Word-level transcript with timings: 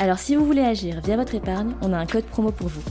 Alors 0.00 0.18
si 0.18 0.34
vous 0.34 0.46
voulez 0.46 0.62
agir 0.62 1.02
via 1.02 1.14
votre 1.14 1.34
épargne, 1.34 1.74
on 1.82 1.92
a 1.92 1.98
un 1.98 2.06
code 2.06 2.24
promo 2.24 2.50
pour 2.52 2.68
vous. 2.68 2.82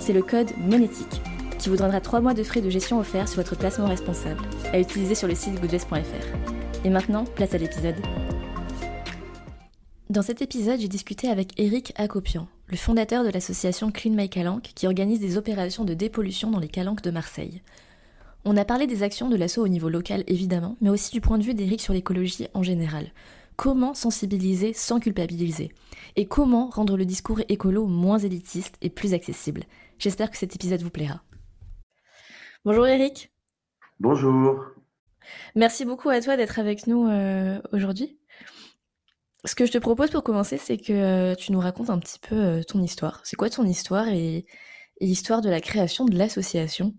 C'est 0.00 0.14
le 0.14 0.22
code 0.22 0.56
monétique 0.56 1.20
qui 1.58 1.68
vous 1.68 1.76
donnera 1.76 2.00
3 2.00 2.22
mois 2.22 2.32
de 2.32 2.42
frais 2.42 2.62
de 2.62 2.70
gestion 2.70 2.98
offerts 2.98 3.28
sur 3.28 3.42
votre 3.42 3.58
placement 3.58 3.88
responsable 3.88 4.40
à 4.72 4.80
utiliser 4.80 5.14
sur 5.14 5.28
le 5.28 5.34
site 5.34 5.60
goodvest.fr. 5.60 6.82
Et 6.82 6.88
maintenant, 6.88 7.24
place 7.24 7.52
à 7.52 7.58
l'épisode. 7.58 7.96
Dans 10.08 10.22
cet 10.22 10.40
épisode, 10.40 10.80
j'ai 10.80 10.88
discuté 10.88 11.28
avec 11.28 11.52
Eric 11.60 11.92
Acopian, 11.96 12.48
le 12.68 12.78
fondateur 12.78 13.22
de 13.22 13.28
l'association 13.28 13.90
Clean 13.90 14.14
My 14.14 14.30
Calanque 14.30 14.70
qui 14.74 14.86
organise 14.86 15.20
des 15.20 15.36
opérations 15.36 15.84
de 15.84 15.92
dépollution 15.92 16.50
dans 16.50 16.60
les 16.60 16.68
calanques 16.68 17.02
de 17.02 17.10
Marseille. 17.10 17.60
On 18.46 18.56
a 18.56 18.64
parlé 18.64 18.86
des 18.86 19.02
actions 19.02 19.28
de 19.28 19.36
l'assaut 19.36 19.62
au 19.62 19.68
niveau 19.68 19.90
local 19.90 20.24
évidemment, 20.26 20.76
mais 20.80 20.88
aussi 20.88 21.12
du 21.12 21.20
point 21.20 21.36
de 21.36 21.44
vue 21.44 21.52
d'Eric 21.52 21.82
sur 21.82 21.92
l'écologie 21.92 22.48
en 22.54 22.62
général. 22.62 23.08
Comment 23.56 23.94
sensibiliser 23.94 24.74
sans 24.74 25.00
culpabiliser 25.00 25.72
Et 26.16 26.26
comment 26.26 26.68
rendre 26.68 26.98
le 26.98 27.06
discours 27.06 27.40
écolo 27.48 27.86
moins 27.86 28.18
élitiste 28.18 28.76
et 28.82 28.90
plus 28.90 29.14
accessible 29.14 29.62
J'espère 29.98 30.30
que 30.30 30.36
cet 30.36 30.54
épisode 30.54 30.82
vous 30.82 30.90
plaira. 30.90 31.22
Bonjour 32.66 32.86
Eric. 32.86 33.32
Bonjour. 33.98 34.62
Merci 35.54 35.86
beaucoup 35.86 36.10
à 36.10 36.20
toi 36.20 36.36
d'être 36.36 36.58
avec 36.58 36.86
nous 36.86 37.08
euh, 37.08 37.58
aujourd'hui. 37.72 38.18
Ce 39.46 39.54
que 39.54 39.64
je 39.64 39.72
te 39.72 39.78
propose 39.78 40.10
pour 40.10 40.22
commencer, 40.22 40.58
c'est 40.58 40.76
que 40.76 40.92
euh, 40.92 41.34
tu 41.34 41.52
nous 41.52 41.60
racontes 41.60 41.88
un 41.88 41.98
petit 41.98 42.18
peu 42.18 42.36
euh, 42.36 42.62
ton 42.62 42.82
histoire. 42.82 43.20
C'est 43.24 43.36
quoi 43.36 43.48
ton 43.48 43.64
histoire 43.64 44.08
et, 44.08 44.44
l'histoire 45.00 45.40
de 45.40 45.48
la 45.48 45.62
création 45.62 46.04
de 46.04 46.16
l'association? 46.16 46.94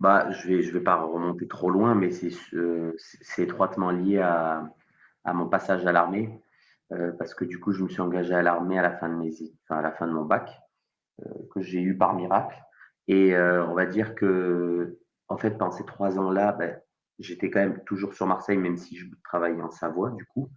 Bah, 0.00 0.30
Je 0.32 0.48
ne 0.48 0.56
vais, 0.56 0.62
je 0.62 0.72
vais 0.72 0.82
pas 0.82 0.96
remonter 0.96 1.48
trop 1.48 1.70
loin, 1.70 1.94
mais 1.94 2.10
c'est 2.10 3.42
étroitement 3.42 3.90
lié 3.90 4.18
à, 4.18 4.70
à 5.28 5.34
mon 5.34 5.48
passage 5.48 5.86
à 5.86 5.92
l'armée, 5.92 6.42
euh, 6.92 7.12
parce 7.12 7.34
que 7.34 7.44
du 7.44 7.60
coup, 7.60 7.72
je 7.72 7.82
me 7.82 7.88
suis 7.88 8.00
engagé 8.00 8.34
à 8.34 8.42
l'armée 8.42 8.78
à 8.78 8.82
la 8.82 8.92
fin 8.92 9.08
de 9.08 9.14
mes, 9.14 9.32
à 9.68 9.82
la 9.82 9.92
fin 9.92 10.06
de 10.06 10.12
mon 10.12 10.24
bac, 10.24 10.50
euh, 11.20 11.30
que 11.52 11.60
j'ai 11.60 11.80
eu 11.80 11.96
par 11.96 12.14
miracle. 12.14 12.56
Et 13.08 13.36
euh, 13.36 13.64
on 13.66 13.74
va 13.74 13.86
dire 13.86 14.14
que, 14.14 14.98
en 15.28 15.36
fait, 15.36 15.52
pendant 15.52 15.70
ces 15.70 15.84
trois 15.84 16.18
ans-là, 16.18 16.52
ben, 16.52 16.80
j'étais 17.18 17.50
quand 17.50 17.60
même 17.60 17.84
toujours 17.84 18.14
sur 18.14 18.26
Marseille, 18.26 18.56
même 18.56 18.78
si 18.78 18.96
je 18.96 19.06
travaillais 19.24 19.60
en 19.60 19.70
Savoie, 19.70 20.10
du 20.10 20.24
coup, 20.24 20.50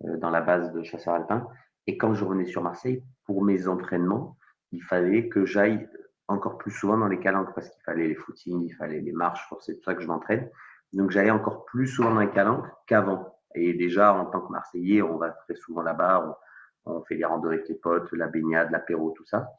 dans 0.00 0.30
la 0.30 0.40
base 0.40 0.72
de 0.72 0.82
chasseurs 0.82 1.14
alpins. 1.14 1.46
Et 1.86 1.96
quand 1.96 2.14
je 2.14 2.24
revenais 2.24 2.44
sur 2.44 2.62
Marseille, 2.62 3.04
pour 3.24 3.42
mes 3.44 3.66
entraînements, 3.66 4.36
il 4.70 4.82
fallait 4.82 5.28
que 5.28 5.44
j'aille 5.46 5.88
encore 6.28 6.58
plus 6.58 6.70
souvent 6.70 6.96
dans 6.96 7.08
les 7.08 7.18
calanques 7.18 7.54
parce 7.54 7.68
qu'il 7.68 7.82
fallait 7.82 8.08
les 8.08 8.14
footings, 8.14 8.62
il 8.62 8.74
fallait 8.74 9.00
les 9.00 9.12
marches, 9.12 9.46
c'est 9.60 9.74
pour 9.74 9.84
ça 9.84 9.94
que 9.94 10.02
je 10.02 10.06
m'entraîne. 10.06 10.48
Donc 10.92 11.10
j'allais 11.10 11.30
encore 11.30 11.64
plus 11.64 11.86
souvent 11.86 12.12
dans 12.12 12.20
les 12.20 12.30
calanques 12.30 12.66
qu'avant. 12.86 13.32
Et 13.54 13.74
déjà, 13.74 14.14
en 14.14 14.26
tant 14.26 14.40
que 14.40 14.52
Marseillais, 14.52 15.02
on 15.02 15.16
va 15.16 15.30
très 15.30 15.54
souvent 15.54 15.82
là-bas, 15.82 16.38
on, 16.84 17.02
fait 17.04 17.14
les 17.14 17.24
randonnées 17.24 17.56
avec 17.56 17.68
les 17.68 17.74
potes, 17.74 18.12
la 18.12 18.26
baignade, 18.26 18.70
l'apéro, 18.70 19.12
tout 19.12 19.24
ça. 19.24 19.52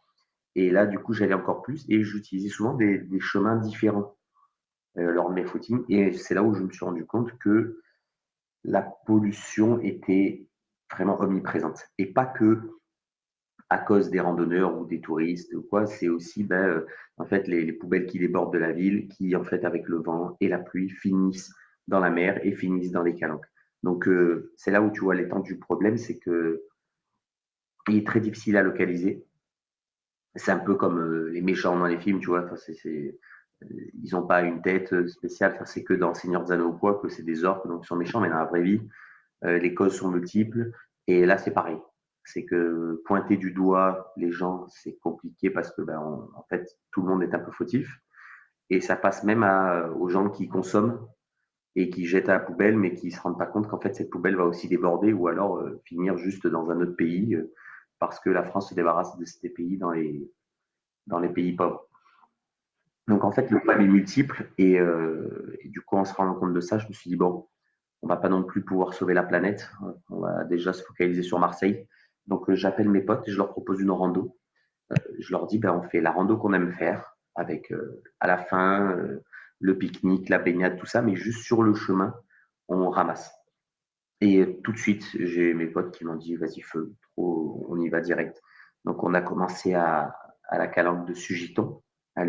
Et 0.56 0.70
là, 0.70 0.86
du 0.86 1.00
coup, 1.00 1.14
j'allais 1.14 1.34
encore 1.34 1.62
plus 1.62 1.86
et 1.90 2.04
j'utilisais 2.04 2.50
souvent 2.50 2.74
des, 2.74 3.08
chemins 3.20 3.56
différents 3.56 4.16
euh, 4.98 5.12
lors 5.12 5.30
de 5.30 5.36
mes 5.36 5.46
footings. 5.46 5.84
Et 5.90 6.14
c'est 6.14 6.34
là 6.34 6.44
où 6.44 6.54
je 6.54 6.62
me 6.62 6.72
suis 6.72 6.86
rendu 6.86 7.06
compte 7.06 7.38
que 7.40 7.80
la 8.64 8.82
pollution 8.82 9.80
était 9.80 10.48
vraiment 10.92 11.20
omniprésente. 11.20 11.84
Et 11.98 12.06
pas 12.06 12.26
que 12.26 12.78
à 13.70 13.80
cause 13.80 14.12
des 14.12 14.20
randonneurs 14.20 14.78
ou 14.78 14.86
des 14.86 15.02
touristes 15.02 15.52
ou 15.56 15.64
quoi, 15.64 15.88
c'est 15.88 16.10
aussi 16.10 16.44
ben, 16.44 16.64
euh, 16.64 16.86
en 17.18 17.26
fait 17.26 17.48
les, 17.48 17.64
les, 17.64 17.74
poubelles 17.74 18.06
qui 18.06 18.20
débordent 18.20 18.54
de 18.54 18.60
la 18.60 18.72
ville 18.72 19.08
qui, 19.08 19.36
en 19.36 19.44
fait, 19.44 19.66
avec 19.66 19.88
le 19.88 19.98
vent 19.98 20.38
et 20.40 20.48
la 20.48 20.60
pluie, 20.60 20.90
finissent 20.90 21.52
dans 21.88 22.00
la 22.00 22.12
mer 22.12 22.40
et 22.46 22.54
finissent 22.54 22.92
dans 22.92 23.02
les 23.02 23.16
calanques. 23.16 23.48
Donc, 23.84 24.08
euh, 24.08 24.52
c'est 24.56 24.72
là 24.72 24.82
où 24.82 24.90
tu 24.92 25.02
vois 25.02 25.14
l'étendue 25.14 25.54
du 25.54 25.60
problème, 25.60 25.98
c'est 25.98 26.18
que 26.18 26.64
il 27.90 27.98
est 27.98 28.08
très 28.08 28.22
difficile 28.22 28.56
à 28.56 28.64
localiser. 28.64 29.26
C'est 30.36 30.52
un 30.52 30.60
peu 30.60 30.76
comme 30.76 31.00
euh, 31.00 31.30
les 31.30 31.42
méchants 31.42 31.78
dans 31.78 31.86
les 31.86 32.00
films, 32.00 32.22
tu 32.22 32.28
vois. 32.28 32.50
c'est, 32.58 33.20
ils 33.62 34.12
n'ont 34.14 34.26
pas 34.26 34.42
une 34.42 34.62
tête 34.62 35.08
spéciale. 35.08 35.60
c'est 35.66 35.84
que 35.84 35.94
dans 35.94 36.14
Seigneur 36.14 36.44
des 36.44 36.54
Anneaux 36.54 36.74
quoi 36.74 37.00
que 37.02 37.10
c'est 37.10 37.24
des 37.24 37.44
orques, 37.44 37.68
donc 37.68 37.84
ils 37.84 37.88
sont 37.88 37.96
méchants, 37.96 38.22
mais 38.22 38.30
dans 38.30 38.40
la 38.40 38.46
vraie 38.46 38.62
vie, 38.62 38.82
euh, 39.44 39.60
les 39.60 39.74
causes 39.74 39.96
sont 39.96 40.10
multiples. 40.10 40.72
Et 41.08 41.26
là, 41.26 41.38
c'est 41.38 41.52
pareil. 41.52 41.78
C'est 42.24 42.46
que 42.46 43.02
pointer 43.06 43.36
du 43.36 43.52
doigt 43.52 44.14
les 44.16 44.32
gens, 44.32 44.66
c'est 44.70 44.98
compliqué 45.00 45.50
parce 45.50 45.72
que, 45.76 45.82
ben, 45.82 46.00
en 46.00 46.44
fait, 46.50 46.80
tout 46.92 47.02
le 47.02 47.10
monde 47.10 47.22
est 47.22 47.36
un 47.36 47.40
peu 47.40 47.52
fautif. 47.52 48.00
Et 48.70 48.80
ça 48.80 48.96
passe 48.96 49.26
même 49.26 49.44
aux 49.98 50.08
gens 50.08 50.30
qui 50.30 50.48
consomment 50.48 51.06
et 51.76 51.90
qui 51.90 52.06
jettent 52.06 52.30
à 52.30 52.34
la 52.34 52.40
poubelle, 52.40 52.78
mais 52.78 52.94
qui 52.94 53.08
ne 53.08 53.12
se 53.12 53.20
rendent 53.20 53.38
pas 53.38 53.46
compte 53.46 53.68
qu'en 53.68 53.80
fait, 53.80 53.96
cette 53.96 54.10
poubelle 54.10 54.36
va 54.36 54.46
aussi 54.46 54.68
déborder 54.68 55.14
ou 55.14 55.28
alors 55.28 55.58
euh, 55.58 55.82
finir 55.86 56.18
juste 56.18 56.46
dans 56.48 56.70
un 56.70 56.80
autre 56.82 56.96
pays 56.96 57.36
euh, 57.36 57.52
parce 58.00 58.20
que 58.20 58.30
la 58.30 58.44
France 58.44 58.70
se 58.70 58.76
débarrasse 58.76 59.18
de 59.18 59.26
ces 59.26 59.50
pays 59.50 59.78
dans 59.78 59.92
les, 59.92 60.30
dans 61.08 61.20
les 61.20 61.30
pays 61.30 61.54
pauvres. 61.54 61.88
Donc 63.08 63.24
en 63.24 63.32
fait, 63.32 63.50
le 63.50 63.58
problème 63.58 63.82
est 63.82 63.92
multiple 63.92 64.50
et, 64.58 64.80
euh, 64.80 65.58
du 65.66 65.82
coup, 65.82 65.98
en 65.98 66.06
se 66.06 66.14
rendant 66.14 66.36
compte 66.36 66.54
de 66.54 66.62
ça, 66.62 66.78
je 66.78 66.88
me 66.88 66.94
suis 66.94 67.10
dit, 67.10 67.16
bon, 67.16 67.48
on 68.02 68.08
va 68.08 68.18
pas 68.18 68.30
non 68.30 68.44
plus 68.44 68.64
pouvoir 68.64 68.94
sauver 68.94 69.14
la 69.14 69.24
planète, 69.24 69.70
on 70.10 70.20
va 70.20 70.44
déjà 70.44 70.74
se 70.74 70.84
focaliser 70.84 71.24
sur 71.24 71.40
Marseille. 71.40 71.88
Donc 72.28 72.52
j'appelle 72.54 72.90
mes 72.90 73.02
potes 73.02 73.28
et 73.28 73.32
je 73.32 73.38
leur 73.38 73.50
propose 73.50 73.80
une 73.80 73.92
rando. 73.92 74.38
je 75.20 75.32
leur 75.32 75.48
dis, 75.48 75.58
ben, 75.58 75.74
on 75.74 75.82
fait 75.82 76.02
la 76.02 76.12
rando 76.12 76.38
qu'on 76.38 76.54
aime 76.54 76.74
faire 76.74 77.18
avec 77.36 77.74
à 78.20 78.28
la 78.28 78.38
fin 78.38 78.98
le 79.64 79.78
pique-nique, 79.78 80.28
la 80.28 80.40
baignade, 80.40 80.78
tout 80.78 80.86
ça, 80.86 81.02
mais 81.02 81.16
juste 81.16 81.44
sur 81.44 81.64
le 81.64 81.74
chemin, 81.74 82.14
on 82.68 82.90
ramasse. 82.90 83.34
Et 84.20 84.60
tout 84.62 84.74
de 84.74 84.78
suite, 84.78 85.06
j'ai 85.14 85.54
mes 85.54 85.68
potes 85.68 85.96
qui 85.96 86.04
m'ont 86.04 86.18
dit, 86.18 86.36
vas-y, 86.36 86.62
feu, 86.62 86.94
on 87.16 87.80
y 87.80 87.90
va 87.90 88.02
direct. 88.02 88.42
Donc, 88.84 89.04
on 89.04 89.14
a 89.14 89.22
commencé 89.22 89.74
à, 89.74 90.16
la 90.52 90.68
calanque 90.68 91.08
de 91.08 91.14
Sugiton, 91.14 91.82
à. 92.16 92.26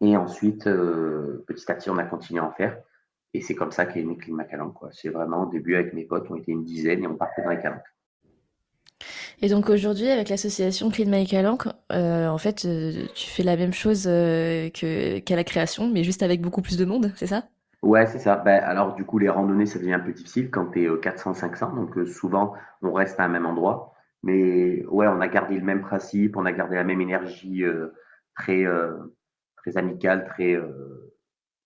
Et 0.00 0.16
ensuite, 0.16 0.66
euh, 0.66 1.44
petit 1.46 1.70
à 1.70 1.76
petit, 1.76 1.88
on 1.88 1.98
a 1.98 2.04
continué 2.04 2.40
à 2.40 2.44
en 2.44 2.52
faire. 2.52 2.82
Et 3.32 3.40
c'est 3.40 3.54
comme 3.54 3.70
ça 3.70 3.86
qu'est 3.86 4.02
né 4.02 4.16
Climat 4.16 4.44
Calanque. 4.44 4.76
C'est 4.92 5.08
vraiment, 5.08 5.44
au 5.44 5.50
début, 5.50 5.76
avec 5.76 5.94
mes 5.94 6.04
potes, 6.04 6.26
on 6.30 6.34
était 6.34 6.52
une 6.52 6.64
dizaine 6.64 7.04
et 7.04 7.06
on 7.06 7.16
partait 7.16 7.42
dans 7.42 7.50
les 7.50 7.60
calanques. 7.60 7.82
Et 9.42 9.48
donc 9.48 9.68
aujourd'hui, 9.68 10.08
avec 10.08 10.28
l'association 10.28 10.90
Clean 10.90 11.10
My 11.10 11.26
Calanque, 11.26 11.66
euh, 11.92 12.28
en 12.28 12.38
fait, 12.38 12.64
euh, 12.64 13.06
tu 13.14 13.28
fais 13.28 13.42
la 13.42 13.56
même 13.56 13.72
chose 13.72 14.06
euh, 14.06 14.70
qu'à 14.70 15.36
la 15.36 15.44
création, 15.44 15.90
mais 15.90 16.04
juste 16.04 16.22
avec 16.22 16.40
beaucoup 16.40 16.62
plus 16.62 16.76
de 16.76 16.84
monde, 16.84 17.12
c'est 17.16 17.26
ça? 17.26 17.44
Ouais, 17.82 18.06
c'est 18.06 18.18
ça. 18.18 18.36
Ben, 18.36 18.62
alors 18.62 18.94
du 18.94 19.04
coup, 19.04 19.18
les 19.18 19.28
randonnées, 19.28 19.66
ça 19.66 19.78
devient 19.78 19.94
un 19.94 20.00
peu 20.00 20.12
difficile 20.12 20.50
quand 20.50 20.70
tu 20.70 20.84
es 20.84 20.88
400-500, 20.88 21.74
donc 21.74 22.06
souvent, 22.08 22.54
on 22.80 22.92
reste 22.92 23.20
à 23.20 23.24
un 23.24 23.28
même 23.28 23.46
endroit. 23.46 23.92
Mais 24.22 24.84
ouais, 24.86 25.06
on 25.06 25.20
a 25.20 25.28
gardé 25.28 25.56
le 25.56 25.64
même 25.64 25.82
principe, 25.82 26.36
on 26.38 26.46
a 26.46 26.52
gardé 26.52 26.76
la 26.76 26.84
même 26.84 27.02
énergie 27.02 27.62
très, 28.34 28.64
très 29.58 29.76
amicale, 29.76 30.24
très, 30.24 30.58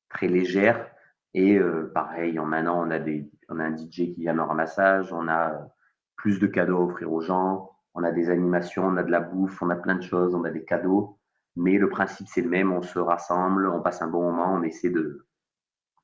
très 0.08 0.26
légère. 0.26 0.90
Et 1.34 1.60
pareil, 1.94 2.36
maintenant, 2.44 2.84
on 2.84 2.90
a, 2.90 2.98
des, 2.98 3.30
on 3.48 3.60
a 3.60 3.64
un 3.66 3.76
DJ 3.76 4.12
qui 4.12 4.16
vient 4.18 4.36
au 4.40 4.46
ramassage, 4.46 5.12
on 5.12 5.28
a 5.28 5.68
plus 6.18 6.38
de 6.38 6.46
cadeaux 6.46 6.76
à 6.76 6.84
offrir 6.84 7.10
aux 7.10 7.22
gens. 7.22 7.70
On 7.94 8.02
a 8.02 8.12
des 8.12 8.28
animations, 8.28 8.84
on 8.84 8.96
a 8.98 9.02
de 9.02 9.10
la 9.10 9.20
bouffe, 9.20 9.62
on 9.62 9.70
a 9.70 9.76
plein 9.76 9.94
de 9.94 10.02
choses, 10.02 10.34
on 10.34 10.44
a 10.44 10.50
des 10.50 10.64
cadeaux. 10.64 11.18
Mais 11.56 11.78
le 11.78 11.88
principe, 11.88 12.28
c'est 12.28 12.42
le 12.42 12.50
même. 12.50 12.72
On 12.72 12.82
se 12.82 12.98
rassemble, 12.98 13.66
on 13.68 13.80
passe 13.80 14.02
un 14.02 14.08
bon 14.08 14.22
moment, 14.22 14.52
on 14.52 14.62
essaie 14.62 14.90
de, 14.90 15.26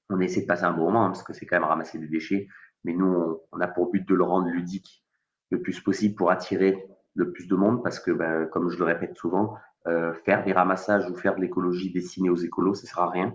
on 0.08 0.20
essaie 0.20 0.40
de 0.40 0.46
passer 0.46 0.64
un 0.64 0.72
bon 0.72 0.84
moment 0.84 1.06
parce 1.06 1.22
que 1.22 1.32
c'est 1.32 1.46
quand 1.46 1.56
même 1.56 1.68
ramasser 1.68 1.98
des 1.98 2.08
déchets. 2.08 2.48
Mais 2.84 2.94
nous, 2.94 3.40
on, 3.52 3.60
a 3.60 3.68
pour 3.68 3.90
but 3.90 4.06
de 4.08 4.14
le 4.14 4.24
rendre 4.24 4.48
ludique 4.48 5.04
le 5.50 5.60
plus 5.60 5.80
possible 5.80 6.14
pour 6.14 6.30
attirer 6.30 6.86
le 7.14 7.32
plus 7.32 7.46
de 7.46 7.54
monde 7.54 7.82
parce 7.82 8.00
que, 8.00 8.10
ben, 8.10 8.46
comme 8.46 8.68
je 8.70 8.78
le 8.78 8.84
répète 8.84 9.16
souvent, 9.16 9.56
euh, 9.86 10.14
faire 10.24 10.44
des 10.44 10.52
ramassages 10.52 11.08
ou 11.10 11.14
faire 11.14 11.36
de 11.36 11.40
l'écologie 11.40 11.92
destinée 11.92 12.30
aux 12.30 12.36
écolos, 12.36 12.74
ça 12.74 12.82
ne 12.82 12.88
sert 12.88 13.10
rien. 13.10 13.34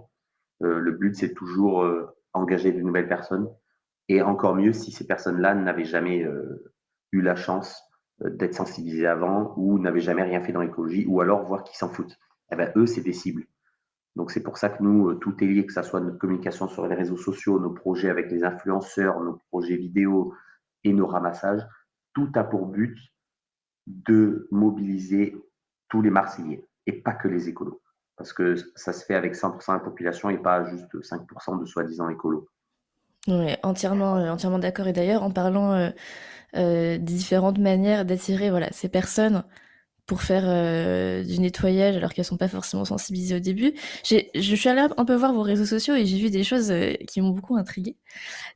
Euh, 0.64 0.80
le 0.80 0.92
but, 0.92 1.16
c'est 1.16 1.34
toujours 1.34 1.84
euh, 1.84 2.08
engager 2.34 2.72
de 2.72 2.82
nouvelles 2.82 3.08
personnes 3.08 3.50
et 4.10 4.24
encore 4.24 4.56
mieux 4.56 4.74
si 4.74 4.92
ces 4.92 5.06
personnes-là 5.06 5.54
n'avaient 5.54 5.86
jamais 5.86 6.24
euh, 6.24 6.74
eu 7.12 7.22
la 7.22 7.36
chance 7.36 7.82
euh, 8.24 8.30
d'être 8.32 8.56
sensibilisées 8.56 9.08
avant 9.08 9.54
ou 9.56 9.80
n'avaient 9.80 10.02
jamais 10.02 10.24
rien 10.24 10.42
fait 10.44 10.52
dans 10.52 10.62
l'écologie 10.62 11.06
ou 11.08 11.22
alors 11.22 11.46
voir 11.46 11.64
qu'ils 11.64 11.78
s'en 11.78 11.90
foutent. 11.90 12.18
Eh 12.52 12.56
ben, 12.56 12.72
eux, 12.76 12.88
c'est 12.88 13.02
des 13.02 13.14
cibles. 13.14 13.46
Donc 14.16 14.32
c'est 14.32 14.42
pour 14.42 14.58
ça 14.58 14.70
que 14.70 14.82
nous, 14.82 15.10
euh, 15.10 15.16
tout 15.16 15.42
est 15.44 15.48
lié, 15.48 15.66
que 15.66 15.72
ce 15.72 15.84
soit 15.84 16.02
notre 16.02 16.18
communication 16.18 16.68
sur 16.68 16.88
les 16.88 16.96
réseaux 16.96 17.18
sociaux, 17.18 17.60
nos 17.60 17.70
projets 17.70 18.10
avec 18.10 18.32
les 18.32 18.44
influenceurs, 18.44 19.22
nos 19.22 19.40
projets 19.50 19.78
vidéo 19.78 20.34
et 20.84 20.92
nos 20.92 21.06
ramassages, 21.06 21.66
tout 22.14 22.32
a 22.34 22.44
pour 22.44 22.66
but 22.66 22.98
de 23.86 24.48
mobiliser 24.52 25.38
tous 25.88 26.02
les 26.02 26.10
Marseillais 26.10 26.68
et 26.88 26.94
pas 26.94 27.14
que 27.14 27.28
les 27.28 27.48
écolos. 27.48 27.82
Parce 28.18 28.34
que 28.34 28.56
ça 28.76 28.92
se 28.92 29.06
fait 29.06 29.16
avec 29.16 29.36
100% 29.36 29.68
de 29.68 29.78
la 29.78 29.84
population 29.84 30.30
et 30.30 30.38
pas 30.38 30.66
juste 30.66 30.94
5% 30.96 31.60
de 31.60 31.66
soi-disant 31.66 32.10
écolos. 32.10 32.50
Oui, 33.28 33.54
entièrement, 33.64 34.18
euh, 34.18 34.30
entièrement 34.30 34.60
d'accord. 34.60 34.88
Et 34.88 34.94
d'ailleurs, 34.94 35.24
en 35.24 35.32
parlant 35.32 35.74
euh, 35.74 35.90
euh, 36.56 36.98
des 36.98 37.14
différentes 37.14 37.58
manières 37.58 38.06
d'attirer 38.06 38.50
voilà, 38.50 38.70
ces 38.72 38.90
personnes 38.90 39.44
pour 40.06 40.24
faire 40.24 40.46
du 41.24 41.40
nettoyage 41.40 41.96
alors 41.96 42.14
qu'elles 42.14 42.26
sont 42.26 42.36
pas 42.36 42.48
forcément 42.48 42.84
sensibilisées 42.84 43.36
au 43.36 43.40
début. 43.40 43.76
Je 44.04 44.56
suis 44.56 44.68
allée 44.68 44.88
un 44.98 45.06
peu 45.06 45.14
voir 45.14 45.34
vos 45.34 45.44
réseaux 45.44 45.68
sociaux 45.68 45.94
et 45.94 46.08
j'ai 46.08 46.18
vu 46.18 46.32
des 46.32 46.44
choses 46.44 46.74
qui 47.08 47.22
m'ont 47.22 47.30
beaucoup 47.30 47.56
intriguée. 47.58 47.96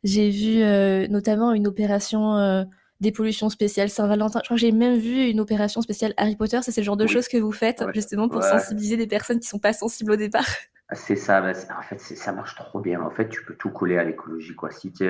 J'ai 0.04 0.32
vu 0.32 0.64
notamment 1.12 1.54
une 1.54 1.68
opération 1.68 2.66
des 3.02 3.12
pollutions 3.12 3.50
spéciales 3.50 3.92
Saint-Valentin. 3.92 4.40
Je 4.40 4.46
crois 4.46 4.58
que 4.58 4.62
j'ai 4.62 4.72
même 4.72 4.98
vu 4.98 5.30
une 5.30 5.40
opération 5.40 5.84
spéciale 5.84 6.16
Harry 6.18 6.36
Potter. 6.36 6.58
C'est 6.64 6.76
le 6.76 6.86
genre 6.86 6.98
de 6.98 7.06
choses 7.06 7.28
que 7.28 7.38
vous 7.38 7.52
faites 7.52 7.84
justement 7.94 8.30
pour 8.30 8.42
sensibiliser 8.42 8.98
des 8.98 9.06
personnes 9.06 9.40
qui 9.40 9.48
sont 9.48 9.60
pas 9.60 9.74
sensibles 9.74 10.14
au 10.14 10.16
départ. 10.16 10.48
C'est 10.92 11.16
ça. 11.16 11.42
Bah, 11.42 11.54
en 11.78 11.82
fait, 11.82 12.00
ça 12.00 12.32
marche 12.32 12.56
trop 12.56 12.80
bien. 12.80 13.02
En 13.02 13.10
fait, 13.10 13.30
tu 13.30 13.44
peux 13.44 13.56
tout 13.56 13.70
coller 13.70 13.98
à 13.98 14.04
l'écologie. 14.04 14.56
Si 14.72 14.92
tu 14.92 15.06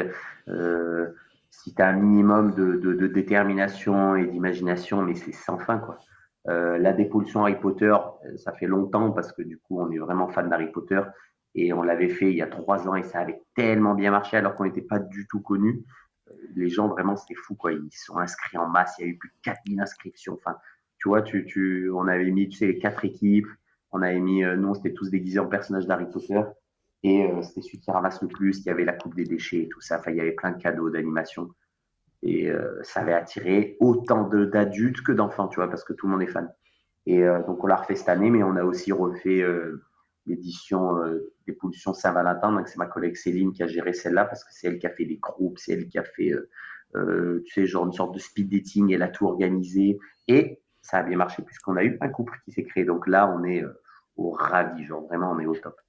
euh, 0.48 1.08
as 1.78 1.88
un 1.88 1.94
minimum 1.94 2.54
de, 2.54 3.08
détermination 3.08 4.16
et 4.16 4.28
d'imagination, 4.28 5.02
mais 5.02 5.16
c'est 5.16 5.34
sans 5.34 5.58
fin. 5.58 5.80
Quoi. 5.80 6.00
Euh, 6.48 6.78
la 6.78 6.94
dépollution 6.94 7.42
Harry 7.42 7.60
Potter, 7.60 7.96
ça 8.38 8.52
fait 8.54 8.68
longtemps 8.68 9.12
parce 9.12 9.32
que 9.32 9.42
du 9.42 9.58
coup, 9.58 9.82
on 9.82 9.92
est 9.92 10.00
vraiment 10.00 10.28
fan 10.28 10.50
d'Harry 10.50 10.72
Potter 10.72 11.02
et 11.56 11.74
on 11.74 11.84
l'avait 11.84 12.10
fait 12.10 12.32
il 12.32 12.38
y 12.38 12.42
a 12.42 12.48
trois 12.48 12.88
ans 12.88 12.96
et 12.96 13.04
ça 13.04 13.20
avait 13.20 13.42
tellement 13.56 13.94
bien 13.94 14.12
marché 14.12 14.38
alors 14.38 14.56
qu'on 14.56 14.66
n'était 14.66 14.82
pas 14.82 15.00
du 15.00 15.28
tout 15.28 15.42
connu 15.42 15.84
les 16.56 16.70
gens, 16.70 16.88
vraiment, 16.88 17.16
c'était 17.16 17.36
fou, 17.36 17.56
quoi. 17.56 17.74
Ils 17.74 17.90
sont 17.92 18.18
inscrits 18.18 18.58
en 18.58 18.68
masse. 18.68 18.96
Il 19.00 19.02
y 19.02 19.06
a 19.06 19.12
eu 19.12 19.18
plus 19.18 19.30
de 19.30 19.36
4000 19.44 19.80
inscriptions. 19.80 20.34
Enfin, 20.34 20.58
tu 20.98 21.10
vois, 21.10 21.24
on 21.94 22.08
avait 22.08 22.32
mis, 22.32 22.50
tu 22.50 22.58
sais, 22.58 22.68
les 22.68 22.80
quatre 22.80 23.06
équipes. 23.06 23.48
On 23.94 24.02
avait 24.02 24.20
mis, 24.20 24.44
euh, 24.44 24.56
nous, 24.56 24.70
on 24.70 24.74
s'était 24.74 24.94
tous 24.94 25.10
déguisés 25.10 25.40
en 25.40 25.48
personnages 25.48 25.88
d'Harry 25.88 26.10
Potter. 26.10 26.42
Et 27.04 27.26
euh, 27.26 27.42
c'était 27.42 27.62
celui 27.62 27.80
qui 27.80 27.92
ramasse 27.92 28.22
le 28.22 28.28
plus. 28.28 28.60
Il 28.60 28.66
y 28.66 28.70
avait 28.70 28.86
la 28.86 28.94
coupe 28.94 29.16
des 29.16 29.26
déchets 29.26 29.64
et 29.64 29.70
tout 29.70 29.82
ça. 29.82 30.00
Enfin, 30.00 30.12
il 30.12 30.18
y 30.18 30.22
avait 30.22 30.32
plein 30.32 30.52
de 30.52 30.62
cadeaux 30.62 30.90
d'animation. 30.90 31.50
Et 32.22 32.50
euh, 32.50 32.82
ça 32.84 33.02
avait 33.02 33.14
attiré 33.14 33.78
autant 33.80 34.28
d'adultes 34.28 35.02
que 35.02 35.12
d'enfants, 35.12 35.48
tu 35.48 35.58
vois, 35.58 35.70
parce 35.70 35.84
que 35.84 35.94
tout 35.94 36.08
le 36.08 36.14
monde 36.14 36.24
est 36.24 36.28
fan. 36.28 36.50
Et 37.06 37.22
donc, 37.46 37.62
on 37.62 37.68
l'a 37.68 37.76
refait 37.76 37.96
cette 37.96 38.08
année, 38.08 38.30
mais 38.30 38.44
on 38.44 38.56
a 38.56 38.64
aussi 38.64 38.94
refait 38.94 39.44
l'édition 40.26 40.98
euh, 40.98 41.34
des 41.48 41.54
pollutions 41.54 41.94
Saint-Valentin. 41.94 42.52
Donc, 42.54 42.68
c'est 42.68 42.78
ma 42.78 42.86
collègue 42.86 43.16
Céline 43.16 43.52
qui 43.52 43.64
a 43.64 43.68
géré 43.68 43.94
celle-là 43.94 44.26
parce 44.26 44.44
que 44.44 44.52
c'est 44.54 44.68
elle 44.68 44.80
qui 44.80 44.88
a 44.88 44.90
fait 44.90 45.06
les 45.06 45.18
groupes, 45.18 45.58
c'est 45.60 45.74
elle 45.74 45.88
qui 45.88 45.98
a 45.98 46.04
fait, 46.04 46.32
euh, 46.32 46.50
euh, 46.96 47.44
tu 47.46 47.54
sais, 47.54 47.66
genre 47.66 47.86
une 47.86 47.94
sorte 47.94 48.14
de 48.14 48.20
speed 48.20 48.50
dating, 48.50 48.94
elle 48.94 49.04
a 49.04 49.10
tout 49.10 49.26
organisé. 49.26 50.00
Et 50.28 50.62
ça 50.82 50.98
a 50.98 51.04
bien 51.04 51.18
marché 51.18 51.44
puisqu'on 51.44 51.76
a 51.76 51.84
eu 51.84 51.98
un 52.02 52.10
couple 52.10 52.40
qui 52.46 52.52
s'est 52.52 52.64
créé. 52.64 52.86
Donc 52.86 53.08
là, 53.08 53.34
on 53.36 53.44
est 53.44 53.64
au 54.18 54.32
ravi, 54.32 54.86
genre 54.86 55.06
vraiment, 55.08 55.32
on 55.32 55.40
est 55.40 55.46
au 55.46 55.56
top. 55.56 55.80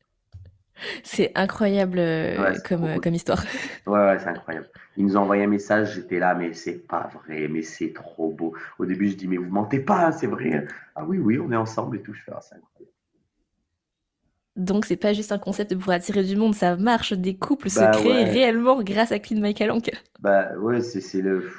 C'est 1.05 1.31
incroyable 1.37 2.00
comme, 2.67 3.00
comme 3.00 3.15
histoire. 3.15 3.44
Ouais, 3.87 3.99
ouais 3.99 4.19
c'est 4.19 4.29
incroyable. 4.29 4.69
Ils 4.97 5.05
nous 5.05 5.17
ont 5.17 5.21
envoyé 5.21 5.44
un 5.44 5.49
message, 5.49 5.94
j'étais 5.94 6.19
là, 6.19 6.35
mais 6.35 6.53
c'est 6.53 6.87
pas 6.87 7.09
vrai, 7.15 7.49
mais 7.49 7.62
c'est 7.62 7.93
trop 7.93 8.31
beau. 8.31 8.55
Au 8.79 8.87
début, 8.87 9.09
je 9.09 9.17
dis, 9.17 9.29
mais 9.29 9.37
vous 9.37 9.50
mentez 9.50 9.79
pas, 9.79 10.11
c'est 10.12 10.26
vrai. 10.26 10.67
Ah 10.94 11.05
oui, 11.05 11.19
oui, 11.19 11.38
on 11.38 11.53
est 11.53 11.56
ensemble 11.56 11.97
et 11.97 12.03
tout. 12.03 12.12
Je 12.12 12.23
fais, 12.23 12.32
ah, 12.35 12.41
c'est 12.41 12.56
incroyable. 12.56 12.75
Donc 14.56 14.85
c'est 14.85 14.97
pas 14.97 15.12
juste 15.12 15.32
un 15.32 15.38
concept 15.38 15.75
pour 15.76 15.93
attirer 15.93 16.23
du 16.23 16.37
monde, 16.37 16.55
ça 16.55 16.76
marche. 16.76 17.12
Des 17.12 17.37
couples 17.37 17.69
se 17.69 17.81
bah 17.81 17.91
créent 17.91 18.25
réellement 18.25 18.82
grâce 18.82 19.11
à 19.11 19.19
Clean 19.19 19.41
My 19.41 19.53
Calanque. 19.53 19.91
Bah 20.21 20.56
ouais, 20.59 20.81
c'est 20.81 21.23
le, 21.23 21.50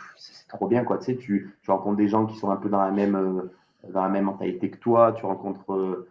trop 0.47 0.67
bien 0.67 0.85
quoi. 0.85 0.97
Tu 0.97 1.05
sais, 1.05 1.17
tu, 1.17 1.53
tu, 1.61 1.71
rencontres 1.71 1.97
des 1.97 2.07
gens 2.07 2.25
qui 2.25 2.37
sont 2.37 2.51
un 2.51 2.55
peu 2.55 2.69
dans 2.69 2.81
la 2.81 2.91
même, 2.91 3.15
euh, 3.15 3.51
dans 3.89 4.01
la 4.01 4.07
même 4.07 4.25
mentalité 4.25 4.69
que 4.69 4.77
toi. 4.77 5.13
Tu 5.17 5.25
rencontres 5.25 5.73
euh, 5.73 6.07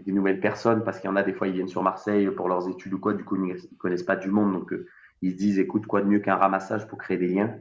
des 0.00 0.12
nouvelles 0.12 0.40
personnes 0.40 0.84
parce 0.84 0.98
qu'il 1.00 1.08
y 1.08 1.12
en 1.12 1.16
a 1.16 1.22
des 1.22 1.32
fois 1.32 1.48
ils 1.48 1.54
viennent 1.54 1.68
sur 1.68 1.82
Marseille 1.82 2.28
pour 2.30 2.48
leurs 2.48 2.68
études 2.68 2.94
ou 2.94 2.98
quoi. 2.98 3.14
Du 3.14 3.24
coup 3.24 3.36
ils 3.36 3.76
connaissent 3.78 4.02
pas 4.02 4.16
du 4.16 4.30
monde, 4.30 4.52
donc 4.52 4.72
euh, 4.72 4.86
ils 5.22 5.32
se 5.32 5.36
disent 5.36 5.58
écoute 5.58 5.86
quoi 5.86 6.00
de 6.00 6.06
mieux 6.06 6.20
qu'un 6.20 6.36
ramassage 6.36 6.86
pour 6.88 6.98
créer 6.98 7.16
des 7.16 7.28
liens? 7.28 7.54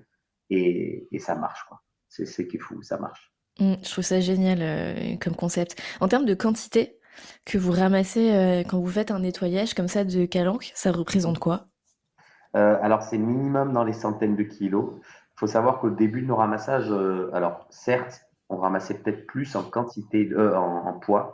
Et, 0.49 1.07
et 1.11 1.19
ça 1.19 1.35
marche 1.35 1.63
quoi. 1.67 1.81
C'est 2.09 2.25
ce 2.25 2.41
qui 2.41 2.57
est 2.57 2.59
fou, 2.59 2.81
ça 2.81 2.97
marche. 2.97 3.33
Mmh, 3.59 3.73
je 3.83 3.91
trouve 3.91 4.03
ça 4.03 4.19
génial 4.19 5.17
comme 5.19 5.35
concept. 5.35 5.81
En 5.99 6.07
termes 6.07 6.25
de 6.25 6.33
quantité, 6.33 6.99
que 7.45 7.57
vous 7.57 7.71
ramassez 7.71 8.33
euh, 8.33 8.63
quand 8.67 8.79
vous 8.79 8.89
faites 8.89 9.11
un 9.11 9.19
nettoyage 9.19 9.73
comme 9.73 9.87
ça 9.87 10.03
de 10.03 10.25
calanque, 10.25 10.71
ça 10.75 10.91
représente 10.91 11.39
quoi? 11.39 11.65
Euh, 12.55 12.77
Alors, 12.81 13.03
c'est 13.03 13.17
minimum 13.17 13.73
dans 13.73 13.83
les 13.83 13.93
centaines 13.93 14.35
de 14.35 14.43
kilos. 14.43 14.93
Il 14.95 15.39
faut 15.39 15.47
savoir 15.47 15.79
qu'au 15.79 15.89
début 15.89 16.21
de 16.21 16.27
nos 16.27 16.35
ramassages, 16.35 16.91
euh, 16.91 17.29
alors 17.33 17.65
certes, 17.69 18.21
on 18.49 18.57
ramassait 18.57 18.95
peut-être 18.95 19.25
plus 19.25 19.55
en 19.55 19.63
quantité, 19.63 20.29
en, 20.35 20.93
poids. 20.99 21.33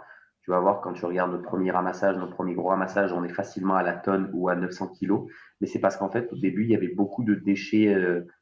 Tu 0.50 0.54
vas 0.54 0.62
voir 0.62 0.81
quand 0.81 0.94
tu 0.94 1.06
regardes 1.06 1.31
notre 1.31 1.44
premier 1.44 1.69
ramassage, 1.69 2.18
notre 2.18 2.34
premier 2.34 2.56
gros 2.56 2.69
ramassage, 2.69 3.13
on 3.13 3.24
est 3.24 3.31
facilement 3.31 3.75
à 3.75 3.84
la 3.84 3.94
tonne 3.94 4.31
ou 4.34 4.50
à 4.50 4.56
900 4.56 4.88
kilos. 4.88 5.30
Mais 5.62 5.68
c'est 5.68 5.78
parce 5.78 5.96
qu'en 5.96 6.10
fait, 6.10 6.28
au 6.34 6.38
début, 6.38 6.63
il 6.63 6.72
y 6.72 6.75
avait 6.75 6.88
beaucoup 6.88 7.24
de 7.24 7.36
déchets 7.36 7.96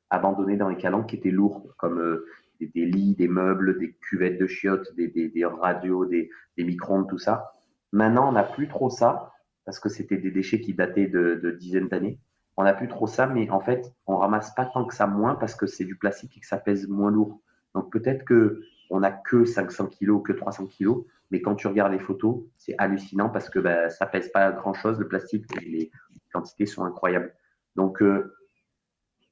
abandonnés 0.10 0.56
dans 0.56 0.70
les 0.70 0.78
calanques 0.78 1.10
qui 1.10 1.18
étaient 1.18 1.32
lourds, 1.32 1.68
comme 1.76 2.22
des, 2.62 2.86
lits, 2.86 3.14
des 3.16 3.28
meubles, 3.28 3.78
des 3.78 3.92
cuvettes 3.92 4.40
de 4.40 4.48
chiottes, 4.48 4.88
des, 4.96 5.46
radios, 5.60 6.06
des, 6.06 6.30
micro-ondes, 6.58 7.10
tout 7.10 7.18
ça. 7.18 7.52
Maintenant, 7.92 8.30
on 8.30 8.32
n'a 8.32 8.44
plus 8.44 8.70
trop 8.70 8.90
ça, 8.90 9.34
parce 9.66 9.82
que 9.82 9.90
c'était 9.90 10.16
des 10.16 10.32
déchets 10.32 10.62
qui 10.62 10.74
dataient 10.74 11.08
de, 11.08 11.58
dizaines 11.60 11.90
d'années. 11.90 12.22
On 12.56 12.64
n'a 12.64 12.74
plus 12.74 12.88
trop 12.88 13.08
ça, 13.08 13.28
mais 13.28 13.50
en 13.50 13.60
fait, 13.60 13.94
on 14.06 14.16
ramasse 14.16 14.56
pas 14.56 14.64
tant 14.64 14.86
que 14.86 14.96
ça 14.96 15.08
moins 15.08 15.36
parce 15.36 15.56
que 15.56 15.66
c'est 15.66 15.84
du 15.84 15.98
plastique 15.98 16.38
et 16.38 16.40
que 16.40 16.48
ça 16.48 16.58
pèse 16.58 16.88
moins 16.88 17.12
lourd. 17.12 17.42
Donc 17.76 17.92
peut-être 17.92 18.24
que 18.24 18.62
on 18.90 19.02
n'a 19.02 19.12
que 19.12 19.46
500 19.46 19.88
kilos, 19.88 20.22
que 20.24 20.34
300 20.34 20.68
kilos, 20.68 21.06
mais 21.32 21.42
quand 21.42 21.56
tu 21.56 21.68
regardes 21.68 21.92
les 21.92 22.00
photos, 22.00 22.44
c'est 22.58 22.76
hallucinant 22.78 23.30
parce 23.30 23.50
que 23.50 23.60
ben, 23.60 23.90
ça 23.90 24.06
pèse 24.06 24.30
pas 24.30 24.52
grand-chose, 24.52 25.00
le 25.00 25.08
plastique, 25.08 25.46
les 25.62 25.92
quantités 26.32 26.66
sont 26.66 26.86
incroyables. 26.86 27.34
Donc 27.76 28.02
euh, 28.02 28.34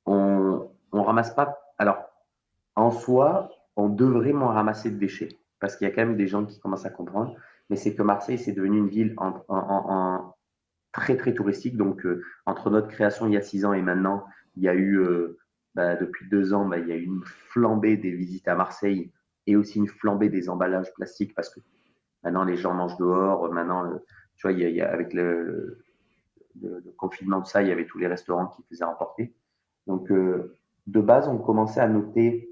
on, 0.06 0.69
on 0.92 1.04
ramasse 1.04 1.34
pas. 1.34 1.57
Alors 1.78 1.98
en 2.75 2.92
soi, 2.92 3.50
on 3.75 3.90
devrait 3.90 4.34
moins 4.34 4.54
ramasser 4.54 4.92
de 4.92 4.98
déchets 4.98 5.38
parce 5.60 5.75
qu'il 5.75 5.88
y 5.88 5.92
a 5.92 5.94
quand 5.94 6.06
même 6.06 6.18
des 6.18 6.28
gens 6.28 6.46
qui 6.46 6.60
commencent 6.60 6.86
à 6.86 6.90
comprendre. 6.90 7.36
Mais 7.69 7.75
c'est 7.75 7.96
que 7.96 8.04
Marseille, 8.04 8.38
c'est 8.38 8.52
devenu 8.52 8.78
une 8.78 8.90
ville 8.90 9.16
très, 10.92 11.18
très 11.18 11.34
touristique. 11.34 11.78
Donc, 11.78 12.06
euh, 12.06 12.24
entre 12.46 12.69
notre 12.69 12.88
création 12.88 13.28
il 13.28 13.34
y 13.34 13.38
a 13.38 13.42
six 13.42 13.66
ans 13.66 13.74
et 13.74 13.81
maintenant, 13.81 14.25
il 14.56 14.63
y 14.63 14.69
a 14.69 14.75
eu, 14.75 15.00
euh, 15.00 15.38
bah, 15.74 15.96
depuis 15.96 16.30
deux 16.30 16.54
ans, 16.54 16.68
bah, 16.68 16.78
il 16.78 16.88
y 16.88 16.92
a 16.92 16.96
eu 16.96 17.04
une 17.04 17.24
flambée 17.25 17.98
des 17.98 18.12
visites 18.12 18.48
à 18.48 18.56
Marseille 18.56 19.12
et 19.47 19.56
aussi 19.56 19.80
une 19.80 19.87
flambée 19.87 20.30
des 20.30 20.49
emballages 20.49 20.94
plastiques 20.94 21.35
parce 21.35 21.49
que 21.49 21.59
maintenant, 22.23 22.44
les 22.44 22.57
gens 22.57 22.73
mangent 22.73 22.97
dehors. 22.97 23.52
Maintenant, 23.52 23.85
euh, 23.85 23.97
tu 24.37 24.47
vois, 24.47 24.85
avec 24.87 25.14
le, 25.14 25.83
confinement 26.97 27.42
de 27.42 27.45
ça, 27.45 27.61
il 27.61 27.68
y 27.68 27.71
avait 27.71 27.85
tous 27.85 27.97
les 27.97 28.07
restaurants 28.07 28.47
qui 28.47 28.64
faisaient 28.69 28.85
emporter. 28.85 29.33
Donc, 29.87 30.09
de 30.09 31.02
base, 31.02 31.28
on 31.28 31.37
commençait 31.37 31.81
à 31.81 31.87
noter 31.87 32.49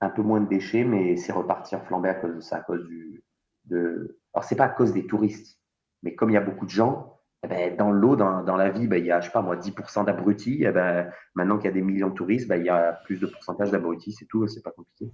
un 0.00 0.10
peu 0.10 0.22
moins 0.22 0.40
de 0.40 0.48
déchets, 0.48 0.84
mais 0.84 1.16
c'est 1.16 1.32
reparti 1.32 1.76
en 1.76 2.04
à 2.04 2.14
cause 2.14 2.34
de 2.34 2.40
ça, 2.40 2.56
à 2.56 2.60
cause 2.60 2.84
du. 2.86 3.22
De... 3.66 4.18
Alors, 4.34 4.44
c'est 4.44 4.56
pas 4.56 4.64
à 4.64 4.68
cause 4.68 4.92
des 4.92 5.06
touristes, 5.06 5.60
mais 6.02 6.14
comme 6.14 6.30
il 6.30 6.34
y 6.34 6.36
a 6.36 6.40
beaucoup 6.40 6.64
de 6.64 6.70
gens, 6.70 7.20
eh 7.44 7.48
ben, 7.48 7.76
dans 7.76 7.90
l'eau, 7.90 8.16
dans, 8.16 8.56
la 8.56 8.70
vie, 8.70 8.86
ben, 8.86 8.96
il 8.96 9.06
y 9.06 9.12
a, 9.12 9.20
je 9.20 9.26
sais 9.26 9.32
pas 9.32 9.42
moi, 9.42 9.56
10% 9.56 10.04
d'abrutis. 10.04 10.64
Eh 10.64 10.70
ben, 10.70 11.10
maintenant 11.34 11.56
qu'il 11.56 11.66
y 11.66 11.68
a 11.68 11.72
des 11.72 11.82
millions 11.82 12.08
de 12.08 12.14
touristes, 12.14 12.48
ben, 12.48 12.56
il 12.56 12.66
y 12.66 12.68
a 12.68 12.92
plus 13.04 13.20
de 13.20 13.26
pourcentage 13.26 13.70
d'abrutis, 13.70 14.12
c'est 14.12 14.26
tout, 14.26 14.46
c'est 14.48 14.62
pas 14.62 14.72
compliqué. 14.72 15.12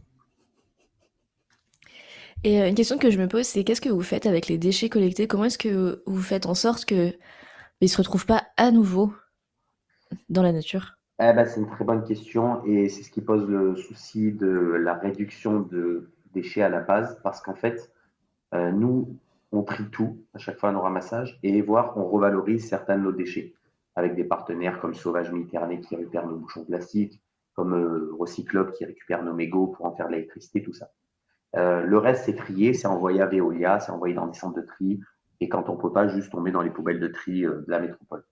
Et 2.45 2.62
euh, 2.62 2.68
une 2.68 2.75
question 2.75 2.99
que 2.99 3.11
je 3.11 3.18
me 3.18 3.26
pose, 3.26 3.45
c'est 3.45 3.64
qu'est-ce 3.64 3.80
que 3.80 3.88
vous 3.88 4.02
faites 4.02 4.26
avec 4.26 4.49
les 4.49 4.59
déchets 4.59 4.88
collectés? 4.88 5.26
Comment 5.26 5.45
est-ce 5.45 5.59
que 5.59 6.02
vous 6.07 6.23
faites 6.23 6.47
en 6.47 6.54
sorte 6.54 6.85
qu'ils 6.85 7.18
ne 7.83 7.87
se 7.87 7.97
retrouvent 7.97 8.26
pas 8.26 8.45
à 8.57 8.71
nouveau 8.71 9.12
dans 10.28 10.42
la 10.42 10.52
nature? 10.52 10.99
Eh 11.21 11.33
ben, 11.33 11.45
c'est 11.45 11.61
une 11.61 11.68
très 11.68 11.85
bonne 11.85 12.04
question 12.04 12.64
et 12.64 12.88
c'est 12.88 13.02
ce 13.02 13.11
qui 13.11 13.21
pose 13.21 13.45
le 13.49 13.75
souci 13.75 14.30
de 14.30 14.49
la 14.49 14.95
réduction 14.95 15.61
de 15.61 16.11
déchets 16.33 16.62
à 16.62 16.68
la 16.68 16.80
base 16.80 17.18
parce 17.25 17.40
qu'en 17.40 17.54
fait, 17.54 17.90
euh, 18.54 18.71
nous, 18.71 19.16
on 19.50 19.62
trie 19.62 19.88
tout 19.90 20.18
à 20.33 20.38
chaque 20.38 20.59
fois 20.59 20.68
à 20.68 20.73
nos 20.73 20.80
ramassages 20.80 21.40
et 21.42 21.61
voire 21.61 21.97
on 21.97 22.09
revalorise 22.09 22.68
certains 22.68 22.97
de 22.99 23.02
nos 23.02 23.12
déchets 23.12 23.54
avec 23.97 24.14
des 24.14 24.23
partenaires 24.23 24.78
comme 24.78 24.95
Sauvage 24.95 25.33
Méditerranée 25.33 25.80
qui 25.80 25.97
récupèrent 25.97 26.28
nos 26.28 26.37
bouchons 26.37 26.64
plastiques, 26.64 27.21
comme 27.54 27.75
euh, 27.75 28.14
Recyclope 28.16 28.73
qui 28.75 28.85
récupère 28.85 29.25
nos 29.25 29.35
mégots 29.35 29.66
pour 29.66 29.87
en 29.87 29.92
faire 29.92 30.07
de 30.07 30.12
l'électricité, 30.12 30.62
tout 30.62 30.73
ça. 30.73 30.92
Euh, 31.57 31.83
le 31.83 31.99
reste, 31.99 32.25
c'est 32.25 32.37
trié, 32.37 32.75
c'est 32.75 32.87
envoyé 32.87 33.21
à 33.21 33.26
Veolia, 33.26 33.81
c'est 33.81 33.93
envoyé 33.93 34.14
dans 34.14 34.26
des 34.26 34.38
centres 34.38 34.57
de 34.57 34.67
tri 34.67 35.00
et 35.40 35.49
quand 35.49 35.69
on 35.69 35.76
peut 35.76 35.93
pas, 35.93 36.09
juste 36.09 36.33
tomber 36.33 36.50
dans 36.50 36.62
les 36.62 36.71
poubelles 36.71 37.00
de 37.00 37.09
tri 37.09 37.43
de 37.43 37.64
la 37.69 37.78
métropole. 37.78 38.25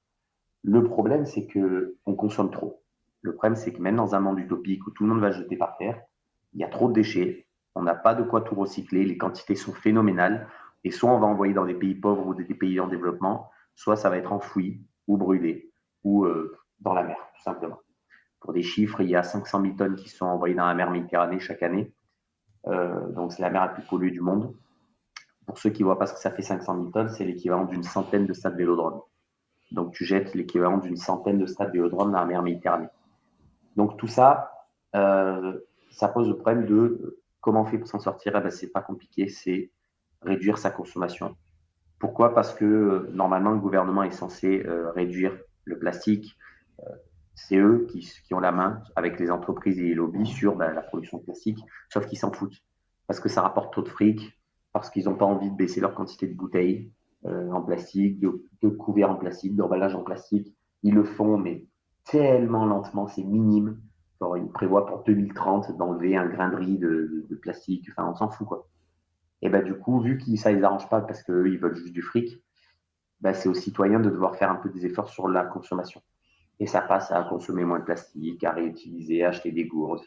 Le 0.65 0.83
problème, 0.83 1.25
c'est 1.25 1.47
que 1.47 1.97
on 2.05 2.15
consomme 2.15 2.51
trop. 2.51 2.83
Le 3.23 3.35
problème, 3.35 3.57
c'est 3.57 3.73
que 3.73 3.81
même 3.81 3.97
dans 3.97 4.15
un 4.15 4.21
monde 4.21 4.39
utopique 4.39 4.87
où 4.87 4.91
tout 4.91 5.05
le 5.05 5.11
monde 5.11 5.21
va 5.21 5.31
jeter 5.31 5.57
par 5.57 5.77
terre, 5.77 6.01
il 6.53 6.61
y 6.61 6.65
a 6.65 6.69
trop 6.69 6.89
de 6.89 6.95
déchets, 6.95 7.47
on 7.75 7.83
n'a 7.83 7.95
pas 7.95 8.15
de 8.15 8.23
quoi 8.23 8.41
tout 8.41 8.55
recycler, 8.55 9.05
les 9.05 9.19
quantités 9.19 9.55
sont 9.55 9.73
phénoménales, 9.73 10.49
et 10.85 10.91
soit 10.91 11.11
on 11.11 11.19
va 11.19 11.27
envoyer 11.27 11.55
dans 11.55 11.67
des 11.67 11.75
pays 11.75 11.95
pauvres 11.95 12.27
ou 12.27 12.35
des 12.35 12.45
pays 12.55 12.81
en 12.81 12.89
développement, 12.89 13.51
soit 13.75 13.97
ça 13.97 14.11
va 14.11 14.17
être 14.17 14.33
enfoui 14.33 14.81
ou 15.07 15.17
brûlé 15.17 15.73
ou 16.05 16.25
euh, 16.25 16.57
dans 16.81 16.95
la 16.95 17.03
mer, 17.03 17.17
tout 17.37 17.43
simplement. 17.43 17.81
pour 18.41 18.53
des 18.53 18.63
chiffres, 18.63 19.01
il 19.01 19.11
y 19.11 19.17
a 19.17 19.23
500 19.23 19.63
000 19.63 19.75
tonnes 19.75 19.97
qui 19.97 20.09
sont 20.09 20.27
envoyées 20.27 20.55
dans 20.55 20.67
la 20.67 20.75
mer 20.75 20.91
Méditerranée 20.91 21.41
chaque 21.41 21.63
année. 21.63 21.93
Donc, 22.67 23.33
c'est 23.33 23.43
la 23.43 23.51
mer 23.51 23.63
la 23.63 23.69
plus 23.69 23.83
polluée 23.85 24.11
du 24.11 24.21
monde. 24.21 24.55
Pour 25.47 25.59
ceux 25.59 25.71
qui 25.71 25.83
ne 25.83 25.87
voient 25.87 25.99
pas 25.99 26.07
ce 26.07 26.15
que 26.15 26.19
ça 26.19 26.31
fait 26.31 26.43
500 26.43 26.75
000 26.75 26.91
tonnes, 26.91 27.09
c'est 27.11 27.25
l'équivalent 27.25 27.65
d'une 27.65 27.85
centaine 27.85 28.27
de 28.27 28.33
stades 28.33 28.57
vélodromes. 28.57 29.01
Donc, 29.71 29.93
tu 29.93 30.05
jettes 30.05 30.35
l'équivalent 30.35 30.79
d'une 30.79 30.97
centaine 30.97 31.39
de 31.39 31.47
stades 31.47 31.73
vélodromes 31.73 32.13
dans 32.13 32.19
la 32.19 32.25
mer 32.25 32.43
Méditerranée. 32.43 32.89
Donc, 33.77 33.97
tout 33.97 34.09
ça, 34.09 34.51
ça 34.93 36.09
pose 36.09 36.29
le 36.29 36.37
problème 36.37 36.67
de 36.67 37.21
comment 37.41 37.63
on 37.63 37.65
fait 37.65 37.79
pour 37.79 37.89
s'en 37.89 38.01
sortir. 38.01 38.33
Eh 38.37 38.41
ben, 38.41 38.51
pas 38.75 38.83
compliqué, 38.83 39.29
c'est 39.29 39.71
réduire 40.23 40.59
sa 40.59 40.71
consommation. 40.71 41.37
Pourquoi? 41.99 42.35
Parce 42.35 42.53
que 42.53 42.65
euh, 42.65 43.11
normalement, 43.13 43.53
le 43.53 43.59
gouvernement 43.59 44.03
est 44.03 44.11
censé 44.11 44.65
euh, 44.67 44.91
réduire 44.91 45.37
le 45.65 45.79
plastique. 45.79 46.37
Euh, 47.37 47.43
c'est 47.49 47.57
eux 47.59 47.87
qui, 47.91 48.35
ont 48.35 48.41
la 48.41 48.53
main 48.53 48.83
avec 48.97 49.21
les 49.21 49.31
entreprises 49.31 49.79
et 49.79 49.83
les 49.83 49.95
lobbies 49.95 50.27
sur 50.27 50.57
ben, 50.57 50.73
la 50.73 50.83
production 50.83 51.19
plastique, 51.19 51.59
sauf 51.89 52.07
qu'ils 52.07 52.19
s'en 52.19 52.33
foutent. 52.33 52.63
Parce 53.07 53.21
que 53.21 53.29
ça 53.29 53.43
rapporte 53.43 53.73
trop 53.73 53.83
de 53.83 53.89
fric, 53.89 54.39
parce 54.73 54.91
qu'ils 54.91 55.05
n'ont 55.05 55.15
pas 55.15 55.27
envie 55.27 55.51
de 55.51 55.57
baisser 55.57 55.81
leur 55.81 55.95
quantité 55.95 56.27
de 56.27 56.35
bouteilles 56.35 56.93
en 57.25 57.61
plastique, 57.61 58.21
de, 58.21 58.69
couverts 58.69 59.11
en 59.11 59.17
plastique, 59.17 59.57
d'emballage 59.57 59.97
en 59.97 60.05
plastique. 60.05 60.55
Ils 60.85 60.95
le 60.95 61.03
font, 61.03 61.39
mais 61.39 61.67
tellement 62.05 62.67
lentement, 62.67 63.09
c'est 63.09 63.25
minime. 63.25 63.81
Ils 64.37 64.49
prévoient 64.49 64.87
pour 64.87 65.03
2030 65.03 65.77
d'enlever 65.77 66.17
un 66.17 66.27
grain 66.27 66.51
de 66.51 66.57
riz 66.57 66.79
de, 66.79 67.39
plastique. 67.43 67.89
Enfin, 67.91 68.09
on 68.09 68.15
s'en 68.15 68.29
fout, 68.29 68.47
quoi. 68.47 68.69
Et 69.43 69.49
bah, 69.49 69.61
du 69.61 69.75
coup, 69.75 70.01
vu 70.01 70.19
que 70.19 70.37
ça 70.37 70.53
ne 70.53 70.57
les 70.57 70.65
arrange 70.65 70.89
pas 70.89 71.01
parce 71.01 71.23
qu'eux, 71.23 71.49
ils 71.49 71.59
veulent 71.59 71.77
juste 71.77 71.93
du 71.93 72.03
fric, 72.03 72.43
bah, 73.21 73.35
c'est 73.35 73.49
aux 73.49 73.55
citoyens 73.55 74.01
de 74.01 74.11
devoir 74.11 74.37
faire 74.37 74.51
un 74.51 74.57
peu 74.57 74.69
des 74.69 74.87
efforts 74.87 75.09
sur 75.09 75.29
la 75.29 75.45
consommation. 75.45 76.01
Et 76.59 76.67
ça 76.67 76.81
passe 76.81 77.13
à 77.13 77.23
consommer 77.25 77.65
moins 77.65 77.81
de 77.81 77.85
plastique, 77.85 78.43
à 78.45 78.53
réutiliser, 78.53 79.25
à 79.25 79.29
acheter 79.29 79.53
des 79.53 79.67
gourdes, 79.67 80.03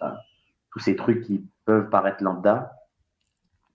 tous 0.71 0.79
ces 0.79 0.95
trucs 0.95 1.23
qui 1.23 1.47
peuvent 1.65 1.89
paraître 1.89 2.23
lambda, 2.23 2.73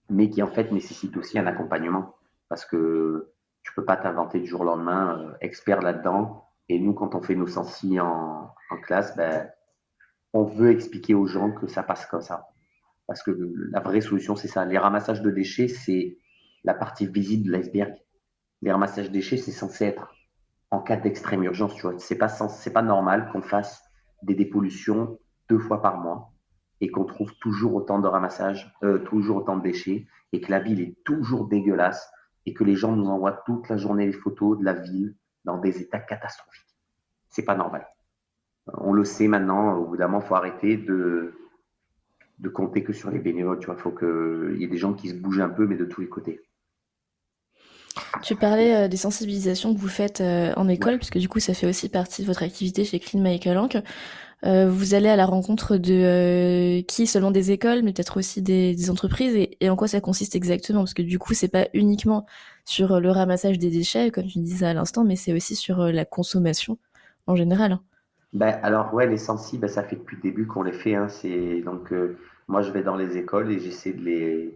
mais 0.09 0.29
qui 0.29 0.43
en 0.43 0.47
fait 0.47 0.71
nécessitent 0.71 1.17
aussi 1.17 1.39
un 1.39 1.47
accompagnement. 1.47 2.15
Parce 2.49 2.65
que 2.65 3.31
tu 3.63 3.73
peux 3.73 3.85
pas 3.85 3.97
t'inventer 3.97 4.39
du 4.39 4.45
jour 4.45 4.61
au 4.61 4.65
lendemain 4.65 5.19
euh, 5.19 5.33
expert 5.41 5.81
là-dedans. 5.81 6.45
Et 6.69 6.79
nous, 6.79 6.93
quand 6.93 7.15
on 7.15 7.21
fait 7.21 7.35
nos 7.35 7.47
sensi 7.47 7.99
en, 7.99 8.53
en 8.69 8.77
classe, 8.81 9.15
ben, 9.15 9.49
on 10.33 10.43
veut 10.43 10.71
expliquer 10.71 11.13
aux 11.15 11.25
gens 11.25 11.51
que 11.51 11.67
ça 11.67 11.81
passe 11.81 12.05
comme 12.05 12.21
ça. 12.21 12.47
Parce 13.07 13.23
que 13.23 13.31
la 13.71 13.79
vraie 13.79 14.01
solution, 14.01 14.35
c'est 14.35 14.47
ça. 14.47 14.65
Les 14.65 14.77
ramassages 14.77 15.21
de 15.21 15.31
déchets, 15.31 15.67
c'est 15.67 16.17
la 16.63 16.73
partie 16.73 17.07
visible 17.07 17.47
de 17.47 17.51
l'iceberg. 17.51 17.95
Les 18.61 18.71
ramassages 18.71 19.07
de 19.07 19.13
déchets, 19.13 19.37
c'est 19.37 19.51
censé 19.51 19.85
être 19.85 20.14
en 20.75 20.81
cas 20.81 20.97
d'extrême 20.97 21.43
urgence. 21.43 21.73
Tu 21.75 21.81
vois, 21.83 21.97
c'est 21.97 22.17
pas 22.17 22.29
pas 22.73 22.81
normal 22.81 23.29
qu'on 23.31 23.41
fasse 23.41 23.83
des 24.23 24.35
dépollutions 24.35 25.17
deux 25.49 25.59
fois 25.59 25.81
par 25.81 25.99
mois 25.99 26.33
et 26.81 26.91
qu'on 26.91 27.05
trouve 27.05 27.33
toujours 27.39 27.75
autant 27.75 27.99
de 27.99 28.07
ramassages, 28.07 28.73
euh, 28.83 28.99
toujours 28.99 29.37
autant 29.37 29.57
de 29.57 29.63
déchets 29.63 30.07
et 30.33 30.41
que 30.41 30.51
la 30.51 30.59
ville 30.59 30.81
est 30.81 30.97
toujours 31.05 31.47
dégueulasse 31.47 32.11
et 32.45 32.53
que 32.53 32.63
les 32.63 32.75
gens 32.75 32.95
nous 32.95 33.07
envoient 33.07 33.43
toute 33.45 33.69
la 33.69 33.77
journée 33.77 34.05
les 34.05 34.11
photos 34.13 34.59
de 34.59 34.65
la 34.65 34.73
ville 34.73 35.15
dans 35.45 35.57
des 35.57 35.81
états 35.81 35.99
catastrophiques. 35.99 36.75
C'est 37.29 37.45
pas 37.45 37.55
normal. 37.55 37.87
On 38.73 38.93
le 38.93 39.05
sait 39.05 39.27
maintenant. 39.27 39.75
Au 39.77 39.85
bout 39.85 39.97
d'un 39.97 40.07
moment, 40.07 40.21
faut 40.21 40.35
arrêter 40.35 40.75
de 40.77 41.33
compter 42.53 42.83
que 42.83 42.93
sur 42.93 43.11
les 43.11 43.19
bénévoles. 43.19 43.59
Tu 43.59 43.67
vois, 43.67 43.75
il 43.75 43.81
faut 43.81 43.91
qu'il 43.91 44.57
y 44.59 44.63
ait 44.63 44.67
des 44.67 44.77
gens 44.77 44.93
qui 44.93 45.09
se 45.09 45.15
bougent 45.15 45.41
un 45.41 45.49
peu, 45.49 45.65
mais 45.65 45.77
de 45.77 45.85
tous 45.85 46.01
les 46.01 46.09
côtés. 46.09 46.44
Tu 48.21 48.35
parlais 48.35 48.75
euh, 48.75 48.87
des 48.87 48.97
sensibilisations 48.97 49.73
que 49.73 49.79
vous 49.79 49.87
faites 49.87 50.21
euh, 50.21 50.53
en 50.55 50.67
école, 50.67 50.97
puisque 50.97 51.17
du 51.17 51.29
coup, 51.29 51.39
ça 51.39 51.53
fait 51.53 51.67
aussi 51.67 51.89
partie 51.89 52.21
de 52.21 52.27
votre 52.27 52.43
activité 52.43 52.83
chez 52.83 52.99
Clean 52.99 53.21
Michael 53.21 53.57
Ank. 53.57 53.77
Euh, 54.45 54.69
vous 54.69 54.93
allez 54.93 55.09
à 55.09 55.15
la 55.15 55.25
rencontre 55.25 55.77
de 55.77 56.81
qui 56.81 57.07
Seulement 57.07 57.31
des 57.31 57.51
écoles, 57.51 57.81
mais 57.83 57.93
peut-être 57.93 58.17
aussi 58.17 58.41
des, 58.41 58.89
entreprises. 58.89 59.35
Et, 59.35 59.69
en 59.69 59.75
quoi 59.75 59.87
ça 59.87 60.01
consiste 60.01 60.35
exactement? 60.35 60.79
Parce 60.79 60.93
que 60.93 61.01
du 61.01 61.19
coup, 61.19 61.33
c'est 61.33 61.47
pas 61.47 61.67
uniquement 61.73 62.25
sur 62.65 62.99
le 62.99 63.11
ramassage 63.11 63.57
des 63.57 63.69
déchets, 63.69 64.11
comme 64.11 64.27
tu 64.27 64.39
disais 64.39 64.67
à 64.67 64.73
l'instant, 64.73 65.03
mais 65.03 65.15
c'est 65.15 65.33
aussi 65.33 65.55
sur 65.55 65.79
la 65.85 66.05
consommation 66.05 66.77
en 67.27 67.35
général. 67.35 67.79
Ben, 68.33 68.59
alors, 68.61 68.93
ouais, 68.93 69.07
les 69.07 69.17
sensibles, 69.17 69.61
ben, 69.61 69.67
ça 69.67 69.83
fait 69.83 69.95
depuis 69.95 70.17
le 70.17 70.21
début 70.21 70.45
qu'on 70.45 70.63
les 70.63 70.73
fait. 70.73 70.95
Hein. 70.95 71.07
C'est, 71.07 71.61
donc, 71.61 71.93
moi, 72.47 72.61
je 72.61 72.71
vais 72.71 72.83
dans 72.83 72.97
les 72.97 73.17
écoles 73.17 73.51
et 73.51 73.59
j'essaie 73.59 73.93
de 73.93 74.03
les, 74.03 74.55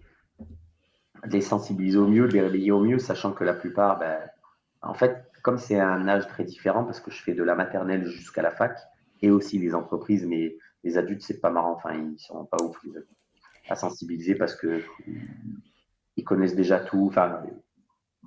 les 1.26 1.42
sensibiliser 1.42 1.98
au 1.98 2.08
mieux, 2.08 2.26
les 2.26 2.42
réveiller 2.42 2.72
au 2.72 2.82
mieux, 2.82 3.00
sachant 3.00 3.34
que 3.34 3.44
la 3.44 3.54
plupart, 3.54 4.00
ben, 4.00 4.20
en 4.82 4.94
fait, 4.94 5.26
comme 5.44 5.58
c'est 5.58 5.80
un 5.80 6.08
âge 6.08 6.28
très 6.28 6.44
différent, 6.44 6.84
parce 6.84 7.00
que 7.00 7.12
je 7.12 7.22
fais 7.22 7.34
de 7.34 7.44
la 7.44 7.56
maternelle 7.56 8.06
jusqu'à 8.06 8.42
la 8.42 8.52
fac, 8.52 8.78
et 9.22 9.30
aussi 9.30 9.60
les 9.60 9.76
entreprises, 9.76 10.26
mais 10.26 10.58
les 10.84 10.98
adultes, 10.98 11.22
c'est 11.22 11.42
pas 11.42 11.50
marrant. 11.50 11.74
Enfin, 11.74 11.94
ils 11.94 12.20
sont 12.20 12.46
pas 12.46 12.58
ouf 12.64 12.78
à 13.70 13.76
sensibiliser 13.76 14.36
parce 14.36 14.56
que 14.56 14.82
ils 16.16 16.24
connaissent 16.24 16.56
déjà 16.56 16.80
tout. 16.80 17.06
Enfin, 17.08 17.42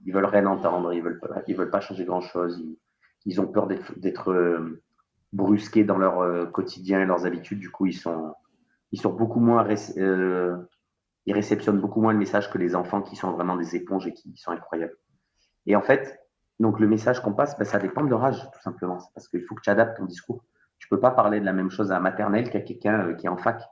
ils 0.04 0.12
veulent 0.12 0.26
rien 0.26 0.46
entendre, 0.46 0.92
ils 0.92 1.02
veulent 1.02 1.18
pas, 1.18 1.42
ils 1.46 1.56
veulent 1.56 1.70
pas 1.70 1.80
changer 1.80 2.04
grand 2.04 2.20
chose. 2.20 2.58
Ils, 2.58 2.76
ils 3.25 3.40
ont 3.40 3.46
peur 3.46 3.66
d'être 3.66 4.32
euh, 4.32 4.82
brusqués 5.32 5.84
dans 5.84 5.99
leur 5.99 6.20
euh, 6.20 6.46
quotidien 6.46 7.00
et 7.00 7.06
leurs 7.06 7.26
habitudes. 7.26 7.61
Du 7.61 7.70
coup, 7.70 7.87
ils 7.87 7.94
sont, 7.94 8.34
ils 8.90 9.00
sont 9.00 9.12
beaucoup 9.12 9.40
moins, 9.40 9.66
euh, 9.96 10.56
ils 11.26 11.34
réceptionnent 11.34 11.80
beaucoup 11.80 12.00
moins 12.00 12.12
le 12.12 12.18
message 12.18 12.50
que 12.50 12.58
les 12.58 12.74
enfants 12.74 13.02
qui 13.02 13.16
sont 13.16 13.30
vraiment 13.32 13.56
des 13.56 13.76
éponges 13.76 14.06
et 14.06 14.12
qui 14.12 14.36
sont 14.36 14.50
incroyables. 14.50 14.96
Et 15.66 15.76
en 15.76 15.82
fait, 15.82 16.20
donc 16.58 16.80
le 16.80 16.86
message 16.86 17.20
qu'on 17.20 17.32
passe, 17.32 17.56
ben, 17.58 17.64
ça 17.64 17.78
dépend 17.78 18.04
de 18.04 18.10
leur 18.10 18.24
âge, 18.24 18.40
tout 18.52 18.60
simplement. 18.60 18.98
Parce 19.14 19.28
qu'il 19.28 19.42
faut 19.44 19.54
que 19.54 19.62
tu 19.62 19.70
adaptes 19.70 19.96
ton 19.96 20.04
discours. 20.04 20.44
Tu 20.78 20.88
peux 20.88 21.00
pas 21.00 21.10
parler 21.10 21.40
de 21.40 21.44
la 21.44 21.52
même 21.52 21.70
chose 21.70 21.92
à 21.92 21.96
un 21.96 22.00
maternelle 22.00 22.50
qu'à 22.50 22.60
quelqu'un 22.60 23.06
euh, 23.06 23.14
qui 23.14 23.26
est 23.26 23.30
en 23.30 23.36
fac. 23.36 23.62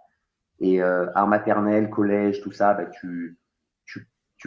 Et 0.60 0.82
euh, 0.82 1.06
à 1.14 1.22
un 1.22 1.26
maternelle, 1.26 1.90
collège, 1.90 2.40
tout 2.42 2.52
ça, 2.52 2.74
ben, 2.74 2.90
tu, 2.90 3.36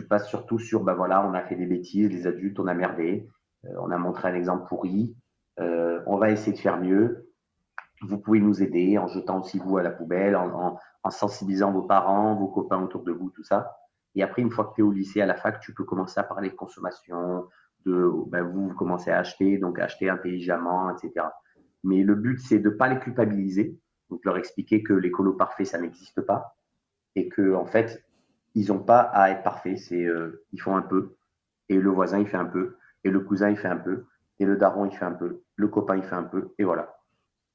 passes 0.10 0.28
surtout 0.28 0.58
sur, 0.58 0.84
ben 0.84 0.96
voilà, 0.96 1.26
on 1.26 1.34
a 1.34 1.42
fait 1.42 1.56
des 1.56 1.68
bêtises, 1.68 2.10
les 2.10 2.26
adultes, 2.26 2.60
on 2.60 2.66
a 2.66 2.74
merdé, 2.74 3.30
on 3.64 3.92
a 3.92 3.98
montré 3.98 4.28
un 4.28 4.34
exemple 4.34 4.68
pourri, 4.68 5.16
euh, 5.60 6.02
on 6.08 6.18
va 6.18 6.32
essayer 6.32 6.52
de 6.52 6.58
faire 6.60 6.80
mieux. 6.80 7.30
Vous 8.08 8.18
pouvez 8.18 8.40
nous 8.40 8.62
aider 8.62 8.98
en 8.98 9.08
jetant 9.08 9.40
aussi 9.40 9.60
vous 9.60 9.78
à 9.78 9.84
la 9.84 9.92
poubelle, 9.92 10.36
en, 10.36 10.78
sensibilisant 11.10 11.72
vos 11.72 11.84
parents, 11.84 12.36
vos 12.36 12.48
copains 12.48 12.82
autour 12.82 13.04
de 13.04 13.12
vous, 13.12 13.30
tout 13.30 13.44
ça. 13.44 13.78
Et 14.16 14.24
après, 14.24 14.42
une 14.42 14.52
fois 14.52 14.66
que 14.66 14.76
tu 14.76 14.82
es 14.82 14.84
au 14.84 14.92
lycée, 14.92 15.22
à 15.22 15.26
la 15.26 15.36
fac, 15.36 15.60
tu 15.60 15.74
peux 15.74 15.84
commencer 15.84 16.20
à 16.20 16.24
parler 16.24 16.50
de 16.50 16.56
consommation, 16.56 17.48
de 17.86 18.10
ben, 18.28 18.44
vous, 18.44 18.70
vous 18.70 18.76
commencez 18.76 19.12
à 19.12 19.20
acheter, 19.20 19.58
donc 19.58 19.80
acheter 19.80 20.10
intelligemment, 20.10 20.92
etc. 20.92 21.28
Mais 21.84 22.04
le 22.04 22.16
but, 22.16 22.40
c'est 22.40 22.60
de 22.60 22.70
ne 22.70 22.76
pas 22.76 22.88
les 22.88 23.00
culpabiliser, 23.00 23.78
donc 24.10 24.24
leur 24.24 24.38
expliquer 24.38 24.84
que 24.84 24.94
l'écolo 24.94 25.34
parfait, 25.34 25.66
ça 25.66 25.80
n'existe 25.80 26.22
pas, 26.22 26.56
et 27.16 27.28
que 27.28 27.54
en 27.56 27.66
fait, 27.66 28.04
ils 28.56 28.68
n'ont 28.68 28.84
pas 28.84 29.00
à 29.00 29.32
être 29.32 29.44
parfaits. 29.44 29.78
C'est 29.78 30.06
euh, 30.06 30.46
ils 30.52 30.62
font 30.62 30.76
un 30.76 30.82
peu, 30.82 31.16
et 31.70 31.80
le 31.80 31.90
voisin 31.90 32.20
il 32.20 32.28
fait 32.28 32.38
un 32.38 32.46
peu, 32.46 32.78
et 33.04 33.10
le 33.10 33.20
cousin 33.20 33.50
il 33.50 33.58
fait 33.58 33.68
un 33.68 33.78
peu, 33.78 34.06
et 34.40 34.46
le 34.46 34.58
daron, 34.58 34.86
il 34.86 34.96
fait 34.96 35.06
un 35.06 35.14
peu, 35.14 35.44
le 35.56 35.68
copain, 35.68 35.96
il 35.96 36.04
fait 36.04 36.16
un 36.16 36.24
peu, 36.24 36.54
et 36.58 36.64
voilà. 36.64 36.96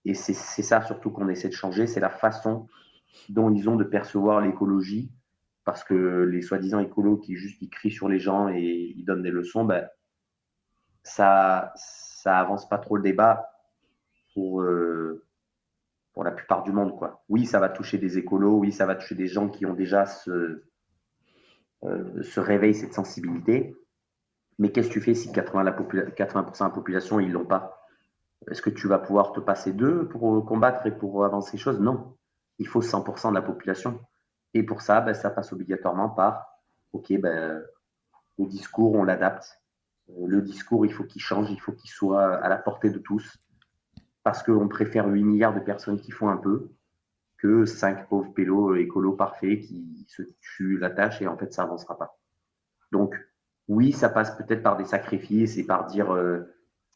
Et 0.04 0.14
c'est 0.14 0.32
ça 0.34 0.80
surtout 0.82 1.10
qu'on 1.10 1.28
essaie 1.28 1.48
de 1.48 1.54
changer, 1.54 1.86
c'est 1.86 2.00
la 2.00 2.10
façon 2.10 2.66
dont 3.28 3.52
ils 3.52 3.68
ont 3.68 3.76
de 3.76 3.84
percevoir 3.84 4.40
l'écologie, 4.40 5.10
parce 5.64 5.84
que 5.84 6.22
les 6.22 6.40
soi-disant 6.40 6.78
écolos 6.78 7.18
qui 7.18 7.36
juste 7.36 7.60
ils 7.60 7.68
crient 7.68 7.90
sur 7.90 8.08
les 8.08 8.18
gens 8.18 8.48
et 8.48 8.94
ils 8.96 9.04
donnent 9.04 9.22
des 9.22 9.30
leçons, 9.30 9.64
ben, 9.64 9.86
ça, 11.02 11.72
ça 11.76 12.38
avance 12.38 12.68
pas 12.68 12.78
trop 12.78 12.96
le 12.96 13.02
débat 13.02 13.50
pour, 14.34 14.62
euh, 14.62 15.24
pour 16.12 16.24
la 16.24 16.30
plupart 16.30 16.62
du 16.62 16.72
monde. 16.72 16.96
Quoi. 16.96 17.22
Oui, 17.28 17.44
ça 17.44 17.60
va 17.60 17.68
toucher 17.68 17.98
des 17.98 18.18
écolos, 18.18 18.58
oui, 18.58 18.72
ça 18.72 18.86
va 18.86 18.94
toucher 18.94 19.14
des 19.14 19.26
gens 19.26 19.48
qui 19.48 19.66
ont 19.66 19.74
déjà 19.74 20.06
ce, 20.06 20.62
euh, 21.84 22.22
réveil, 22.36 22.74
cette 22.74 22.94
sensibilité, 22.94 23.76
mais 24.58 24.72
qu'est-ce 24.72 24.88
que 24.88 24.94
tu 24.94 25.00
fais 25.00 25.14
si 25.14 25.30
80%, 25.30 25.62
la, 25.62 26.10
80 26.10 26.42
de 26.42 26.64
la 26.64 26.70
population, 26.70 27.20
ils 27.20 27.30
l'ont 27.30 27.46
pas? 27.46 27.77
Est-ce 28.50 28.62
que 28.62 28.70
tu 28.70 28.86
vas 28.86 28.98
pouvoir 28.98 29.32
te 29.32 29.40
passer 29.40 29.72
d'eux 29.72 30.08
pour 30.08 30.44
combattre 30.46 30.86
et 30.86 30.92
pour 30.92 31.24
avancer 31.24 31.56
les 31.56 31.62
choses? 31.62 31.80
Non. 31.80 32.16
Il 32.58 32.66
faut 32.66 32.80
100% 32.80 33.30
de 33.30 33.34
la 33.34 33.42
population. 33.42 34.00
Et 34.54 34.62
pour 34.62 34.82
ça, 34.82 35.00
ben, 35.00 35.14
ça 35.14 35.30
passe 35.30 35.52
obligatoirement 35.52 36.08
par, 36.08 36.46
OK, 36.92 37.12
ben, 37.20 37.62
le 38.38 38.46
discours, 38.46 38.94
on 38.94 39.04
l'adapte. 39.04 39.60
Euh, 40.10 40.26
le 40.26 40.42
discours, 40.42 40.86
il 40.86 40.92
faut 40.92 41.04
qu'il 41.04 41.20
change, 41.20 41.50
il 41.50 41.60
faut 41.60 41.72
qu'il 41.72 41.90
soit 41.90 42.34
à 42.36 42.48
la 42.48 42.56
portée 42.56 42.90
de 42.90 42.98
tous. 42.98 43.38
Parce 44.22 44.42
qu'on 44.42 44.68
préfère 44.68 45.06
8 45.06 45.24
milliards 45.24 45.54
de 45.54 45.60
personnes 45.60 46.00
qui 46.00 46.10
font 46.10 46.28
un 46.28 46.36
peu 46.36 46.70
que 47.38 47.64
5 47.64 48.08
pauvres 48.08 48.32
pélos 48.32 48.74
écolos 48.74 49.12
parfaits 49.12 49.60
qui 49.60 50.06
se 50.08 50.22
tuent 50.40 50.78
la 50.78 50.90
tâche 50.90 51.22
et 51.22 51.26
en 51.26 51.36
fait, 51.36 51.52
ça 51.52 51.62
avancera 51.62 51.96
pas. 51.96 52.18
Donc, 52.90 53.14
oui, 53.68 53.92
ça 53.92 54.08
passe 54.08 54.36
peut-être 54.36 54.62
par 54.62 54.76
des 54.76 54.84
sacrifices 54.84 55.56
et 55.56 55.64
par 55.64 55.86
dire, 55.86 56.12
euh, 56.12 56.40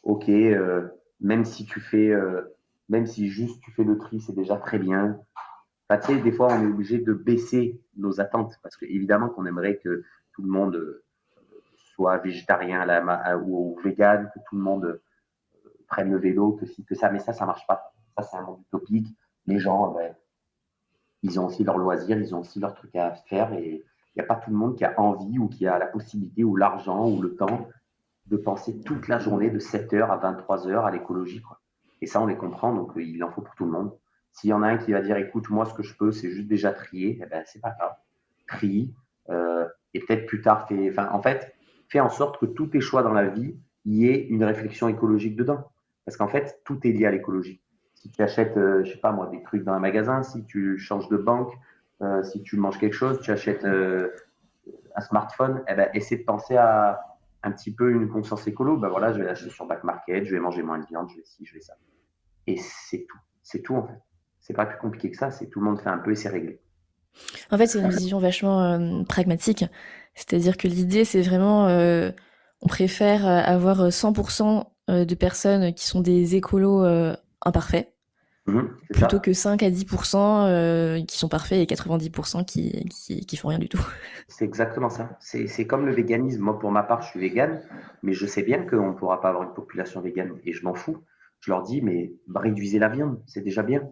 OK, 0.03 0.29
euh, 0.29 0.89
même 1.23 1.45
si 1.45 1.65
tu 1.65 1.81
fais, 1.81 2.11
euh, 2.11 2.43
même 2.89 3.07
si 3.07 3.29
juste 3.29 3.61
tu 3.63 3.71
fais 3.73 3.85
le 3.85 3.97
tri, 3.97 4.21
c'est 4.21 4.35
déjà 4.35 4.57
très 4.57 4.79
bien. 4.79 5.19
Tu 5.91 5.99
sais, 6.07 6.19
des 6.21 6.33
fois, 6.33 6.49
on 6.51 6.63
est 6.63 6.67
obligé 6.67 6.99
de 6.99 7.13
baisser 7.13 7.81
nos 7.97 8.21
attentes 8.21 8.59
parce 8.63 8.77
que 8.77 8.87
évidemment 8.87 9.29
qu'on 9.29 9.45
aimerait 9.45 9.77
que 9.77 10.05
tout 10.33 10.43
le 10.43 10.49
monde 10.49 11.03
soit 11.77 12.17
végétarien 12.19 12.87
ou, 13.43 13.77
ou, 13.77 13.81
vegan, 13.83 14.31
que 14.35 14.41
tout 14.49 14.57
le 14.57 14.63
monde 14.63 15.01
prenne 15.87 16.11
le 16.11 16.19
vélo, 16.19 16.53
que 16.53 16.65
que 16.83 16.95
ça, 16.95 17.11
mais 17.11 17.19
ça, 17.19 17.35
ça 17.35 17.45
marche 17.45 17.67
pas. 17.67 17.93
Ça, 18.17 18.23
c'est 18.23 18.37
un 18.39 18.43
monde 18.43 18.63
utopique. 18.63 19.15
Les 19.47 19.59
gens, 19.59 19.93
ben, 19.93 20.15
ils 21.23 21.39
ont 21.39 21.47
aussi 21.47 21.63
leurs 21.63 21.79
loisirs, 21.79 22.19
ils 22.19 22.35
ont 22.35 22.41
aussi 22.41 22.59
leurs 22.59 22.75
trucs 22.75 22.97
à 22.97 23.15
faire 23.15 23.53
et 23.53 23.85
il 24.15 24.19
n'y 24.19 24.23
a 24.23 24.27
pas 24.27 24.37
tout 24.37 24.51
le 24.51 24.57
monde 24.57 24.77
qui 24.77 24.85
a 24.85 24.99
envie 24.99 25.39
ou 25.39 25.49
qui 25.49 25.67
a 25.67 25.79
la 25.79 25.87
possibilité 25.87 26.43
ou 26.43 26.57
l'argent 26.57 27.09
ou 27.09 27.21
le 27.21 27.37
temps 27.37 27.69
de 28.33 28.39
penser 28.39 28.81
toute 28.81 29.09
la 29.09 29.19
journée 29.19 29.51
de 29.51 29.61
7h 29.61 30.05
à 30.05 30.33
23h 30.33 30.87
à 30.87 30.91
l'écologie. 30.91 31.43
Et 32.01 32.07
ça, 32.07 32.21
on 32.21 32.27
les 32.27 32.37
comprend, 32.37 32.75
donc 32.75 32.97
euh, 32.97 33.03
il 33.03 33.23
en 33.23 33.31
faut 33.31 33.43
pour 33.43 33.55
tout 33.55 33.67
le 33.67 33.71
monde. 33.71 33.93
S'il 34.33 34.49
y 34.49 34.53
en 34.55 34.63
a 34.63 34.69
un 34.69 34.79
qui 34.79 34.93
va 34.93 35.03
dire, 35.03 35.19
écoute, 35.19 35.51
moi, 35.51 35.67
ce 35.67 35.75
que 35.75 35.83
je 35.83 35.95
peux, 35.95 36.13
c'est 36.13 36.31
juste 36.31 36.49
déjà 36.49 36.73
trier, 36.73 37.21
eh 37.23 37.27
ben, 37.27 37.43
c'est 37.45 37.61
pas 37.61 37.75
grave. 37.79 37.93
Trie, 38.49 38.95
euh, 39.29 39.69
et 39.93 40.01
peut-être 40.01 40.27
plus 40.27 40.41
tard, 40.41 40.67
fais, 40.67 40.99
en 40.99 41.21
fait, 41.21 41.55
fais 41.89 42.01
en 42.01 42.09
sorte 42.09 42.41
que 42.41 42.47
tous 42.47 42.69
tes 42.69 42.81
choix 42.81 43.03
dans 43.03 43.13
la 43.13 43.29
vie, 43.29 43.55
il 43.85 43.95
y 43.97 44.09
ait 44.09 44.27
une 44.29 44.45
réflexion 44.45 44.89
écologique 44.89 45.37
dedans. 45.37 45.71
Parce 46.07 46.17
qu'en 46.17 46.29
fait, 46.29 46.63
tout 46.65 46.81
est 46.85 46.91
lié 46.91 47.05
à 47.05 47.11
l'écologie. 47.11 47.61
Si 47.95 48.11
tu 48.11 48.23
achètes, 48.23 48.57
euh, 48.57 48.83
je 48.83 48.93
sais 48.93 48.99
pas 48.99 49.13
moi, 49.13 49.27
des 49.27 49.43
trucs 49.43 49.63
dans 49.63 49.73
un 49.73 49.79
magasin, 49.79 50.23
si 50.23 50.47
tu 50.47 50.79
changes 50.79 51.09
de 51.11 51.19
banque, 51.19 51.53
euh, 52.01 52.23
si 52.23 52.43
tu 52.43 52.57
manges 52.57 52.79
quelque 52.79 52.97
chose, 52.97 53.21
tu 53.21 53.31
achètes 53.31 53.65
un 53.65 55.01
smartphone, 55.03 55.63
eh 55.69 55.75
ben, 55.75 55.91
essaie 55.93 56.17
de 56.17 56.25
penser 56.25 56.57
à 56.57 57.12
un 57.43 57.53
petit 57.53 57.75
peu 57.75 57.91
une 57.91 58.09
conscience 58.09 58.47
écolo. 58.47 58.77
Ben 58.77 58.89
voilà, 58.89 59.13
je 59.13 59.19
vais 59.19 59.25
l'acheter 59.25 59.51
sur 59.51 59.67
Back 59.67 59.85
Market, 59.85 60.25
je 60.25 60.35
vais 60.35 60.41
manger 60.41 60.63
moins 60.63 60.79
de 60.79 60.87
viande, 60.87 61.09
je 61.11 61.17
vais 61.17 61.25
ci, 61.25 61.45
je 61.45 61.55
vais 61.55 61.61
ça. 61.61 61.75
Et 62.47 62.57
c'est 62.59 63.07
tout. 63.09 63.19
C'est 63.43 63.63
tout 63.63 63.75
en 63.75 63.87
fait. 63.87 64.01
C'est 64.41 64.55
pas 64.55 64.67
plus 64.67 64.79
compliqué 64.79 65.11
que 65.11 65.17
ça. 65.17 65.31
C'est 65.31 65.47
tout 65.47 65.61
le 65.61 65.67
monde 65.67 65.81
fait 65.81 65.89
un 65.89 65.99
peu 65.99 66.13
et 66.13 66.17
c'est 66.17 66.29
réglé. 66.29 66.61
En 67.51 67.59
fait, 67.59 67.67
c'est 67.67 67.81
une 67.81 67.91
vision 67.91 68.19
vachement 68.19 68.63
euh, 68.63 69.03
pragmatique. 69.05 69.65
C'est-à-dire 70.15 70.57
que 70.57 70.69
l'idée, 70.69 71.05
c'est 71.05 71.23
vraiment, 71.23 71.69
euh, 71.69 72.11
on 72.61 72.67
préfère 72.67 73.27
euh, 73.27 73.41
avoir 73.41 73.89
100% 73.89 74.65
de 74.89 75.15
personnes 75.15 75.73
qui 75.75 75.87
sont 75.87 76.01
des 76.01 76.35
écolos 76.35 76.85
imparfaits, 77.41 77.95
mmh, 78.47 78.61
plutôt 78.93 79.21
que 79.21 79.33
5 79.33 79.63
à 79.63 79.71
10% 79.71 81.07
qui 81.07 81.19
sont 81.19 81.29
parfaits 81.29 81.59
et 81.59 81.75
90% 81.75 82.45
qui, 82.45 82.87
qui, 83.27 83.37
font 83.37 83.49
rien 83.49 83.59
du 83.59 83.69
tout. 83.69 83.85
C'est 84.29 84.45
exactement 84.45 84.91
ça. 84.91 85.17
C'est 85.21 85.67
comme 85.67 85.87
le 85.87 85.93
véganisme. 85.93 86.43
Moi, 86.43 86.59
pour 86.59 86.71
ma 86.71 86.83
part, 86.83 87.03
je 87.03 87.09
suis 87.09 87.21
végane, 87.21 87.63
mais 88.03 88.13
je 88.13 88.27
sais 88.27 88.43
bien 88.43 88.65
qu'on 88.65 88.89
ne 88.89 88.95
pourra 88.95 89.21
pas 89.21 89.29
avoir 89.29 89.45
une 89.45 89.55
population 89.55 90.01
végane 90.01 90.39
et 90.45 90.53
je 90.53 90.65
m'en 90.65 90.75
fous. 90.75 90.99
Je 91.41 91.51
leur 91.51 91.63
dis, 91.63 91.83
mais 91.83 92.13
réduisez 92.35 92.79
la 92.79 92.89
viande, 92.89 93.21
c'est 93.27 93.43
déjà 93.43 93.63
bien. 93.63 93.83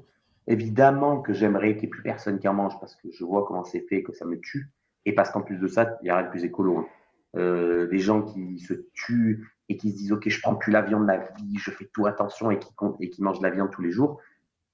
Évidemment 0.47 1.21
que 1.21 1.33
j'aimerais 1.33 1.75
qu'il 1.75 1.83
n'y 1.83 1.87
ait 1.87 1.91
plus 1.91 2.03
personne 2.03 2.39
qui 2.39 2.49
en 2.49 2.55
mange 2.55 2.79
parce 2.81 2.95
que 2.97 3.09
je 3.13 3.25
vois 3.25 3.45
comment 3.47 3.65
c'est 3.65 3.87
fait, 3.89 4.03
que 4.03 4.13
ça 4.13 4.25
me 4.25 4.39
tue. 4.41 4.71
Et 5.05 5.15
parce 5.15 5.31
qu'en 5.31 5.43
plus 5.43 5.59
de 5.59 5.67
ça, 5.67 5.99
il 6.03 6.07
y 6.07 6.11
a 6.11 6.17
rien 6.17 6.27
de 6.27 6.31
plus 6.31 6.45
écolo. 6.45 6.79
Hein. 6.79 6.87
Euh, 7.37 7.87
des 7.87 8.01
gens 8.01 8.23
qui 8.23 8.59
se 8.59 8.75
tuent 8.93 9.55
et 9.69 9.77
qui 9.77 9.93
se 9.93 9.97
disent 9.97 10.13
Ok, 10.13 10.29
je 10.29 10.41
prends 10.41 10.57
plus 10.57 10.73
la 10.73 10.83
viande 10.83 11.03
de 11.03 11.09
la 11.09 11.19
vie, 11.19 11.59
je 11.59 11.71
fais 11.71 11.89
tout 11.93 12.07
attention 12.07 12.51
et 12.51 12.59
qui, 12.59 12.71
et 13.01 13.11
qui 13.11 13.23
mangent 13.23 13.39
de 13.39 13.45
la 13.45 13.51
viande 13.51 13.71
tous 13.71 13.83
les 13.83 13.93
jours, 13.93 14.19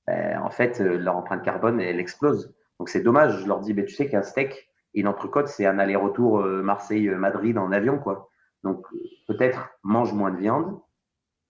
ben, 0.06 0.40
en 0.42 0.50
fait, 0.50 0.80
euh, 0.80 0.98
leur 0.98 1.16
empreinte 1.16 1.42
carbone, 1.42 1.80
elle 1.80 2.00
explose. 2.00 2.54
Donc 2.78 2.88
c'est 2.88 3.00
dommage. 3.00 3.42
Je 3.42 3.46
leur 3.48 3.60
dis 3.60 3.72
ben, 3.72 3.84
Tu 3.84 3.94
sais 3.94 4.08
qu'un 4.08 4.22
steak 4.22 4.68
une 4.94 5.08
entrecôte, 5.08 5.48
c'est 5.48 5.66
un 5.66 5.78
aller-retour 5.78 6.40
euh, 6.40 6.62
Marseille-Madrid 6.62 7.58
en 7.58 7.70
avion. 7.70 7.98
quoi. 7.98 8.30
Donc 8.64 8.86
peut-être 9.28 9.70
mange 9.82 10.14
moins 10.14 10.30
de 10.30 10.38
viande, 10.38 10.80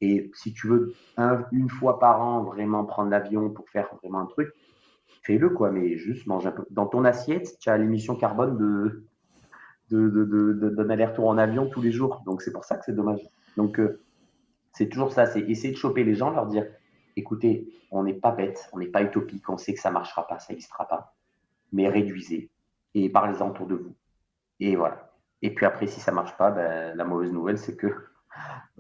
et 0.01 0.31
si 0.35 0.53
tu 0.53 0.67
veux 0.67 0.93
une 1.53 1.71
fois 1.71 1.99
par 1.99 2.21
an 2.21 2.43
vraiment 2.43 2.85
prendre 2.85 3.11
l'avion 3.11 3.51
pour 3.51 3.69
faire 3.71 3.89
vraiment 4.03 4.21
un 4.21 4.27
truc, 4.27 4.53
fais-le 5.23 5.49
quoi, 5.51 5.71
mais 5.71 5.97
juste 5.97 6.27
mange 6.27 6.47
un 6.47 6.51
peu. 6.51 6.65
Dans 6.71 6.87
ton 6.87 7.05
assiette, 7.05 7.59
tu 7.59 7.71
as 7.71 7.79
l'émission 7.79 8.17
carbone 8.17 8.59
de 8.59 9.05
d'un 9.89 10.09
de, 10.09 10.25
de, 10.25 10.91
aller-retour 10.91 11.29
en 11.29 11.39
avion 11.39 11.69
tous 11.69 11.81
les 11.81 11.93
jours. 11.93 12.23
Donc 12.27 12.43
c'est 12.43 12.53
pour 12.53 12.65
ça 12.65 12.77
que 12.77 12.85
c'est 12.85 12.95
dommage. 12.95 13.21
Donc 13.57 13.79
euh, 13.79 14.01
c'est 14.73 14.89
toujours 14.89 15.13
ça, 15.13 15.27
c'est 15.27 15.41
essayer 15.41 15.73
de 15.73 15.79
choper 15.79 16.05
les 16.05 16.15
gens, 16.15 16.31
leur 16.31 16.47
dire 16.47 16.67
écoutez, 17.17 17.69
on 17.91 18.05
n'est 18.05 18.15
pas 18.15 18.31
bête, 18.31 18.69
on 18.73 18.79
n'est 18.79 18.87
pas 18.87 19.03
utopique, 19.03 19.49
on 19.49 19.57
sait 19.57 19.75
que 19.75 19.81
ça 19.81 19.91
marchera 19.91 20.27
pas, 20.27 20.39
ça 20.39 20.53
n'existera 20.53 20.87
pas, 20.87 21.15
mais 21.73 21.89
réduisez 21.89 22.51
et 22.95 23.11
parlez-en 23.11 23.51
autour 23.51 23.67
de 23.67 23.75
vous. 23.75 23.95
Et 24.61 24.77
voilà. 24.77 25.13
Et 25.43 25.55
puis 25.55 25.67
après, 25.67 25.87
si 25.87 26.01
ça 26.01 26.13
marche 26.13 26.37
pas, 26.37 26.51
ben, 26.51 26.97
la 26.97 27.05
mauvaise 27.05 27.33
nouvelle, 27.33 27.59
c'est 27.59 27.77
que 27.77 27.89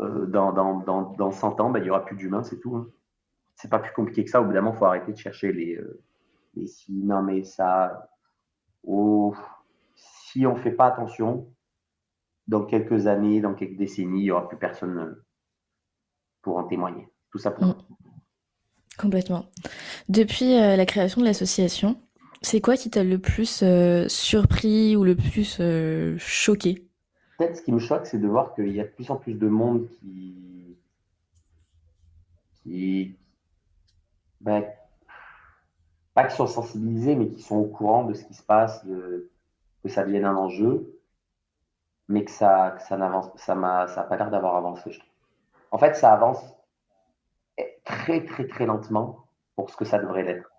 euh, 0.01 0.27
dans, 0.27 0.53
dans, 0.53 0.81
dans, 0.81 1.03
dans, 1.13 1.31
100 1.31 1.61
ans, 1.61 1.71
ben, 1.71 1.81
il 1.81 1.85
n'y 1.85 1.91
aura 1.91 2.05
plus 2.05 2.17
d'humains, 2.17 2.43
c'est 2.43 2.61
tout. 2.61 2.77
Hein. 2.77 2.89
C'est 3.57 3.71
pas 3.71 3.79
plus 3.79 3.93
compliqué 3.93 4.25
que 4.25 4.31
ça. 4.31 4.41
Au 4.41 4.45
bout 4.45 4.53
d'un 4.53 4.61
moment, 4.61 4.75
il 4.75 4.79
faut 4.79 4.85
arrêter 4.85 5.13
de 5.13 5.19
chercher 5.19 5.53
les, 5.53 5.77
euh, 5.77 6.03
les 6.55 6.67
si, 6.67 6.93
non, 6.93 7.23
mais 7.23 7.45
ça. 7.45 8.11
Oh, 8.85 9.35
si 9.95 10.47
on 10.47 10.55
ne 10.55 10.61
fait 10.61 10.73
pas 10.73 10.87
attention, 10.87 11.51
dans 12.47 12.65
quelques 12.65 13.07
années, 13.07 13.41
dans 13.41 13.55
quelques 13.55 13.77
décennies, 13.77 14.21
il 14.21 14.25
n'y 14.25 14.31
aura 14.31 14.49
plus 14.49 14.59
personne 14.59 14.99
euh, 14.99 15.25
pour 16.43 16.59
en 16.59 16.65
témoigner. 16.65 17.09
Tout 17.31 17.39
simplement. 17.39 17.75
Mm. 17.75 18.06
Complètement. 18.99 19.47
Depuis 20.09 20.55
la 20.57 20.87
création 20.87 21.21
de 21.21 21.27
l'association, 21.27 21.97
c'est 22.43 22.61
quoi 22.61 22.77
qui 22.77 22.91
t'a 22.91 23.05
le 23.05 23.19
plus 23.19 23.63
surpris 24.09 24.97
ou 24.97 25.05
le 25.05 25.15
plus 25.17 25.61
choqué? 26.19 26.87
Peut-être 27.39 27.57
ce 27.57 27.63
qui 27.63 27.73
me 27.73 27.79
choque, 27.79 28.07
c'est 28.07 28.19
de 28.19 28.27
voir 28.27 28.55
qu'il 28.55 28.73
y 28.73 28.81
a 28.81 28.85
de 28.85 28.89
plus 28.89 29.11
en 29.11 29.17
plus 29.17 29.35
de 29.35 29.49
monde 29.49 29.87
qui. 30.01 30.77
qui. 32.63 33.15
Ben, 34.41 34.65
pas 36.15 36.25
qui 36.25 36.35
sont 36.35 36.47
sensibilisés, 36.47 37.15
mais 37.15 37.29
qui 37.29 37.43
sont 37.43 37.57
au 37.57 37.67
courant 37.67 38.05
de 38.05 38.15
ce 38.15 38.25
qui 38.25 38.33
se 38.33 38.43
passe, 38.43 38.83
que 38.85 39.89
ça 39.91 40.03
devienne 40.03 40.25
un 40.25 40.35
enjeu, 40.35 40.99
mais 42.09 42.25
que 42.25 42.31
ça, 42.31 42.75
que 42.79 42.83
ça 42.83 42.97
n'avance, 42.97 43.29
ça 43.37 43.55
n'a 43.55 43.87
ça 43.89 44.03
pas 44.03 44.17
l'air 44.17 44.31
d'avoir 44.31 44.57
avancé, 44.57 44.93
je 44.93 44.99
trouve. 44.99 45.11
En 45.73 45.79
fait, 45.79 45.95
ça 45.95 46.15
avance 46.15 46.41
très, 47.85 48.25
très, 48.25 48.47
très 48.47 48.66
lentement 48.66 49.27
pour 49.55 49.71
ce 49.71 49.77
que 49.77 49.85
ça 49.85 49.99
devrait 49.99 50.25
l'être. 50.25 50.51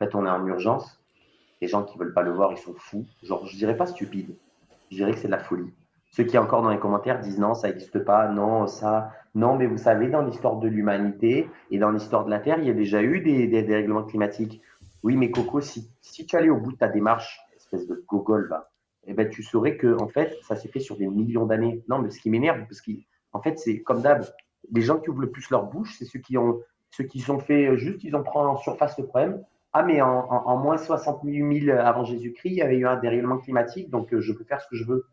En 0.00 0.04
fait, 0.04 0.14
on 0.14 0.24
est 0.26 0.30
en 0.30 0.46
urgence. 0.46 1.00
Les 1.60 1.68
gens 1.68 1.82
qui 1.82 1.98
veulent 1.98 2.14
pas 2.14 2.22
le 2.22 2.32
voir, 2.32 2.52
ils 2.52 2.58
sont 2.58 2.74
fous. 2.74 3.04
Genre, 3.22 3.44
je 3.46 3.56
dirais 3.56 3.76
pas 3.76 3.86
stupide. 3.86 4.36
Je 4.90 4.96
dirais 4.96 5.12
que 5.12 5.18
c'est 5.18 5.26
de 5.26 5.32
la 5.32 5.40
folie. 5.40 5.72
Ceux 6.10 6.24
qui 6.24 6.38
encore 6.38 6.62
dans 6.62 6.70
les 6.70 6.78
commentaires 6.78 7.20
disent 7.20 7.38
non, 7.38 7.54
ça 7.54 7.68
n'existe 7.68 7.98
pas, 7.98 8.28
non, 8.28 8.66
ça, 8.66 9.12
non, 9.34 9.56
mais 9.56 9.66
vous 9.66 9.76
savez, 9.76 10.08
dans 10.08 10.22
l'histoire 10.22 10.56
de 10.56 10.68
l'humanité 10.68 11.50
et 11.70 11.78
dans 11.78 11.90
l'histoire 11.90 12.24
de 12.24 12.30
la 12.30 12.38
Terre, 12.38 12.58
il 12.58 12.66
y 12.66 12.70
a 12.70 12.74
déjà 12.74 13.02
eu 13.02 13.20
des, 13.20 13.46
des 13.46 13.62
dérèglements 13.62 14.04
climatiques. 14.04 14.62
Oui, 15.02 15.16
mais 15.16 15.30
Coco, 15.30 15.60
si, 15.60 15.90
si 16.00 16.24
tu 16.24 16.36
allais 16.36 16.48
au 16.48 16.56
bout 16.56 16.72
de 16.72 16.78
ta 16.78 16.88
démarche, 16.88 17.40
espèce 17.56 17.86
de 17.86 18.02
gogol, 18.08 18.50
eh 19.06 19.12
ben, 19.12 19.28
tu 19.28 19.42
saurais 19.42 19.76
que 19.76 20.00
en 20.00 20.08
fait, 20.08 20.36
ça 20.42 20.56
s'est 20.56 20.68
fait 20.68 20.80
sur 20.80 20.96
des 20.96 21.06
millions 21.06 21.46
d'années. 21.46 21.82
Non, 21.88 21.98
mais 21.98 22.10
ce 22.10 22.20
qui 22.20 22.30
m'énerve, 22.30 22.60
parce 22.66 22.80
qu'en 22.80 23.42
fait, 23.42 23.58
c'est 23.58 23.80
comme 23.82 24.00
d'hab, 24.00 24.24
les 24.70 24.80
gens 24.80 24.98
qui 24.98 25.10
ouvrent 25.10 25.20
le 25.20 25.30
plus 25.30 25.50
leur 25.50 25.64
bouche, 25.64 25.96
c'est 25.98 26.04
ceux 26.04 26.18
qui 26.18 26.36
ont, 26.36 26.60
ceux 26.90 27.04
qui 27.04 27.20
fait 27.20 27.76
juste, 27.76 28.04
ils 28.04 28.14
ont 28.16 28.22
pris 28.22 28.38
en 28.38 28.56
surface 28.56 28.98
le 28.98 29.06
problème. 29.06 29.42
Ah, 29.72 29.82
mais 29.82 30.00
en, 30.00 30.56
moins 30.56 30.78
68 30.78 31.66
000 31.66 31.78
avant 31.78 32.04
Jésus-Christ, 32.04 32.50
il 32.50 32.56
y 32.56 32.62
avait 32.62 32.78
eu 32.78 32.86
un 32.86 32.96
dérèglement 32.96 33.38
climatique, 33.38 33.90
donc 33.90 34.12
euh, 34.14 34.20
je 34.20 34.32
peux 34.32 34.44
faire 34.44 34.60
ce 34.60 34.68
que 34.68 34.76
je 34.76 34.84
veux. 34.84 35.06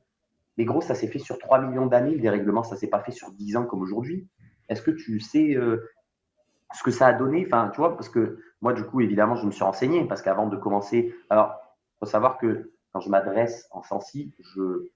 Mais 0.58 0.64
gros, 0.64 0.82
ça 0.82 0.96
s'est 0.96 1.08
fait 1.08 1.20
sur 1.20 1.38
3 1.38 1.60
millions 1.62 1.88
d'années, 1.88 2.16
le 2.16 2.22
dérèglement, 2.22 2.64
ça 2.64 2.78
s'est 2.78 2.88
pas 2.88 3.02
fait 3.02 3.12
sur 3.12 3.32
10 3.32 3.58
ans 3.58 3.66
comme 3.66 3.82
aujourd'hui. 3.82 4.28
Est-ce 4.70 4.82
que 4.82 4.92
tu 4.92 5.20
sais 5.20 5.56
euh, 5.56 5.92
ce 6.74 6.84
que 6.84 6.92
ça 6.92 7.08
a 7.08 7.14
donné? 7.14 7.44
Enfin, 7.46 7.70
tu 7.74 7.82
vois, 7.82 7.96
parce 7.96 8.10
que 8.10 8.40
moi, 8.62 8.72
du 8.74 8.84
coup, 8.84 9.02
évidemment, 9.02 9.36
je 9.36 9.46
me 9.46 9.52
suis 9.52 9.64
renseigné, 9.64 10.06
parce 10.08 10.22
qu'avant 10.22 10.48
de 10.48 10.56
commencer, 10.56 11.14
alors, 11.30 11.60
faut 12.00 12.06
savoir 12.06 12.38
que 12.38 12.72
quand 12.94 13.02
je 13.02 13.10
m'adresse 13.10 13.68
en 13.72 13.84
sensi, 13.84 14.34
je, 14.40 14.90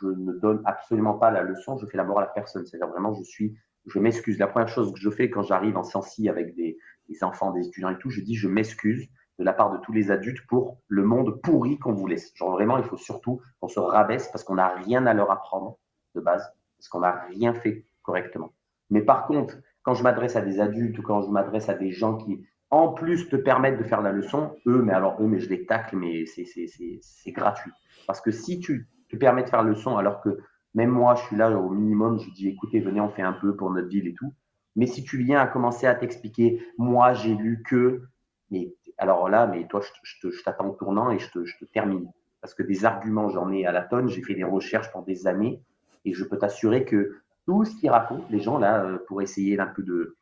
je 0.00 0.08
ne 0.08 0.32
donne 0.32 0.60
absolument 0.64 1.14
pas 1.14 1.30
la 1.30 1.42
leçon, 1.42 1.78
je 1.78 1.86
fais 1.86 1.96
la 1.96 2.04
morale 2.04 2.24
à 2.24 2.32
personne. 2.32 2.66
C'est-à-dire 2.66 2.88
vraiment, 2.88 3.14
je 3.14 3.22
suis, 3.22 3.56
je 3.86 3.98
m'excuse. 3.98 4.38
La 4.38 4.46
première 4.46 4.68
chose 4.68 4.92
que 4.92 5.00
je 5.00 5.10
fais 5.10 5.30
quand 5.30 5.42
j'arrive 5.42 5.76
en 5.76 5.84
sensi 5.84 6.28
avec 6.28 6.54
des, 6.54 6.78
des 7.08 7.24
enfants, 7.24 7.52
des 7.52 7.66
étudiants 7.66 7.90
et 7.90 7.98
tout, 7.98 8.10
je 8.10 8.20
dis, 8.20 8.34
je 8.34 8.48
m'excuse 8.48 9.08
de 9.38 9.44
la 9.44 9.52
part 9.52 9.72
de 9.72 9.78
tous 9.78 9.92
les 9.92 10.10
adultes 10.10 10.46
pour 10.46 10.78
le 10.88 11.04
monde 11.04 11.40
pourri 11.42 11.78
qu'on 11.78 11.92
vous 11.92 12.06
laisse. 12.06 12.32
Genre 12.34 12.52
vraiment, 12.52 12.78
il 12.78 12.84
faut 12.84 12.96
surtout 12.96 13.40
qu'on 13.60 13.68
se 13.68 13.80
rabaisse 13.80 14.28
parce 14.28 14.44
qu'on 14.44 14.54
n'a 14.54 14.68
rien 14.68 15.06
à 15.06 15.14
leur 15.14 15.30
apprendre 15.30 15.78
de 16.14 16.20
base, 16.20 16.48
parce 16.78 16.88
qu'on 16.88 17.00
n'a 17.00 17.24
rien 17.28 17.52
fait 17.54 17.84
correctement. 18.02 18.52
Mais 18.90 19.02
par 19.02 19.26
contre, 19.26 19.56
quand 19.82 19.94
je 19.94 20.02
m'adresse 20.02 20.36
à 20.36 20.40
des 20.40 20.60
adultes 20.60 20.98
ou 20.98 21.02
quand 21.02 21.22
je 21.22 21.30
m'adresse 21.30 21.68
à 21.68 21.74
des 21.74 21.90
gens 21.90 22.16
qui, 22.16 22.46
en 22.70 22.92
plus, 22.92 23.28
te 23.28 23.36
permettent 23.36 23.78
de 23.78 23.84
faire 23.84 24.02
la 24.02 24.12
leçon, 24.12 24.56
eux, 24.66 24.82
mais 24.82 24.92
alors 24.92 25.20
eux, 25.20 25.26
mais 25.26 25.40
je 25.40 25.48
les 25.48 25.66
tacle, 25.66 25.96
mais 25.96 26.24
c'est 26.26 27.32
gratuit. 27.32 27.72
Parce 28.06 28.20
que 28.20 28.30
si 28.30 28.60
tu 28.60 28.88
te 29.08 29.16
permets 29.16 29.42
de 29.42 29.48
faire 29.48 29.62
la 29.62 29.70
leçon 29.70 29.96
alors 29.96 30.20
que 30.20 30.38
même 30.74 30.90
moi, 30.90 31.14
je 31.14 31.22
suis 31.22 31.36
là 31.36 31.50
au 31.50 31.70
minimum, 31.70 32.18
je 32.18 32.30
dis 32.30 32.48
écoutez, 32.48 32.80
venez, 32.80 33.00
on 33.00 33.08
fait 33.08 33.22
un 33.22 33.32
peu 33.32 33.54
pour 33.56 33.70
notre 33.70 33.88
ville 33.88 34.08
et 34.08 34.14
tout. 34.14 34.34
Mais 34.76 34.86
si 34.86 35.04
tu 35.04 35.18
viens 35.18 35.40
à 35.40 35.46
commencer 35.46 35.86
à 35.86 35.94
t'expliquer, 35.94 36.66
moi, 36.78 37.14
j'ai 37.14 37.34
lu 37.34 37.62
que, 37.64 38.02
mais 38.50 38.74
alors 38.98 39.28
là, 39.28 39.46
mais 39.46 39.66
toi, 39.68 39.80
je, 39.80 40.42
t'attends 40.42 40.68
au 40.68 40.74
tournant 40.74 41.10
et 41.10 41.18
je 41.18 41.30
te, 41.30 41.64
termine. 41.66 42.10
Parce 42.40 42.54
que 42.54 42.62
des 42.62 42.84
arguments, 42.84 43.28
j'en 43.28 43.52
ai 43.52 43.66
à 43.66 43.72
la 43.72 43.82
tonne. 43.82 44.08
J'ai 44.08 44.22
fait 44.22 44.34
des 44.34 44.44
recherches 44.44 44.90
pendant 44.92 45.06
des 45.06 45.26
années 45.26 45.62
et 46.04 46.12
je 46.12 46.24
peux 46.24 46.38
t'assurer 46.38 46.84
que 46.84 47.18
tout 47.46 47.64
ce 47.64 47.76
qu'ils 47.76 47.90
racontent, 47.90 48.26
les 48.30 48.40
gens 48.40 48.58
là, 48.58 48.84
euh, 48.84 48.98
pour 49.06 49.22
essayer 49.22 49.56
d'un 49.56 49.66
peu 49.66 49.82
de, 49.82 50.16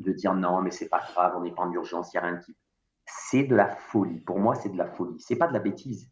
de 0.00 0.12
dire 0.12 0.34
non, 0.34 0.62
mais 0.62 0.70
c'est 0.70 0.88
pas 0.88 1.02
grave, 1.12 1.34
on 1.36 1.42
n'est 1.42 1.52
pas 1.52 1.62
en 1.62 1.72
urgence, 1.72 2.12
il 2.12 2.16
n'y 2.16 2.24
a 2.24 2.26
rien 2.28 2.36
de 2.36 2.42
type. 2.42 2.56
C'est 3.06 3.44
de 3.44 3.54
la 3.54 3.68
folie. 3.68 4.20
Pour 4.20 4.38
moi, 4.38 4.54
c'est 4.54 4.70
de 4.70 4.78
la 4.78 4.86
folie. 4.86 5.20
C'est 5.20 5.36
pas 5.36 5.48
de 5.48 5.52
la 5.52 5.58
bêtise. 5.58 6.10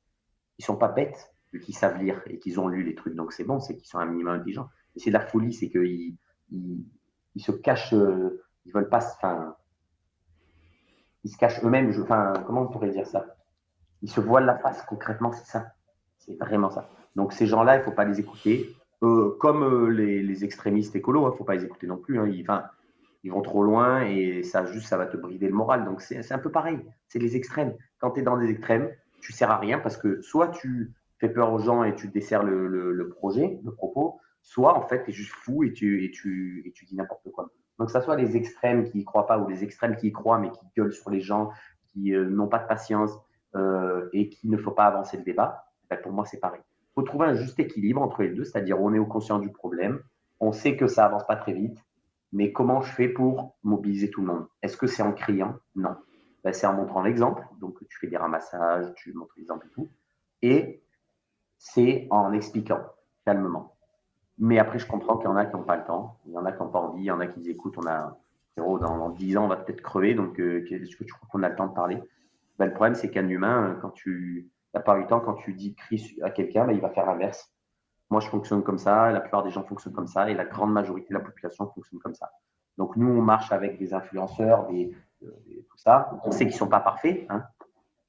Ils 0.58 0.64
sont 0.64 0.76
pas 0.76 0.88
bêtes 0.88 1.31
qu'ils 1.60 1.76
savent 1.76 1.98
lire 2.02 2.22
et 2.26 2.38
qu'ils 2.38 2.60
ont 2.60 2.68
lu 2.68 2.82
les 2.82 2.94
trucs. 2.94 3.14
Donc 3.14 3.32
c'est 3.32 3.44
bon, 3.44 3.60
c'est 3.60 3.76
qu'ils 3.76 3.86
sont 3.86 3.98
un 3.98 4.06
minimum 4.06 4.34
intelligents. 4.34 4.68
Mais 4.94 5.02
c'est 5.02 5.10
de 5.10 5.14
la 5.14 5.20
folie, 5.20 5.52
c'est 5.52 5.68
qu'ils 5.68 6.16
ils, 6.50 7.42
se 7.42 7.52
cachent, 7.52 7.94
euh, 7.94 8.42
ils 8.64 8.72
veulent 8.72 8.88
pas. 8.88 9.04
Enfin, 9.16 9.56
ils 11.24 11.30
se 11.30 11.36
cachent 11.36 11.62
eux-mêmes. 11.64 11.92
Comment 12.46 12.62
on 12.62 12.68
pourrait 12.68 12.90
dire 12.90 13.06
ça? 13.06 13.26
Ils 14.02 14.10
se 14.10 14.20
voilent 14.20 14.46
la 14.46 14.58
face, 14.58 14.82
concrètement, 14.82 15.32
c'est 15.32 15.46
ça. 15.46 15.72
C'est 16.18 16.36
vraiment 16.38 16.70
ça. 16.70 16.88
Donc 17.16 17.32
ces 17.32 17.46
gens-là, 17.46 17.78
il 17.78 17.82
faut 17.82 17.92
pas 17.92 18.04
les 18.04 18.20
écouter. 18.20 18.74
Euh, 19.02 19.36
comme 19.40 19.64
euh, 19.64 19.88
les, 19.88 20.44
extrémistes 20.44 20.94
écolos, 20.94 21.22
il 21.22 21.26
hein, 21.26 21.30
ne 21.30 21.36
faut 21.36 21.44
pas 21.44 21.56
les 21.56 21.64
écouter 21.64 21.86
non 21.86 21.96
plus. 21.96 22.20
Hein. 22.20 22.28
Ils, 22.28 22.46
ils 23.24 23.32
vont 23.32 23.42
trop 23.42 23.62
loin 23.62 24.02
et 24.02 24.42
ça 24.42 24.64
juste 24.66 24.86
ça 24.86 24.96
va 24.96 25.06
te 25.06 25.16
brider 25.16 25.48
le 25.48 25.54
moral. 25.54 25.84
Donc 25.84 26.00
c'est 26.00 26.32
un 26.32 26.38
peu 26.38 26.50
pareil. 26.50 26.78
C'est 27.08 27.18
les 27.18 27.36
extrêmes. 27.36 27.74
Quand 27.98 28.12
tu 28.12 28.20
es 28.20 28.22
dans 28.22 28.36
des 28.36 28.48
extrêmes, 28.48 28.90
tu 29.20 29.32
sers 29.32 29.50
à 29.50 29.58
rien 29.58 29.78
parce 29.78 29.96
que 29.96 30.20
soit 30.22 30.48
tu 30.48 30.92
fais 31.22 31.32
peur 31.32 31.52
aux 31.52 31.58
gens 31.58 31.84
et 31.84 31.94
tu 31.94 32.08
desserres 32.08 32.42
le, 32.42 32.66
le, 32.66 33.08
projet, 33.08 33.60
le 33.64 33.72
propos, 33.72 34.18
soit 34.42 34.76
en 34.76 34.82
fait 34.82 35.04
tu 35.04 35.10
es 35.10 35.12
juste 35.12 35.32
fou 35.32 35.62
et 35.62 35.72
tu, 35.72 36.04
et 36.04 36.10
tu, 36.10 36.62
et 36.66 36.72
tu 36.72 36.84
dis 36.84 36.96
n'importe 36.96 37.30
quoi. 37.30 37.50
Donc 37.78 37.86
que 37.86 37.92
ça 37.92 38.00
soit 38.00 38.16
les 38.16 38.36
extrêmes 38.36 38.84
qui 38.84 39.00
y 39.00 39.04
croient 39.04 39.26
pas 39.26 39.38
ou 39.38 39.48
les 39.48 39.62
extrêmes 39.62 39.94
qui 39.96 40.08
y 40.08 40.12
croient 40.12 40.38
mais 40.38 40.50
qui 40.50 40.66
gueulent 40.76 40.92
sur 40.92 41.10
les 41.10 41.20
gens, 41.20 41.50
qui 41.92 42.12
euh, 42.12 42.28
n'ont 42.28 42.48
pas 42.48 42.58
de 42.58 42.66
patience 42.66 43.12
euh, 43.54 44.08
et 44.12 44.28
qu'il 44.28 44.50
ne 44.50 44.56
faut 44.56 44.72
pas 44.72 44.84
avancer 44.86 45.16
le 45.16 45.22
débat, 45.22 45.64
ben, 45.88 45.96
pour 45.96 46.12
moi 46.12 46.24
c'est 46.26 46.40
pareil. 46.40 46.60
Il 46.64 46.94
faut 46.96 47.02
trouver 47.02 47.26
un 47.26 47.34
juste 47.34 47.58
équilibre 47.60 48.02
entre 48.02 48.22
les 48.22 48.30
deux, 48.30 48.44
c'est-à-dire 48.44 48.80
on 48.80 48.92
est 48.92 48.98
au 48.98 49.06
conscient 49.06 49.38
du 49.38 49.50
problème, 49.50 50.00
on 50.40 50.50
sait 50.50 50.76
que 50.76 50.88
ça 50.88 51.06
avance 51.06 51.26
pas 51.26 51.36
très 51.36 51.52
vite, 51.52 51.78
mais 52.32 52.52
comment 52.52 52.80
je 52.80 52.90
fais 52.92 53.08
pour 53.08 53.56
mobiliser 53.62 54.10
tout 54.10 54.22
le 54.22 54.26
monde? 54.26 54.46
Est-ce 54.62 54.76
que 54.76 54.88
c'est 54.88 55.02
en 55.02 55.12
criant? 55.12 55.54
Non. 55.76 55.94
Ben, 56.42 56.52
c'est 56.52 56.66
en 56.66 56.72
montrant 56.72 57.02
l'exemple. 57.02 57.46
Donc, 57.60 57.78
tu 57.88 57.98
fais 57.98 58.08
des 58.08 58.16
ramassages, 58.16 58.92
tu 58.96 59.12
montres 59.12 59.34
l'exemple 59.36 59.66
et 59.66 59.70
tout. 59.70 59.88
Et 60.40 60.81
c'est 61.62 62.08
en 62.10 62.32
expliquant 62.32 62.80
calmement. 63.24 63.76
Mais 64.38 64.58
après, 64.58 64.80
je 64.80 64.86
comprends 64.86 65.16
qu'il 65.16 65.26
y 65.26 65.32
en 65.32 65.36
a 65.36 65.46
qui 65.46 65.54
n'ont 65.54 65.62
pas 65.62 65.76
le 65.76 65.84
temps, 65.84 66.18
il 66.26 66.32
y 66.32 66.36
en 66.36 66.44
a 66.44 66.50
qui 66.50 66.60
n'ont 66.60 66.70
pas 66.70 66.80
envie, 66.80 67.02
il 67.02 67.06
y 67.06 67.10
en 67.12 67.20
a 67.20 67.28
qui 67.28 67.38
disent 67.38 67.50
écoute, 67.50 67.74
on 67.78 67.86
a, 67.86 68.18
dans, 68.56 68.78
dans 68.78 69.10
10 69.10 69.36
ans, 69.36 69.44
on 69.44 69.48
va 69.48 69.56
peut-être 69.56 69.80
crever, 69.80 70.14
donc 70.14 70.40
euh, 70.40 70.66
est-ce 70.68 70.96
que 70.96 71.04
tu 71.04 71.12
crois 71.12 71.28
qu'on 71.30 71.44
a 71.44 71.48
le 71.48 71.54
temps 71.54 71.68
de 71.68 71.72
parler? 71.72 72.02
Ben, 72.58 72.66
Le 72.66 72.72
problème, 72.72 72.96
c'est 72.96 73.10
qu'un 73.10 73.28
humain, 73.28 73.78
quand 73.80 73.90
tu, 73.90 74.50
plupart 74.72 74.98
du 74.98 75.06
temps, 75.06 75.20
quand 75.20 75.34
tu 75.34 75.54
dis 75.54 75.76
crie 75.76 76.18
à 76.22 76.30
quelqu'un, 76.30 76.66
ben, 76.66 76.72
il 76.72 76.80
va 76.80 76.90
faire 76.90 77.06
l'inverse. 77.06 77.52
Moi, 78.10 78.20
je 78.20 78.26
fonctionne 78.26 78.64
comme 78.64 78.78
ça, 78.78 79.12
la 79.12 79.20
plupart 79.20 79.44
des 79.44 79.50
gens 79.50 79.62
fonctionnent 79.62 79.94
comme 79.94 80.08
ça, 80.08 80.28
et 80.28 80.34
la 80.34 80.44
grande 80.44 80.72
majorité 80.72 81.10
de 81.10 81.14
la 81.14 81.24
population 81.24 81.68
fonctionne 81.68 82.00
comme 82.00 82.14
ça. 82.14 82.32
Donc, 82.76 82.96
nous, 82.96 83.08
on 83.08 83.22
marche 83.22 83.52
avec 83.52 83.78
des 83.78 83.94
influenceurs, 83.94 84.66
des, 84.66 84.92
euh, 85.22 85.30
tout 85.70 85.78
ça. 85.78 86.18
On 86.24 86.32
sait 86.32 86.44
qu'ils 86.44 86.54
ne 86.54 86.58
sont 86.58 86.68
pas 86.68 86.80
parfaits, 86.80 87.24
hein, 87.28 87.44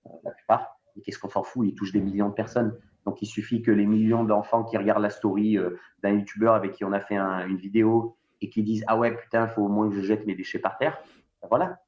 euh, 0.07 0.09
la 0.23 0.31
plupart. 0.31 0.79
Et 0.95 1.01
qu'est-ce 1.01 1.19
qu'on 1.19 1.29
s'en 1.29 1.43
fout? 1.43 1.67
Ils 1.67 1.75
touchent 1.75 1.91
des 1.91 2.01
millions 2.01 2.29
de 2.29 2.33
personnes. 2.33 2.75
Donc, 3.05 3.21
il 3.21 3.25
suffit 3.25 3.61
que 3.61 3.71
les 3.71 3.85
millions 3.85 4.23
d'enfants 4.23 4.63
qui 4.63 4.77
regardent 4.77 5.01
la 5.01 5.09
story 5.09 5.57
euh, 5.57 5.77
d'un 6.01 6.11
youtubeur 6.11 6.53
avec 6.53 6.73
qui 6.73 6.85
on 6.85 6.93
a 6.93 6.99
fait 6.99 7.17
une 7.17 7.57
vidéo 7.57 8.17
et 8.41 8.49
qui 8.49 8.63
disent 8.63 8.83
Ah 8.87 8.97
ouais, 8.97 9.15
putain, 9.15 9.45
il 9.45 9.49
faut 9.49 9.63
au 9.63 9.69
moins 9.69 9.89
que 9.89 9.95
je 9.95 10.01
jette 10.01 10.25
mes 10.25 10.35
déchets 10.35 10.59
par 10.59 10.77
terre. 10.77 10.97
Ben 11.41 11.47
voilà. 11.49 11.79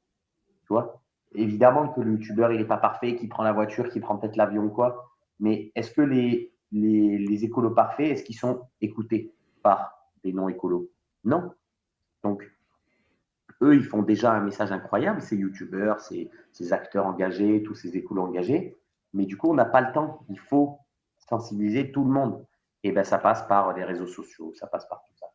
Tu 0.64 0.74
vois? 0.74 1.02
Évidemment 1.34 1.90
que 1.90 2.02
le 2.02 2.14
youtubeur, 2.14 2.52
il 2.52 2.60
n'est 2.60 2.66
pas 2.66 2.78
parfait, 2.78 3.16
qu'il 3.16 3.30
prend 3.30 3.44
la 3.44 3.54
voiture, 3.54 3.90
qu'il 3.90 4.02
prend 4.02 4.18
peut-être 4.18 4.36
l'avion, 4.36 4.70
quoi. 4.70 5.12
Mais 5.40 5.72
est-ce 5.76 5.92
que 5.92 6.02
les, 6.02 6.54
les, 6.72 7.46
écolos 7.46 7.72
parfaits, 7.72 8.10
est-ce 8.12 8.24
qu'ils 8.24 8.38
sont 8.38 8.62
écoutés 8.82 9.34
par 9.62 10.10
des 10.24 10.32
non-écolos? 10.32 10.90
Non. 11.24 11.52
Donc, 12.24 12.50
eux, 13.62 13.76
ils 13.76 13.84
font 13.84 14.02
déjà 14.02 14.34
un 14.34 14.42
message 14.42 14.72
incroyable, 14.72 15.22
ces 15.22 15.36
youtubeurs, 15.36 16.00
ces, 16.00 16.30
ces 16.52 16.74
acteurs 16.74 17.06
engagés, 17.06 17.64
tous 17.64 17.76
ces 17.76 17.98
écolos 17.98 18.24
engagés. 18.24 18.78
Mais 19.14 19.26
du 19.26 19.38
coup, 19.38 19.50
on 19.50 19.54
n'a 19.54 19.66
pas 19.66 19.82
le 19.82 19.92
temps. 19.92 20.26
Il 20.30 20.40
faut 20.40 20.80
sensibiliser 21.30 21.92
tout 21.92 22.04
le 22.04 22.12
monde. 22.12 22.46
Et 22.84 22.92
ben, 22.92 23.04
ça 23.04 23.18
passe 23.18 23.48
par 23.48 23.74
les 23.74 23.84
réseaux 23.84 24.08
sociaux, 24.08 24.54
ça 24.54 24.68
passe 24.68 24.88
par 24.88 25.04
tout 25.04 25.14
ça. 25.20 25.28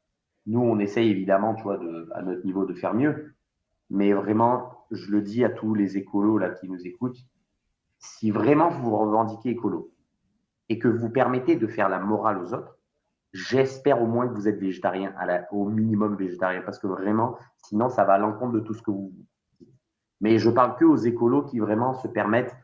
Nous, 0.47 0.61
on 0.61 0.79
essaye 0.79 1.11
évidemment, 1.11 1.55
tu 1.55 1.63
vois, 1.63 1.79
à 2.15 2.23
notre 2.23 2.45
niveau, 2.45 2.65
de 2.65 2.75
faire 2.75 2.95
mieux. 2.95 3.35
Mais 3.91 4.13
vraiment, 4.13 4.87
je 4.91 5.11
le 5.11 5.21
dis 5.21 5.45
à 5.45 5.51
tous 5.51 5.75
les 5.75 5.97
écolos 5.97 6.39
là 6.39 6.51
qui 6.51 6.69
nous 6.69 6.87
écoutent, 6.87 7.19
si 7.99 8.31
vraiment 8.31 8.71
vous 8.71 8.91
vous 8.91 8.97
revendiquez 8.97 9.51
écolo, 9.51 9.93
et 10.69 10.79
que 10.79 10.89
vous 10.89 11.11
permettez 11.11 11.57
de 11.57 11.67
faire 11.67 11.89
la 11.89 11.99
morale 11.99 12.39
aux 12.39 12.55
autres, 12.55 12.79
j'espère 13.33 14.01
au 14.01 14.07
moins 14.07 14.29
que 14.29 14.35
vous 14.35 14.49
êtes 14.49 14.59
végétarien, 14.59 15.13
au 15.51 15.69
minimum 15.69 16.15
végétarien, 16.17 16.63
parce 16.63 16.79
que 16.79 16.87
vraiment, 16.87 17.37
sinon, 17.57 17.89
ça 17.89 18.05
va 18.05 18.15
à 18.15 18.19
l'encontre 18.19 18.53
de 18.53 18.61
tout 18.61 18.75
ce 18.75 18.83
que 18.83 18.93
vous. 18.93 19.13
Mais 20.21 20.39
je 20.39 20.51
parle 20.51 20.77
que 20.77 20.85
aux 20.85 20.97
écolos 20.97 21.43
qui 21.43 21.59
vraiment 21.59 21.95
se 21.95 22.07
permettent 22.07 22.57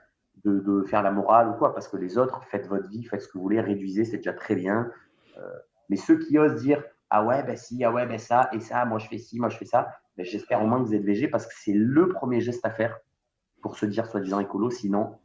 de, 0.47 0.83
faire 0.85 1.03
la 1.03 1.11
morale 1.11 1.51
ou 1.51 1.53
quoi, 1.55 1.75
parce 1.75 1.89
que 1.89 1.97
les 1.97 2.19
autres, 2.19 2.43
faites 2.45 2.67
votre 2.69 2.89
vie, 2.89 3.05
faites 3.05 3.23
ce 3.23 3.29
que 3.29 3.35
vous 3.35 3.43
voulez, 3.43 3.61
réduisez, 3.61 4.05
c'est 4.05 4.19
déjà 4.19 4.33
très 4.33 4.55
bien. 4.55 4.91
Euh, 5.39 5.43
mais 5.89 5.97
ceux 5.97 6.19
qui 6.19 6.39
osent 6.39 6.61
dire, 6.63 6.83
ah 7.11 7.25
ouais, 7.25 7.43
ben 7.43 7.57
si, 7.57 7.83
ah 7.85 7.93
ouais, 7.93 8.07
ben 8.07 8.19
ça, 8.19 8.49
et 8.53 8.61
ça, 8.61 8.85
moi 8.85 8.99
je 8.99 9.09
fais 9.09 9.19
ci, 9.19 9.39
moi 9.39 9.49
je 9.49 9.57
fais 9.57 9.65
ça, 9.65 9.89
ben 10.17 10.25
j'espère 10.25 10.63
au 10.63 10.67
moins 10.67 10.79
que 10.79 10.85
vous 10.85 10.95
êtes 10.95 11.05
végé, 11.05 11.29
parce 11.29 11.47
que 11.47 11.55
c'est 11.57 11.75
le 11.75 12.09
premier 12.09 12.41
geste 12.41 12.65
à 12.65 12.71
faire 12.71 12.99
pour 13.63 13.77
se 13.77 13.87
dire 13.87 14.07
soi-disant 14.07 14.41
écolo, 14.41 14.71
sinon, 14.71 15.19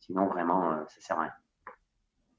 sinon 0.00 0.26
vraiment, 0.26 0.72
euh, 0.72 0.84
ça 0.88 1.00
sert 1.00 1.18
à 1.18 1.22
rien 1.22 1.32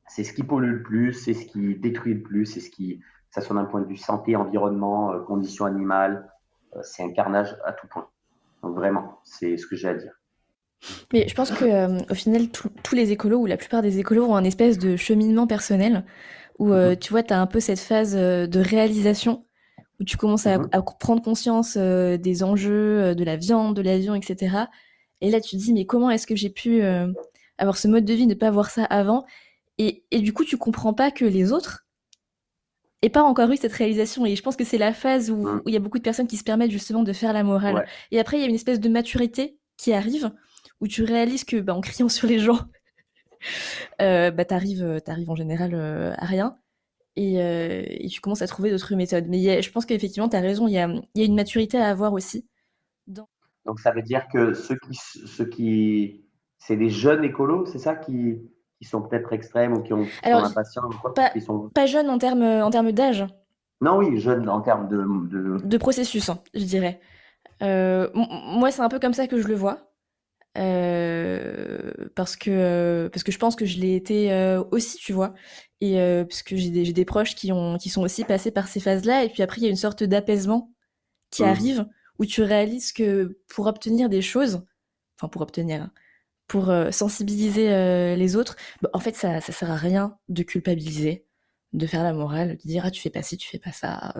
c'est 0.08 0.24
ce 0.24 0.34
qui 0.34 0.44
pollue 0.44 0.72
le 0.72 0.84
plus, 0.84 1.14
c'est 1.14 1.34
ce 1.34 1.46
qui 1.46 1.76
détruit 1.76 2.14
le 2.16 2.22
plus, 2.22 2.46
c'est 2.46 2.60
ce 2.60 2.70
qui, 2.70 3.02
ce 3.32 3.42
soit 3.42 3.56
d'un 3.56 3.66
point 3.66 3.82
de 3.82 3.88
vue 3.88 3.98
santé, 3.98 4.36
environnement, 4.36 5.12
euh, 5.12 5.20
conditions 5.22 5.66
animales, 5.66 6.32
euh, 6.76 6.80
c'est 6.84 7.04
un 7.04 7.12
carnage 7.12 7.58
à 7.66 7.74
tout 7.74 7.88
point. 7.88 8.08
Donc 8.62 8.76
vraiment, 8.76 9.20
c'est 9.24 9.58
ce 9.58 9.68
que 9.68 9.76
j'ai 9.76 9.90
à 9.90 9.94
dire. 9.96 10.14
Mais 11.14 11.28
je 11.28 11.36
pense 11.36 11.52
que 11.52 11.66
euh, 11.66 12.00
au 12.10 12.14
final, 12.14 12.48
tous 12.50 12.96
les 12.96 13.12
écolos 13.12 13.40
ou 13.40 13.46
la 13.46 13.58
plupart 13.58 13.82
des 13.82 14.00
écolos 14.00 14.26
ont 14.26 14.36
un 14.36 14.44
espèce 14.44 14.78
de 14.78 14.96
cheminement 14.96 15.48
personnel 15.48 16.06
où 16.60 16.68
mhm. 16.68 16.98
tu 16.98 17.12
vois, 17.12 17.24
tu 17.24 17.34
as 17.34 17.40
un 17.40 17.48
peu 17.48 17.60
cette 17.60 17.80
phase 17.80 18.16
de 18.16 18.60
réalisation 18.60 19.46
où 20.00 20.04
tu 20.04 20.18
commences 20.18 20.48
à, 20.48 20.58
mhm. 20.58 20.70
prendre 21.00 21.22
conscience 21.22 21.78
des 21.78 22.44
enjeux 22.44 23.16
de 23.16 23.24
la 23.24 23.36
viande, 23.36 23.76
de 23.76 23.82
l'avion, 23.82 24.16
etc. 24.16 24.58
Et 25.22 25.32
là, 25.32 25.42
tu 25.42 25.58
te 25.58 25.62
dis, 25.62 25.74
mais 25.74 25.86
comment 25.86 26.10
est-ce 26.10 26.28
que 26.28 26.36
j'ai 26.36 26.50
pu 26.50 26.82
avoir 27.58 27.78
ce 27.78 27.88
mode 27.88 28.06
de 28.06 28.14
vie, 28.14 28.28
ne 28.28 28.34
pas 28.34 28.52
voir 28.52 28.70
ça 28.70 28.86
avant? 28.86 29.26
Et, 29.78 30.04
du 30.12 30.34
coup, 30.34 30.46
tu 30.46 30.58
comprends 30.58 30.94
pas 30.94 31.12
que 31.12 31.26
les 31.26 31.52
autres 31.52 31.86
n'aient 33.04 33.10
pas 33.10 33.24
encore 33.24 33.52
eu 33.52 33.58
cette 33.58 33.74
réalisation. 33.74 34.26
Et 34.26 34.36
je 34.36 34.42
pense 34.42 34.56
que 34.56 34.64
c'est 34.64 34.78
la 34.78 34.94
phase 34.94 35.30
où 35.30 35.62
il 35.66 35.74
y 35.74 35.78
a 35.78 35.80
beaucoup 35.80 35.98
de 35.98 36.04
personnes 36.04 36.28
qui 36.28 36.38
se 36.38 36.44
permettent 36.44 36.72
justement 36.72 37.04
de 37.04 37.14
faire 37.14 37.34
la 37.34 37.44
morale. 37.44 37.86
Et 38.12 38.20
après, 38.20 38.38
il 38.38 38.42
y 38.42 38.44
a 38.44 38.48
une 38.48 38.56
espèce 38.56 38.80
de 38.80 38.90
maturité 38.90 39.58
qui 39.78 39.94
arrive 39.94 40.32
où 40.82 40.88
tu 40.88 41.04
réalises 41.04 41.44
que, 41.44 41.58
bah, 41.58 41.74
en 41.74 41.82
criant 41.82 42.10
sur 42.10 42.28
les 42.28 42.40
gens, 42.40 42.60
euh, 44.02 44.32
bah, 44.32 44.46
t'arrives, 44.46 44.84
euh, 44.84 45.00
arrives 45.08 45.30
en 45.30 45.36
général 45.36 45.72
euh, 45.74 46.14
à 46.18 46.26
rien. 46.26 46.58
Euh, 47.18 47.84
et, 47.88 48.08
tu 48.10 48.20
commences 48.20 48.42
à 48.42 48.48
trouver 48.48 48.72
d'autres 48.72 48.94
méthodes. 48.96 49.28
Mais 49.30 49.62
je 49.62 49.72
pense 49.72 49.86
qu'effectivement, 49.86 50.28
tu 50.28 50.36
as 50.36 50.42
raison, 50.42 50.68
il 50.68 50.74
y 50.74 50.80
a, 50.80 50.90
une 51.16 51.36
maturité 51.36 51.78
à 51.78 51.88
avoir 51.88 52.14
aussi. 52.14 52.46
Donc 53.08 53.80
ça 53.80 53.92
veut 53.92 54.04
dire 54.04 54.28
que 54.32 54.54
ceux 54.54 54.76
qui, 54.76 54.94
ceux 54.94 55.46
qui 55.46 56.24
c'est 56.60 56.78
des 56.78 56.90
jeunes 56.90 57.24
écolos, 57.24 57.66
c'est 57.66 57.80
ça 57.80 57.96
qui, 57.96 58.36
qui 58.80 58.88
sont 58.88 59.02
peut-être 59.02 59.34
extrêmes 59.34 59.74
ou 59.74 59.82
qui 59.82 59.92
ont 59.92 60.06
Alors, 60.22 60.54
pas, 60.54 60.64
sont... 61.40 61.70
pas 61.74 61.86
jeunes 61.88 62.10
en 62.12 62.20
termes 62.20 62.44
en 62.44 62.70
termes 62.70 62.92
d'âge. 62.92 63.26
Non, 63.82 63.98
oui, 63.98 64.20
jeunes 64.20 64.50
en 64.50 64.62
termes 64.62 64.88
de, 64.88 65.66
de... 65.66 65.78
processus, 65.78 66.30
hein, 66.30 66.44
je 66.54 66.64
dirais. 66.64 67.00
Moi, 67.62 68.70
c'est 68.70 68.82
un 68.82 68.90
peu 68.90 69.00
comme 69.00 69.14
ça 69.14 69.28
que 69.28 69.42
je 69.42 69.48
le 69.48 69.56
vois. 69.56 69.95
Euh, 70.58 71.92
parce 72.16 72.38
que 72.38 73.10
parce 73.12 73.24
que 73.24 73.32
je 73.32 73.38
pense 73.40 73.56
que 73.56 73.66
je 73.66 73.80
l'ai 73.80 73.96
été 73.96 74.32
euh, 74.32 74.64
aussi, 74.72 74.98
tu 74.98 75.12
vois, 75.12 75.34
et 75.82 75.96
parce 76.24 76.44
que 76.44 76.56
j'ai 76.56 76.70
des, 76.70 76.94
des, 76.94 77.06
proches 77.06 77.36
qui 77.36 77.52
ont 77.52 77.78
qui 77.78 77.90
sont 77.90 78.02
aussi 78.02 78.24
passés 78.24 78.52
par 78.52 78.68
ces 78.68 78.80
phases-là, 78.80 79.24
et 79.24 79.30
puis 79.30 79.44
après 79.44 79.60
il 79.60 79.64
y 79.66 79.68
a 79.68 79.70
une 79.70 79.76
sorte 79.76 80.04
d'apaisement 80.04 80.72
qui 81.30 81.44
mmh. 81.44 81.46
arrive 81.46 81.86
où 82.20 82.26
tu 82.26 82.42
réalises 82.42 82.94
que 82.94 83.38
pour 83.50 83.68
obtenir 83.68 84.10
des 84.10 84.22
choses, 84.22 84.66
enfin 85.18 85.28
pour 85.28 85.42
obtenir, 85.42 85.84
hein, 85.84 85.92
pour 86.48 86.70
euh, 86.70 86.92
sensibiliser 86.92 87.74
euh, 87.74 88.16
les 88.16 88.36
autres, 88.36 88.56
bah, 88.82 88.90
en 88.94 89.00
fait, 89.00 89.16
ça, 89.16 89.42
ça 89.42 89.52
sert 89.52 89.72
à 89.72 89.76
rien 89.76 90.18
de 90.30 90.44
culpabiliser, 90.44 91.26
de 91.74 91.88
faire 91.88 92.04
la 92.04 92.14
morale, 92.14 92.58
de 92.58 92.68
dire 92.68 92.84
ah 92.86 92.92
tu 92.92 93.02
fais 93.02 93.10
pas 93.10 93.22
ci, 93.22 93.38
tu 93.38 93.50
fais 93.50 93.60
pas 93.60 93.72
ça. 93.72 94.14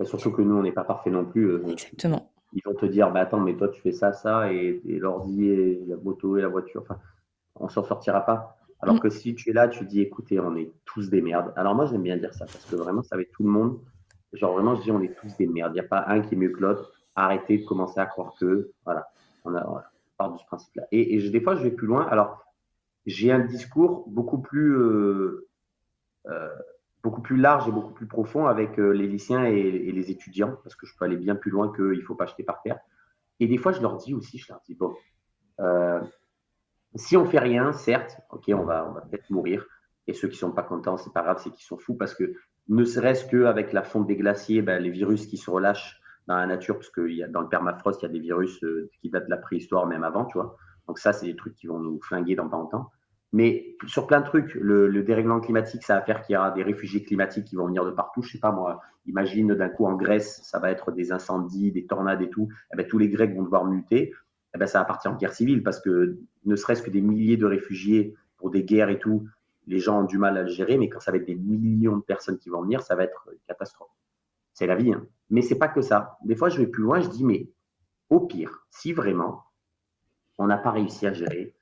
Euh. 0.00 0.04
Surtout 0.04 0.30
que 0.30 0.42
nous, 0.42 0.56
on 0.56 0.62
n'est 0.62 0.72
pas 0.72 0.84
parfait 0.84 1.10
non 1.10 1.24
plus. 1.24 1.60
Exactement. 1.70 2.32
Ils 2.52 2.62
vont 2.64 2.74
te 2.74 2.86
dire 2.86 3.10
bah 3.10 3.20
attends, 3.20 3.40
mais 3.40 3.56
toi 3.56 3.68
tu 3.68 3.80
fais 3.80 3.92
ça, 3.92 4.12
ça, 4.12 4.52
et, 4.52 4.80
l'ordi 4.84 5.48
et 5.48 5.84
la 5.86 5.96
moto 5.96 6.36
et 6.36 6.42
la 6.42 6.48
voiture, 6.48 6.82
enfin, 6.82 6.98
on 7.56 7.68
s'en 7.68 7.84
sortira 7.84 8.24
pas. 8.24 8.56
Alors 8.80 8.96
mm. 8.96 9.00
que 9.00 9.10
si 9.10 9.34
tu 9.34 9.50
es 9.50 9.52
là, 9.52 9.68
tu 9.68 9.84
dis 9.84 10.00
écoutez, 10.00 10.40
on 10.40 10.56
est 10.56 10.70
tous 10.84 11.10
des 11.10 11.20
merdes. 11.20 11.52
Alors 11.56 11.74
moi, 11.74 11.86
j'aime 11.86 12.02
bien 12.02 12.16
dire 12.16 12.34
ça 12.34 12.46
parce 12.46 12.64
que 12.64 12.76
vraiment, 12.76 13.02
ça 13.02 13.14
avec 13.14 13.32
tout 13.32 13.42
le 13.42 13.50
monde. 13.50 13.78
Genre 14.32 14.52
vraiment, 14.52 14.74
je 14.76 14.82
dis 14.82 14.90
on 14.90 15.00
est 15.00 15.14
tous 15.20 15.36
des 15.36 15.46
merdes. 15.46 15.72
Il 15.72 15.80
n'y 15.80 15.86
a 15.86 15.88
pas 15.88 16.04
un 16.08 16.20
qui 16.20 16.34
est 16.34 16.38
mieux 16.38 16.50
que 16.50 16.60
l'autre. 16.60 16.92
Arrêtez 17.14 17.58
de 17.58 17.64
commencer 17.64 17.98
à 17.98 18.06
croire 18.06 18.34
que, 18.38 18.70
voilà, 18.84 19.08
on 19.44 19.54
a, 19.54 19.90
part 20.18 20.32
de 20.32 20.38
ce 20.38 20.44
principe-là. 20.44 20.84
Et, 20.92 21.30
des 21.30 21.40
fois, 21.40 21.54
je 21.54 21.62
vais 21.62 21.70
plus 21.70 21.86
loin. 21.86 22.06
Alors, 22.08 22.44
j'ai 23.06 23.32
un 23.32 23.38
discours 23.38 24.04
beaucoup 24.08 24.38
plus, 24.38 24.76
euh, 24.76 25.48
euh, 26.26 26.48
beaucoup 27.08 27.22
plus 27.22 27.36
large 27.36 27.66
et 27.68 27.72
beaucoup 27.72 27.92
plus 27.92 28.06
profond 28.06 28.46
avec 28.46 28.78
euh, 28.78 28.90
les 28.90 29.06
lycéens 29.06 29.44
et, 29.44 29.92
les 29.92 30.10
étudiants, 30.10 30.58
parce 30.62 30.76
que 30.76 30.86
je 30.86 30.92
peux 30.96 31.04
aller 31.04 31.16
bien 31.16 31.34
plus 31.34 31.50
loin 31.50 31.72
qu'il 31.72 31.84
ne 31.84 32.02
faut 32.02 32.14
pas 32.14 32.24
acheter 32.24 32.42
par 32.42 32.60
terre. 32.60 32.78
Et 33.40 33.46
des 33.46 33.56
fois, 33.56 33.72
je 33.72 33.80
leur 33.80 33.96
dis 33.96 34.14
aussi, 34.14 34.38
je 34.38 34.52
leur 34.52 34.60
dis, 34.66 34.74
bon, 34.74 34.94
si 36.94 37.16
on 37.16 37.24
fait 37.24 37.38
rien, 37.38 37.72
certes, 37.72 38.18
ok, 38.30 38.44
on 38.48 38.64
va, 38.64 38.88
on 38.88 38.92
va 38.92 39.00
peut-être 39.02 39.30
mourir. 39.30 39.64
Et 40.06 40.12
ceux 40.12 40.28
qui 40.28 40.36
sont 40.36 40.52
pas 40.52 40.62
contents, 40.62 40.96
c'est 40.96 41.12
pas 41.12 41.22
grave, 41.22 41.40
c'est 41.42 41.50
qu'ils 41.50 41.66
sont 41.66 41.78
fous 41.78 41.94
parce 41.94 42.14
que 42.14 42.34
ne 42.68 42.84
serait-ce 42.84 43.26
qu'avec 43.26 43.72
la 43.72 43.82
fonte 43.82 44.06
des 44.06 44.16
glaciers, 44.16 44.62
ben, 44.62 44.82
les 44.82 44.90
virus 44.90 45.26
qui 45.26 45.36
se 45.36 45.50
relâchent 45.50 46.00
dans 46.26 46.36
la 46.36 46.46
nature, 46.46 46.76
parce 46.76 46.90
que 46.90 47.08
y 47.08 47.22
a, 47.22 47.28
dans 47.28 47.40
le 47.40 47.48
permafrost, 47.48 48.02
il 48.02 48.06
y 48.06 48.08
a 48.08 48.12
des 48.12 48.18
virus 48.18 48.62
qui 49.00 49.08
datent 49.08 49.26
de 49.26 49.30
la 49.30 49.38
préhistoire, 49.38 49.86
même 49.86 50.04
avant, 50.04 50.26
tu 50.26 50.36
vois. 50.36 50.56
Donc 50.86 50.98
ça, 50.98 51.12
c'est 51.12 51.26
des 51.26 51.36
trucs 51.36 51.54
qui 51.54 51.66
vont 51.66 51.78
nous 51.78 52.00
flinguer 52.02 52.34
dans 52.36 52.48
pas 52.48 52.56
longtemps. 52.56 52.90
Mais 53.32 53.76
sur 53.86 54.06
plein 54.06 54.20
de 54.20 54.26
trucs, 54.26 54.54
le, 54.54 55.02
dérèglement 55.02 55.40
climatique, 55.40 55.82
ça 55.82 55.94
va 55.94 56.02
faire 56.02 56.22
qu'il 56.22 56.34
y 56.34 56.36
aura 56.36 56.50
des 56.50 56.62
réfugiés 56.62 57.04
climatiques 57.04 57.44
qui 57.44 57.56
vont 57.56 57.66
venir 57.66 57.84
de 57.84 57.90
partout. 57.90 58.22
Je 58.22 58.32
sais 58.32 58.38
pas 58.38 58.52
moi, 58.52 58.80
imagine 59.06 59.54
d'un 59.54 59.68
coup 59.68 59.84
en 59.84 59.94
Grèce, 59.94 60.40
ça 60.42 60.58
va 60.58 60.70
être 60.70 60.92
des 60.92 61.12
incendies, 61.12 61.70
des 61.70 61.86
tornades 61.86 62.22
et 62.22 62.30
tout. 62.30 62.48
Eh 62.72 62.76
ben, 62.76 62.86
tous 62.86 62.98
les 62.98 63.08
Grecs 63.08 63.34
vont 63.34 63.42
devoir 63.42 63.66
muter. 63.66 64.14
Eh 64.54 64.58
ben, 64.58 64.66
ça 64.66 64.78
va 64.78 64.86
partir 64.86 65.10
en 65.10 65.16
guerre 65.16 65.34
civile 65.34 65.62
parce 65.62 65.80
que 65.80 66.18
ne 66.46 66.56
serait-ce 66.56 66.82
que 66.82 66.90
des 66.90 67.02
milliers 67.02 67.36
de 67.36 67.44
réfugiés 67.44 68.14
pour 68.38 68.50
des 68.50 68.64
guerres 68.64 68.88
et 68.88 68.98
tout, 68.98 69.28
les 69.66 69.78
gens 69.78 70.00
ont 70.00 70.04
du 70.04 70.16
mal 70.16 70.38
à 70.38 70.42
le 70.42 70.48
gérer. 70.48 70.78
Mais 70.78 70.88
quand 70.88 71.00
ça 71.00 71.10
va 71.10 71.18
être 71.18 71.26
des 71.26 71.34
millions 71.34 71.98
de 71.98 72.02
personnes 72.02 72.38
qui 72.38 72.48
vont 72.48 72.62
venir, 72.62 72.80
ça 72.80 72.94
va 72.94 73.04
être 73.04 73.28
une 73.30 73.38
catastrophe. 73.46 73.90
C'est 74.54 74.66
la 74.66 74.74
vie. 74.74 74.92
Hein. 74.92 75.04
Mais 75.28 75.42
c'est 75.42 75.58
pas 75.58 75.68
que 75.68 75.82
ça. 75.82 76.16
Des 76.24 76.34
fois, 76.34 76.48
je 76.48 76.58
vais 76.58 76.66
plus 76.66 76.82
loin, 76.82 77.00
je 77.00 77.08
dis, 77.08 77.24
mais 77.24 77.50
au 78.08 78.20
pire, 78.20 78.66
si 78.70 78.94
vraiment 78.94 79.44
on 80.38 80.46
n'a 80.46 80.56
pas 80.56 80.70
réussi 80.70 81.06
à 81.06 81.12
gérer, 81.12 81.54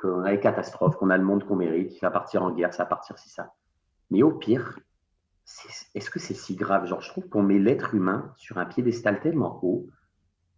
qu'on 0.00 0.22
a 0.22 0.30
des 0.32 0.40
catastrophes, 0.40 0.96
qu'on 0.96 1.10
a 1.10 1.16
le 1.16 1.24
monde 1.24 1.44
qu'on 1.44 1.56
mérite, 1.56 1.92
ça 1.92 2.06
va 2.06 2.10
partir 2.10 2.42
en 2.42 2.52
guerre, 2.52 2.72
ça 2.74 2.84
va 2.84 2.88
partir 2.88 3.18
si 3.18 3.28
ça. 3.28 3.52
Mais 4.10 4.22
au 4.22 4.32
pire, 4.32 4.78
est-ce 5.94 6.10
que 6.10 6.18
c'est 6.18 6.34
si 6.34 6.54
grave? 6.54 6.86
Genre, 6.86 7.00
je 7.00 7.08
trouve 7.08 7.28
qu'on 7.28 7.42
met 7.42 7.58
l'être 7.58 7.94
humain 7.94 8.32
sur 8.36 8.58
un 8.58 8.66
piédestal 8.66 9.20
tellement 9.20 9.58
haut, 9.62 9.86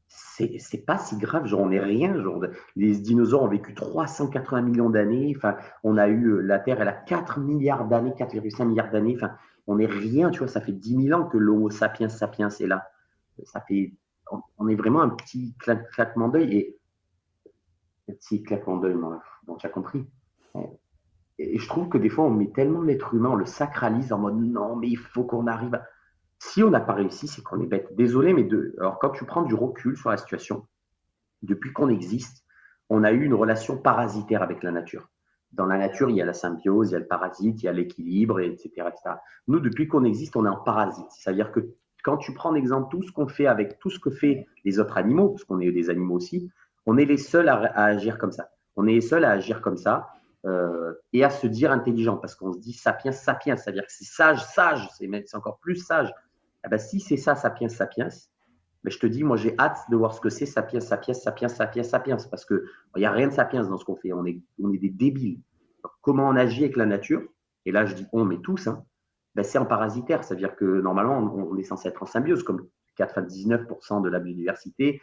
c'est 0.09 0.85
pas 0.87 0.99
si 0.99 1.17
grave. 1.17 1.47
Genre, 1.47 1.61
on 1.61 1.69
n'est 1.69 1.81
rien. 1.81 2.21
Genre, 2.21 2.45
les 2.77 2.97
dinosaures 2.97 3.43
ont 3.43 3.49
vécu 3.49 3.75
380 3.75 4.63
millions 4.63 4.91
d'années. 4.91 5.35
Enfin, 5.37 5.57
on 5.83 5.97
a 5.97 6.09
eu 6.09 6.43
la 6.43 6.59
Terre, 6.59 6.81
elle 6.81 6.89
a 6.89 6.93
4 6.93 7.41
milliards 7.41 7.87
d'années, 7.87 8.13
4,5 8.13 8.67
milliards 8.67 8.91
d'années. 8.91 9.17
Enfin, 9.17 9.33
on 9.67 9.77
n'est 9.77 9.87
rien. 9.87 10.31
Tu 10.31 10.41
vois, 10.41 10.49
ça 10.49 10.61
fait 10.61 10.73
10 10.73 11.09
000 11.09 11.21
ans 11.21 11.27
que 11.27 11.39
l'Homo 11.39 11.71
sapiens 11.71 12.09
sapiens 12.09 12.49
est 12.49 12.67
là. 12.67 12.87
Ça 13.45 13.61
fait, 13.61 13.95
on 14.59 14.69
est 14.69 14.77
vraiment 14.77 15.03
un 15.03 15.11
petit 15.11 15.55
claquement 15.59 16.29
d'œil. 16.29 16.57
Et 16.57 16.79
petit 18.13 18.43
claquement 18.43 18.77
d'œil, 18.77 18.97
bon, 19.47 19.57
tu 19.57 19.67
as 19.67 19.71
compris. 19.71 20.07
Et 21.39 21.59
je 21.59 21.69
trouve 21.69 21.89
que 21.89 21.99
des 21.99 22.09
fois, 22.09 22.25
on 22.25 22.31
met 22.31 22.53
tellement 22.53 22.83
l'être 22.83 23.15
humain, 23.15 23.31
on 23.31 23.37
le 23.37 23.47
sacralise 23.47 24.13
en 24.13 24.19
mode 24.19 24.37
non, 24.37 24.77
mais 24.77 24.89
il 24.89 24.99
faut 24.99 25.25
qu'on 25.25 25.47
arrive. 25.47 25.81
Si 26.39 26.63
on 26.63 26.71
n'a 26.71 26.81
pas 26.81 26.93
réussi, 26.93 27.27
c'est 27.27 27.43
qu'on 27.43 27.61
est 27.61 27.67
bête. 27.67 27.95
Désolé, 27.97 28.33
mais 28.35 28.45
de... 28.45 28.75
alors 28.79 28.99
quand 28.99 29.11
tu 29.11 29.25
prends 29.25 29.43
du 29.43 29.55
recul 29.55 29.97
sur 29.97 30.11
la 30.11 30.17
situation, 30.17 30.67
depuis 31.43 31.73
qu'on 31.73 31.89
existe, 31.89 32.45
on 32.89 33.03
a 33.03 33.13
eu 33.13 33.25
une 33.25 33.35
relation 33.35 33.77
parasitaire 33.79 34.43
avec 34.43 34.63
la 34.63 34.71
nature. 34.71 35.09
Dans 35.53 35.67
la 35.67 35.79
nature, 35.79 36.11
il 36.11 36.17
y 36.17 36.23
a 36.23 36.25
la 36.25 36.33
symbiose, 36.33 36.91
il 36.91 36.93
y 36.93 36.97
a 36.97 37.01
le 37.01 37.07
parasite, 37.07 37.63
il 37.63 37.67
y 37.67 37.69
a 37.69 37.73
l'équilibre, 37.73 38.41
etc., 38.41 38.69
etc. 38.89 39.17
Nous, 39.49 39.61
depuis 39.61 39.89
qu'on 39.89 40.05
existe, 40.05 40.37
on 40.37 40.45
est 40.45 40.49
en 40.49 40.61
parasite. 40.61 41.11
C'est-à-dire 41.11 41.53
que 41.53 41.75
quand 42.03 42.19
tu 42.19 42.35
prends 42.35 42.51
en 42.51 42.55
exemple 42.55 42.89
tout 42.91 43.03
ce 43.03 43.13
qu'on 43.13 43.29
fait 43.29 43.47
avec 43.47 43.79
tout 43.79 43.91
ce 43.91 43.99
que 43.99 44.11
fait 44.11 44.47
les 44.65 44.79
autres 44.79 44.99
animaux, 44.99 45.31
parce 45.31 45.45
qu'on 45.45 45.61
est 45.61 45.73
des 45.73 45.91
animaux 45.91 46.17
aussi, 46.17 46.51
on 46.87 46.97
est 46.97 47.05
les 47.05 47.19
seuls 47.19 47.49
à, 47.49 47.85
agir 47.85 48.19
comme 48.19 48.33
ça. 48.33 48.51
On 48.77 48.87
est 48.87 48.95
les 48.95 49.01
seuls 49.01 49.25
à 49.25 49.31
agir 49.31 49.61
comme 49.61 49.77
ça 49.77 50.09
euh, 50.47 50.95
et 51.13 51.25
à 51.25 51.31
se 51.31 51.47
dire 51.47 51.73
intelligent 51.73 52.17
parce 52.17 52.35
qu'on 52.35 52.53
se 52.53 52.59
dit 52.59 52.73
sapiens, 52.73 53.13
sapiens, 53.13 53.57
c'est-à-dire 53.57 53.87
que 53.87 53.93
c'est 53.93 54.05
sage, 54.05 54.45
sage, 54.45 54.89
c'est 54.99 55.37
encore 55.37 55.59
plus 55.59 55.77
sage. 55.77 56.13
Eh 56.65 56.69
ben, 56.69 56.79
si 56.79 57.01
c'est 57.01 57.17
ça, 57.17 57.35
sapiens, 57.35 57.69
sapiens, 57.69 58.09
mais 58.85 58.91
je 58.91 58.99
te 58.99 59.07
dis, 59.07 59.25
moi 59.25 59.37
j'ai 59.37 59.55
hâte 59.59 59.79
de 59.91 59.97
voir 59.97 60.15
ce 60.15 60.21
que 60.21 60.29
c'est 60.29 60.47
sapiens, 60.47 60.81
sapiens, 60.81 61.15
sapiens, 61.15 61.49
sapiens, 61.49 61.83
sapiens, 61.83 62.17
parce 62.31 62.45
qu'il 62.45 62.61
n'y 62.97 63.07
a 63.07 63.11
rien 63.13 63.29
de 63.29 63.33
sapiens 63.33 63.65
dans 63.65 63.79
ce 63.79 63.85
qu'on 63.85 63.97
fait. 63.97 64.13
On 64.13 64.25
est, 64.27 64.41
on 64.63 64.73
est 64.73 64.79
des 64.79 64.91
débiles. 64.91 65.41
comment 66.03 66.29
on 66.29 66.37
agit 66.37 66.65
avec 66.65 66.77
la 66.77 66.87
nature? 66.87 67.23
Et 67.65 67.73
là, 67.73 67.87
je 67.87 67.95
dis 67.95 68.07
on, 68.13 68.25
mais 68.25 68.39
tous. 68.39 68.67
Hein, 68.67 68.85
ben, 69.35 69.43
c'est 69.43 69.59
en 69.59 69.67
parasitaire, 69.67 70.23
c'est-à-dire 70.23 70.55
que 70.55 70.65
normalement, 70.65 71.19
on, 71.19 71.57
est 71.57 71.65
censé 71.65 71.89
être 71.89 72.03
en 72.03 72.07
symbiose, 72.07 72.43
comme 72.43 72.69
99% 72.99 74.03
de 74.03 74.09
la 74.09 74.21
biodiversité, 74.21 75.01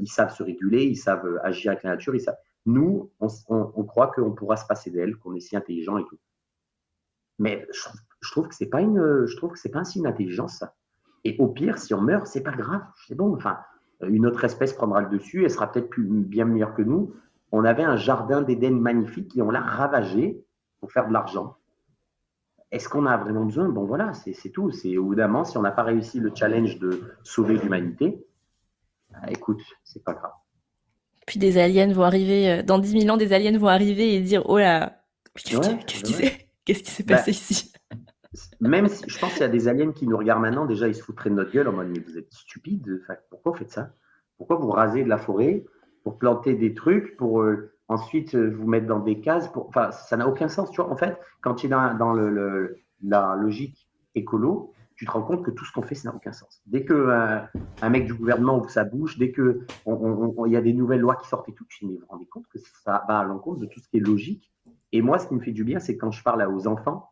ils 0.00 0.08
savent 0.08 0.34
se 0.34 0.42
réguler, 0.42 0.84
ils 0.84 0.96
savent 0.96 1.26
euh, 1.26 1.44
agir 1.44 1.72
avec 1.72 1.82
la 1.82 1.90
nature. 1.90 2.14
Ils 2.14 2.20
savent. 2.20 2.38
Nous, 2.66 3.10
on, 3.20 3.84
croit 3.84 4.08
qu'on 4.08 4.32
pourra 4.32 4.56
se 4.56 4.66
passer 4.66 4.90
d'elle, 4.90 5.16
qu'on 5.16 5.34
est 5.34 5.40
si 5.40 5.56
intelligent 5.56 5.98
et 5.98 6.04
tout. 6.04 6.18
Mais 7.38 7.66
je, 7.72 8.30
trouve 8.32 8.48
que 8.48 8.54
c'est 8.56 8.66
pas 8.66 8.80
pas 8.80 9.78
un 9.78 9.84
signe 9.84 10.02
d'intelligence. 10.02 10.64
Et 11.22 11.36
au 11.38 11.46
pire, 11.46 11.78
si 11.78 11.94
on 11.94 12.00
meurt, 12.00 12.26
c'est 12.26 12.42
pas 12.42 12.52
grave, 12.52 12.82
c'est 13.06 13.14
bon. 13.14 13.34
Enfin, 13.34 13.58
une 14.00 14.26
autre 14.26 14.44
espèce 14.44 14.72
prendra 14.72 15.00
le 15.00 15.10
dessus, 15.10 15.44
elle 15.44 15.50
sera 15.50 15.70
peut-être 15.70 15.90
bien 15.96 16.44
meilleure 16.44 16.74
que 16.74 16.82
nous. 16.82 17.14
On 17.52 17.64
avait 17.64 17.84
un 17.84 17.96
jardin 17.96 18.42
d'Éden 18.42 18.80
magnifique 18.80 19.36
et 19.36 19.42
on 19.42 19.50
l'a 19.50 19.60
ravagé 19.60 20.44
pour 20.80 20.90
faire 20.90 21.06
de 21.06 21.12
l'argent. 21.12 21.56
Est-ce 22.72 22.88
qu'on 22.88 23.06
a 23.06 23.16
vraiment 23.16 23.44
besoin? 23.44 23.68
Bon, 23.68 23.84
voilà, 23.84 24.12
c'est 24.12 24.50
tout. 24.50 24.72
C'est 24.72 24.96
au 24.96 25.14
si 25.44 25.56
on 25.56 25.62
n'a 25.62 25.70
pas 25.70 25.84
réussi 25.84 26.18
le 26.18 26.32
challenge 26.34 26.78
de 26.78 27.00
sauver 27.22 27.56
l'humanité, 27.56 28.26
ah, 29.22 29.30
écoute, 29.30 29.62
c'est 29.84 30.04
pas 30.04 30.14
grave. 30.14 30.32
Puis 31.26 31.38
des 31.38 31.58
aliens 31.58 31.92
vont 31.92 32.04
arriver, 32.04 32.50
euh, 32.50 32.62
dans 32.62 32.78
10 32.78 33.00
000 33.00 33.14
ans, 33.14 33.16
des 33.16 33.32
aliens 33.32 33.56
vont 33.58 33.68
arriver 33.68 34.14
et 34.14 34.20
dire 34.20 34.42
Oh 34.46 34.58
là, 34.58 35.02
qu'est-ce 35.34 36.82
qui 36.82 36.90
s'est 36.90 37.04
passé 37.04 37.30
bah, 37.30 37.36
ici 37.36 37.72
Même 38.60 38.88
si 38.88 39.04
je 39.08 39.18
pense 39.18 39.32
qu'il 39.32 39.40
y 39.40 39.44
a 39.44 39.48
des 39.48 39.68
aliens 39.68 39.92
qui 39.92 40.06
nous 40.06 40.16
regardent 40.16 40.42
maintenant, 40.42 40.66
déjà 40.66 40.86
ils 40.88 40.94
se 40.94 41.02
foutraient 41.02 41.30
de 41.30 41.34
notre 41.34 41.52
gueule 41.52 41.68
en 41.68 41.72
mode 41.72 41.88
Mais 41.88 42.00
vous 42.00 42.16
êtes 42.16 42.32
stupide, 42.32 43.02
pourquoi 43.30 43.52
vous 43.52 43.58
faites 43.58 43.72
ça? 43.72 43.90
Pourquoi 44.38 44.56
vous 44.56 44.70
rasez 44.70 45.02
de 45.02 45.08
la 45.08 45.18
forêt 45.18 45.64
pour 46.04 46.18
planter 46.18 46.54
des 46.54 46.74
trucs, 46.74 47.16
pour 47.16 47.42
euh, 47.42 47.72
ensuite 47.88 48.36
euh, 48.36 48.50
vous 48.50 48.68
mettre 48.68 48.86
dans 48.86 49.00
des 49.00 49.20
cases 49.20 49.48
pour... 49.48 49.66
Enfin, 49.68 49.90
ça 49.90 50.16
n'a 50.16 50.28
aucun 50.28 50.46
sens, 50.46 50.70
tu 50.70 50.80
vois. 50.80 50.90
En 50.90 50.96
fait, 50.96 51.18
quand 51.40 51.54
tu 51.54 51.66
es 51.66 51.68
dans, 51.68 51.94
dans 51.94 52.12
le, 52.12 52.76
la 53.02 53.34
logique 53.34 53.88
écolo, 54.14 54.72
tu 54.96 55.04
te 55.04 55.10
rends 55.10 55.22
compte 55.22 55.44
que 55.44 55.50
tout 55.50 55.64
ce 55.64 55.72
qu'on 55.72 55.82
fait, 55.82 55.94
ça 55.94 56.08
n'a 56.08 56.16
aucun 56.16 56.32
sens. 56.32 56.62
Dès 56.66 56.84
que 56.84 56.94
euh, 56.94 57.38
un 57.82 57.90
mec 57.90 58.06
du 58.06 58.14
gouvernement 58.14 58.58
ouvre 58.58 58.70
sa 58.70 58.84
bouche, 58.84 59.18
dès 59.18 59.30
qu'il 59.30 59.66
on, 59.84 60.46
y 60.46 60.56
a 60.56 60.62
des 60.62 60.72
nouvelles 60.72 61.00
lois 61.00 61.16
qui 61.16 61.28
sortent 61.28 61.48
et 61.48 61.54
tout, 61.54 61.66
tu 61.68 61.80
te 61.80 61.84
dis, 61.84 61.94
vous 61.94 62.00
vous 62.00 62.06
rendez 62.06 62.26
compte 62.26 62.46
que 62.48 62.58
ça 62.58 63.04
va 63.06 63.18
à 63.18 63.24
l'encontre 63.24 63.60
de 63.60 63.66
tout 63.66 63.78
ce 63.78 63.88
qui 63.88 63.98
est 63.98 64.00
logique? 64.00 64.50
Et 64.92 65.02
moi, 65.02 65.18
ce 65.18 65.28
qui 65.28 65.34
me 65.34 65.40
fait 65.40 65.52
du 65.52 65.64
bien, 65.64 65.80
c'est 65.80 65.98
quand 65.98 66.10
je 66.10 66.22
parle 66.22 66.42
aux 66.42 66.66
enfants, 66.66 67.10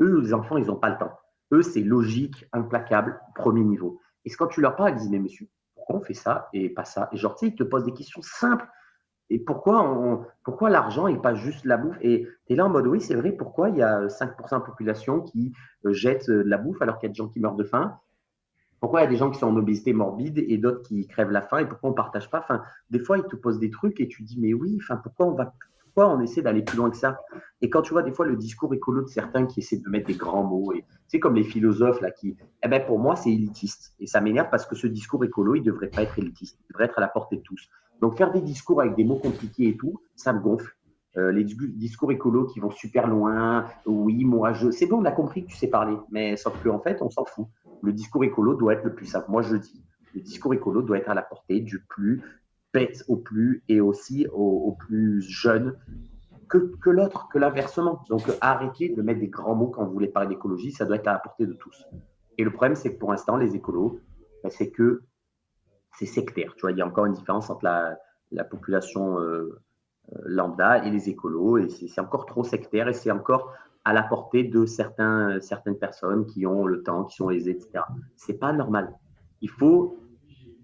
eux, 0.00 0.20
les 0.20 0.34
enfants, 0.34 0.58
ils 0.58 0.66
n'ont 0.66 0.76
pas 0.76 0.90
le 0.90 0.98
temps. 0.98 1.12
Eux, 1.52 1.62
c'est 1.62 1.80
logique, 1.80 2.46
implacable, 2.52 3.18
premier 3.34 3.64
niveau. 3.64 4.00
Et 4.26 4.30
quand 4.30 4.48
tu 4.48 4.60
leur 4.60 4.76
parles, 4.76 4.92
ils 4.92 4.98
disent, 4.98 5.10
mais 5.10 5.18
monsieur, 5.18 5.48
pourquoi 5.74 5.96
on 5.96 6.00
fait 6.00 6.14
ça 6.14 6.50
et 6.52 6.68
pas 6.68 6.84
ça? 6.84 7.08
Et 7.12 7.16
genre, 7.16 7.34
tu 7.34 7.46
sais, 7.46 7.52
ils 7.52 7.56
te 7.56 7.62
posent 7.62 7.84
des 7.84 7.94
questions 7.94 8.20
simples 8.20 8.68
et 9.30 9.38
pourquoi, 9.38 10.26
pourquoi 10.42 10.70
l'argent 10.70 11.06
et 11.06 11.18
pas 11.20 11.34
juste 11.34 11.64
la 11.66 11.76
bouffe? 11.76 11.98
Et 12.00 12.26
tu 12.46 12.52
es 12.52 12.56
là 12.56 12.66
en 12.66 12.70
mode 12.70 12.86
oui, 12.86 13.00
c'est 13.00 13.14
vrai, 13.14 13.32
pourquoi 13.32 13.68
il 13.68 13.76
y 13.76 13.82
a 13.82 14.06
5% 14.06 14.28
de 14.28 14.54
la 14.54 14.60
population 14.60 15.20
qui 15.20 15.52
euh, 15.84 15.92
jette 15.92 16.28
euh, 16.30 16.42
de 16.42 16.48
la 16.48 16.56
bouffe 16.56 16.80
alors 16.80 16.98
qu'il 16.98 17.08
y 17.08 17.10
a 17.10 17.12
des 17.12 17.16
gens 17.16 17.28
qui 17.28 17.40
meurent 17.40 17.56
de 17.56 17.64
faim? 17.64 17.98
Pourquoi 18.80 19.00
il 19.00 19.04
y 19.04 19.06
a 19.06 19.10
des 19.10 19.16
gens 19.16 19.30
qui 19.30 19.38
sont 19.38 19.48
en 19.48 19.56
obésité 19.56 19.92
morbide 19.92 20.38
et 20.38 20.56
d'autres 20.56 20.82
qui 20.82 21.06
crèvent 21.08 21.32
la 21.32 21.42
faim 21.42 21.58
Et 21.58 21.66
pourquoi 21.66 21.88
on 21.90 21.92
ne 21.92 21.96
partage 21.96 22.30
pas? 22.30 22.46
Des 22.90 23.00
fois, 23.00 23.18
ils 23.18 23.24
te 23.24 23.34
posent 23.34 23.58
des 23.58 23.70
trucs 23.70 24.00
et 24.00 24.08
tu 24.08 24.22
dis 24.22 24.38
mais 24.40 24.54
oui, 24.54 24.78
pourquoi 25.02 25.26
on 25.26 25.34
va 25.34 25.52
pourquoi 25.82 26.14
on 26.14 26.20
essaie 26.20 26.42
d'aller 26.42 26.62
plus 26.62 26.76
loin 26.76 26.90
que 26.90 26.96
ça? 26.96 27.18
Et 27.60 27.70
quand 27.70 27.82
tu 27.82 27.92
vois 27.92 28.04
des 28.04 28.12
fois 28.12 28.24
le 28.24 28.36
discours 28.36 28.72
écolo 28.72 29.02
de 29.02 29.08
certains 29.08 29.46
qui 29.46 29.60
essaient 29.60 29.78
de 29.78 29.88
mettre 29.88 30.06
des 30.06 30.14
grands 30.14 30.44
mots, 30.44 30.72
et 30.72 30.84
c'est 31.08 31.18
comme 31.18 31.34
les 31.34 31.42
philosophes 31.42 32.00
là 32.00 32.12
qui, 32.12 32.36
eh 32.62 32.68
ben 32.68 32.84
pour 32.86 33.00
moi 33.00 33.16
c'est 33.16 33.32
élitiste. 33.32 33.94
Et 33.98 34.06
ça 34.06 34.20
m'énerve 34.20 34.48
parce 34.48 34.64
que 34.64 34.76
ce 34.76 34.86
discours 34.86 35.24
écolo 35.24 35.56
il 35.56 35.62
devrait 35.62 35.88
pas 35.88 36.02
être 36.02 36.16
élitiste, 36.16 36.56
il 36.60 36.72
devrait 36.72 36.84
être 36.84 36.98
à 36.98 37.00
la 37.00 37.08
portée 37.08 37.36
de 37.36 37.42
tous. 37.42 37.68
Donc 38.00 38.16
faire 38.16 38.32
des 38.32 38.40
discours 38.40 38.80
avec 38.80 38.94
des 38.94 39.04
mots 39.04 39.16
compliqués 39.16 39.68
et 39.68 39.76
tout, 39.76 40.00
ça 40.14 40.32
me 40.32 40.40
gonfle. 40.40 40.74
Euh, 41.16 41.32
les 41.32 41.44
discours 41.44 42.12
écolos 42.12 42.46
qui 42.46 42.60
vont 42.60 42.70
super 42.70 43.08
loin, 43.08 43.66
oui, 43.86 44.24
moi 44.24 44.52
je. 44.52 44.70
C'est 44.70 44.86
bon, 44.86 44.98
on 44.98 45.04
a 45.04 45.10
compris 45.10 45.44
que 45.44 45.50
tu 45.50 45.56
sais 45.56 45.66
parler, 45.66 45.96
mais 46.10 46.36
sauf 46.36 46.54
qu'en 46.62 46.76
en 46.76 46.80
fait, 46.80 47.02
on 47.02 47.10
s'en 47.10 47.24
fout. 47.24 47.46
Le 47.82 47.92
discours 47.92 48.24
écolo 48.24 48.54
doit 48.54 48.74
être 48.74 48.84
le 48.84 48.94
plus 48.94 49.06
simple. 49.06 49.30
Moi 49.30 49.42
je 49.42 49.56
dis, 49.56 49.82
le 50.14 50.20
discours 50.20 50.54
écolo 50.54 50.82
doit 50.82 50.98
être 50.98 51.08
à 51.08 51.14
la 51.14 51.22
portée 51.22 51.60
du 51.60 51.80
plus 51.80 52.22
bête 52.72 53.04
au 53.08 53.16
plus 53.16 53.64
et 53.68 53.80
aussi 53.80 54.26
au, 54.32 54.76
plus 54.78 55.22
jeune 55.22 55.76
que, 56.48 56.90
l'autre, 56.90 57.28
que 57.32 57.38
l'inversement. 57.38 58.04
Donc 58.08 58.22
arrêtez 58.40 58.90
de 58.90 59.02
mettre 59.02 59.20
des 59.20 59.28
grands 59.28 59.54
mots 59.54 59.68
quand 59.68 59.84
vous 59.84 59.92
voulez 59.92 60.08
parler 60.08 60.28
d'écologie, 60.28 60.72
ça 60.72 60.84
doit 60.84 60.96
être 60.96 61.08
à 61.08 61.12
la 61.12 61.18
portée 61.18 61.46
de 61.46 61.52
tous. 61.52 61.86
Et 62.36 62.44
le 62.44 62.50
problème, 62.50 62.76
c'est 62.76 62.94
que 62.94 62.98
pour 62.98 63.10
l'instant, 63.10 63.36
les 63.36 63.56
écolos, 63.56 64.00
ben, 64.42 64.50
c'est 64.50 64.70
que 64.70 65.02
c'est 65.98 66.06
sectaire. 66.06 66.54
Tu 66.56 66.62
vois, 66.62 66.72
il 66.72 66.78
y 66.78 66.82
a 66.82 66.86
encore 66.86 67.06
une 67.06 67.12
différence 67.12 67.50
entre 67.50 67.64
la, 67.64 67.98
la 68.30 68.44
population 68.44 69.18
euh, 69.20 69.60
euh, 70.12 70.18
lambda 70.24 70.84
et 70.84 70.90
les 70.90 71.08
écolos, 71.08 71.58
et 71.58 71.68
c'est 71.68 72.00
encore 72.00 72.26
trop 72.26 72.44
sectaire, 72.44 72.88
et 72.88 72.92
c'est 72.92 73.10
encore 73.10 73.52
à 73.84 73.92
la 73.92 74.02
portée 74.02 74.44
de 74.44 74.66
certains, 74.66 75.40
certaines 75.40 75.78
personnes 75.78 76.26
qui 76.26 76.46
ont 76.46 76.66
le 76.66 76.82
temps, 76.82 77.04
qui 77.04 77.16
sont 77.16 77.30
aisées, 77.30 77.52
etc. 77.52 77.84
C'est 78.16 78.38
pas 78.38 78.52
normal. 78.52 78.92
Il 79.40 79.50
faut 79.50 79.98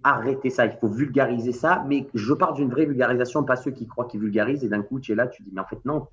arrêter 0.02 0.50
ça, 0.50 0.66
il 0.66 0.76
faut 0.78 0.88
vulgariser 0.88 1.52
ça, 1.52 1.82
mais 1.88 2.06
je 2.12 2.34
parle 2.34 2.54
d'une 2.54 2.70
vraie 2.70 2.84
vulgarisation, 2.84 3.42
pas 3.42 3.56
ceux 3.56 3.70
qui 3.70 3.86
croient 3.86 4.04
qu'ils 4.04 4.20
vulgarisent, 4.20 4.62
et 4.62 4.68
d'un 4.68 4.82
coup, 4.82 5.00
tu 5.00 5.12
es 5.12 5.14
là, 5.14 5.26
tu 5.26 5.42
dis, 5.42 5.50
mais 5.52 5.62
en 5.62 5.66
fait, 5.66 5.82
non, 5.84 6.06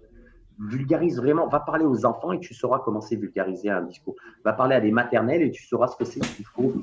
vulgarise 0.57 1.17
vraiment, 1.17 1.47
va 1.47 1.59
parler 1.59 1.85
aux 1.85 2.05
enfants 2.05 2.31
et 2.31 2.39
tu 2.39 2.53
sauras 2.53 2.79
comment 2.79 3.01
c'est 3.01 3.15
vulgariser 3.15 3.69
un 3.69 3.81
discours. 3.81 4.15
Va 4.45 4.53
parler 4.53 4.75
à 4.75 4.81
des 4.81 4.91
maternelles 4.91 5.41
et 5.41 5.51
tu 5.51 5.65
sauras 5.65 5.87
ce 5.87 5.97
que 5.97 6.05
c'est 6.05 6.19
qu'il 6.19 6.45
faut. 6.45 6.73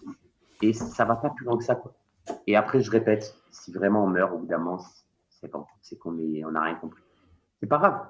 Et 0.63 0.73
ça 0.73 1.05
va 1.05 1.17
pas 1.17 1.31
plus 1.31 1.47
loin 1.47 1.57
que 1.57 1.65
ça. 1.65 1.81
Et 2.47 2.57
après, 2.57 2.81
je 2.81 2.91
répète, 2.91 3.35
si 3.51 3.73
vraiment 3.73 4.05
on 4.05 4.09
meurt, 4.09 4.35
évidemment, 4.37 4.79
c'est 5.29 5.51
bon, 5.51 5.65
c'est 5.81 5.99
qu'on 5.99 6.17
on 6.19 6.51
n'a 6.51 6.63
rien 6.63 6.75
compris. 6.77 7.03
C'est 7.61 7.67
pas 7.67 7.79
grave. 7.79 8.09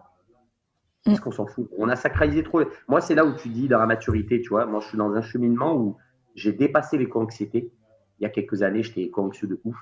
Mm. 1.06 1.18
qu'on 1.18 1.30
s'en 1.30 1.46
fout? 1.46 1.68
On 1.78 1.88
a 1.88 1.96
sacralisé 1.96 2.42
trop. 2.42 2.62
Moi, 2.86 3.00
c'est 3.00 3.14
là 3.14 3.24
où 3.24 3.34
tu 3.34 3.48
dis 3.48 3.68
dans 3.68 3.78
la 3.78 3.86
maturité, 3.86 4.40
tu 4.40 4.50
vois. 4.50 4.66
Moi, 4.66 4.80
je 4.80 4.88
suis 4.88 4.98
dans 4.98 5.12
un 5.12 5.22
cheminement 5.22 5.76
où 5.76 5.96
j'ai 6.34 6.52
dépassé 6.52 6.98
les 6.98 7.08
anxiété 7.14 7.72
Il 8.18 8.24
y 8.24 8.26
a 8.26 8.30
quelques 8.30 8.62
années, 8.62 8.82
j'étais 8.82 9.10
anxieux 9.14 9.48
de 9.48 9.60
ouf. 9.64 9.76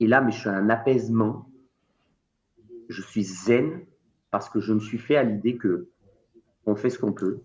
Et 0.00 0.06
là, 0.06 0.20
mais 0.20 0.32
je 0.32 0.40
suis 0.40 0.48
un 0.48 0.70
apaisement. 0.70 1.48
Je 2.88 3.02
suis 3.02 3.24
zen 3.24 3.84
parce 4.30 4.48
que 4.48 4.60
je 4.60 4.72
me 4.72 4.80
suis 4.80 4.98
fait 4.98 5.16
à 5.16 5.22
l'idée 5.22 5.56
que 5.56 5.88
on 6.66 6.74
fait 6.74 6.90
ce 6.90 6.98
qu'on 6.98 7.12
peut. 7.12 7.42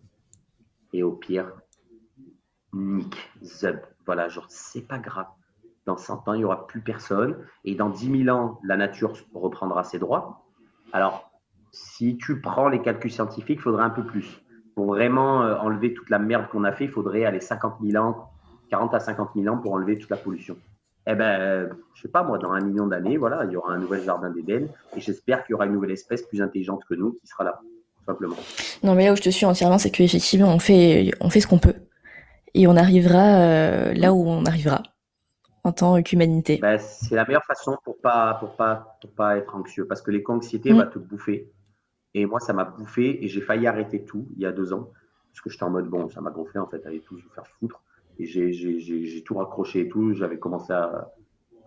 Et 0.93 1.03
au 1.03 1.11
pire, 1.11 1.51
nick, 2.73 3.31
zub. 3.43 3.79
Voilà, 4.05 4.29
genre, 4.29 4.47
c'est 4.49 4.87
pas 4.87 4.99
grave. 4.99 5.27
Dans 5.87 5.97
100 5.97 6.27
ans, 6.27 6.33
il 6.33 6.39
n'y 6.39 6.45
aura 6.45 6.67
plus 6.67 6.81
personne. 6.81 7.37
Et 7.63 7.73
dans 7.73 7.89
10 7.89 8.25
000 8.25 8.37
ans, 8.37 8.59
la 8.63 8.77
nature 8.77 9.13
reprendra 9.33 9.83
ses 9.83 9.99
droits. 9.99 10.45
Alors, 10.91 11.31
si 11.71 12.17
tu 12.17 12.41
prends 12.41 12.67
les 12.67 12.81
calculs 12.81 13.11
scientifiques, 13.11 13.59
il 13.59 13.61
faudrait 13.61 13.85
un 13.85 13.89
peu 13.89 14.03
plus. 14.03 14.41
Pour 14.75 14.85
vraiment 14.85 15.43
euh, 15.43 15.55
enlever 15.55 15.93
toute 15.93 16.09
la 16.09 16.19
merde 16.19 16.47
qu'on 16.51 16.65
a 16.65 16.73
fait, 16.73 16.85
il 16.85 16.91
faudrait 16.91 17.23
aller 17.23 17.39
50 17.39 17.77
000 17.81 18.03
ans, 18.03 18.29
40 18.69 18.93
à 18.93 18.99
50 18.99 19.29
000 19.35 19.53
ans 19.53 19.57
pour 19.57 19.73
enlever 19.73 19.97
toute 19.97 20.09
la 20.09 20.17
pollution. 20.17 20.57
Eh 21.09 21.15
ben, 21.15 21.69
je 21.95 22.01
sais 22.01 22.09
pas 22.09 22.21
moi, 22.21 22.37
dans 22.37 22.51
un 22.51 22.59
million 22.59 22.85
d'années, 22.85 23.15
voilà, 23.15 23.45
il 23.45 23.51
y 23.51 23.55
aura 23.55 23.71
un 23.71 23.77
nouvel 23.77 24.03
jardin 24.03 24.29
d'Éden 24.29 24.67
et 24.93 24.99
j'espère 24.99 25.45
qu'il 25.45 25.53
y 25.53 25.55
aura 25.55 25.65
une 25.65 25.71
nouvelle 25.71 25.91
espèce 25.91 26.21
plus 26.23 26.41
intelligente 26.41 26.83
que 26.87 26.95
nous 26.95 27.13
qui 27.13 27.27
sera 27.27 27.45
là, 27.45 27.61
simplement. 28.05 28.35
Non, 28.83 28.93
mais 28.93 29.05
là 29.05 29.13
où 29.13 29.15
je 29.15 29.21
te 29.21 29.29
suis 29.29 29.45
entièrement, 29.45 29.77
c'est 29.77 29.89
qu'effectivement, 29.89 30.49
on 30.49 30.59
fait, 30.59 31.11
on 31.21 31.29
fait 31.29 31.39
ce 31.39 31.47
qu'on 31.47 31.59
peut 31.59 31.75
et 32.53 32.67
on 32.67 32.75
arrivera 32.75 33.39
euh, 33.39 33.93
là 33.93 34.13
où 34.13 34.27
on 34.27 34.43
arrivera 34.43 34.83
en 35.67 35.73
tant 35.73 36.01
qu'humanité. 36.01 36.59
Ben, 36.61 36.79
c'est 36.79 37.15
la 37.15 37.25
meilleure 37.25 37.45
façon 37.45 37.77
pour 37.83 37.99
pas, 37.99 38.35
pour 38.35 38.55
pas, 38.55 38.97
pour 39.01 39.11
pas 39.11 39.37
être 39.37 39.53
anxieux 39.55 39.85
parce 39.85 40.01
que 40.01 40.11
les 40.11 40.23
anxiété 40.27 40.73
mm. 40.73 40.77
va 40.77 40.85
te 40.85 40.97
bouffer. 40.97 41.51
Et 42.13 42.25
moi, 42.25 42.39
ça 42.39 42.53
m'a 42.53 42.63
bouffé 42.63 43.23
et 43.23 43.27
j'ai 43.27 43.41
failli 43.41 43.67
arrêter 43.67 44.03
tout 44.05 44.27
il 44.35 44.41
y 44.41 44.45
a 44.45 44.51
deux 44.51 44.73
ans 44.73 44.89
parce 45.31 45.41
que 45.41 45.49
j'étais 45.49 45.63
en 45.63 45.69
mode 45.69 45.87
bon, 45.87 46.09
ça 46.09 46.21
m'a 46.21 46.31
gonflé 46.31 46.59
en 46.59 46.67
fait, 46.67 46.83
allez 46.85 47.01
tous 47.01 47.21
vous 47.21 47.29
faire 47.29 47.45
foutre. 47.59 47.83
Et 48.17 48.25
j'ai 48.25 49.23
tout 49.23 49.35
raccroché 49.35 49.81
et 49.81 49.89
tout. 49.89 50.13
J'avais 50.13 50.39
commencé 50.39 50.73
à, 50.73 51.11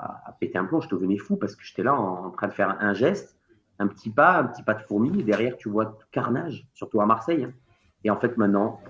à, 0.01 0.37
péter 0.41 0.59
un 0.59 0.65
plomb. 0.65 0.81
Je 0.81 0.89
devenais 0.89 1.19
fou 1.19 1.37
parce 1.37 1.55
que 1.55 1.63
j'étais 1.63 1.85
là 1.85 1.95
en, 1.95 2.31
train 2.31 2.49
de 2.49 2.53
faire 2.53 2.77
un 2.81 2.95
geste, 2.95 3.37
un 3.79 3.87
petit 3.87 4.11
pas, 4.11 4.39
un 4.39 4.45
petit 4.45 4.65
pas 4.65 4.75
de 4.75 4.83
fourmi. 4.83 5.21
Et 5.21 5.23
derrière, 5.23 5.57
tu 5.57 5.69
vois 5.69 5.97
carnage, 6.11 6.67
surtout 6.75 7.01
à 7.01 7.07
Marseille. 7.07 7.45
Hein. 7.45 7.53
Et 8.03 8.11
en 8.11 8.17
fait, 8.17 8.37
maintenant, 8.37 8.81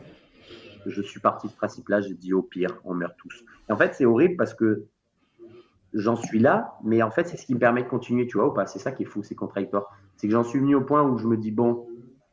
je 0.87 1.03
suis 1.03 1.20
parti 1.20 1.49
de 1.49 1.53
ce 1.53 1.57
principe-là. 1.59 2.01
J'ai 2.01 2.14
dit 2.14 2.33
au 2.33 2.40
pire, 2.40 2.81
on 2.85 2.94
meurt 2.94 3.14
tous. 3.18 3.44
Et 3.68 3.73
en 3.73 3.77
fait, 3.77 3.94
c'est 3.94 4.07
horrible 4.07 4.37
parce 4.37 4.55
que 4.55 4.87
j'en 5.92 6.16
suis 6.16 6.38
là, 6.38 6.79
mais 6.85 7.03
en 7.03 7.11
fait, 7.11 7.24
c'est 7.26 7.37
ce 7.37 7.46
qui 7.46 7.55
me 7.55 7.59
permet 7.59 7.83
de 7.83 7.88
continuer, 7.88 8.26
tu 8.26 8.38
vois, 8.38 8.48
ou 8.48 8.53
pas 8.53 8.66
C'est 8.66 8.79
ça 8.79 8.92
qui 8.92 9.03
est 9.03 9.07
fou, 9.07 9.22
c'est 9.22 9.35
contradictoire. 9.35 9.90
C'est 10.16 10.26
que 10.26 10.33
j'en 10.33 10.44
suis 10.44 10.59
venu 10.59 10.74
au 10.74 10.83
point 10.83 11.03
où 11.03 11.18
je 11.18 11.26
me 11.26 11.37
dis, 11.37 11.50
bon, 11.50 11.87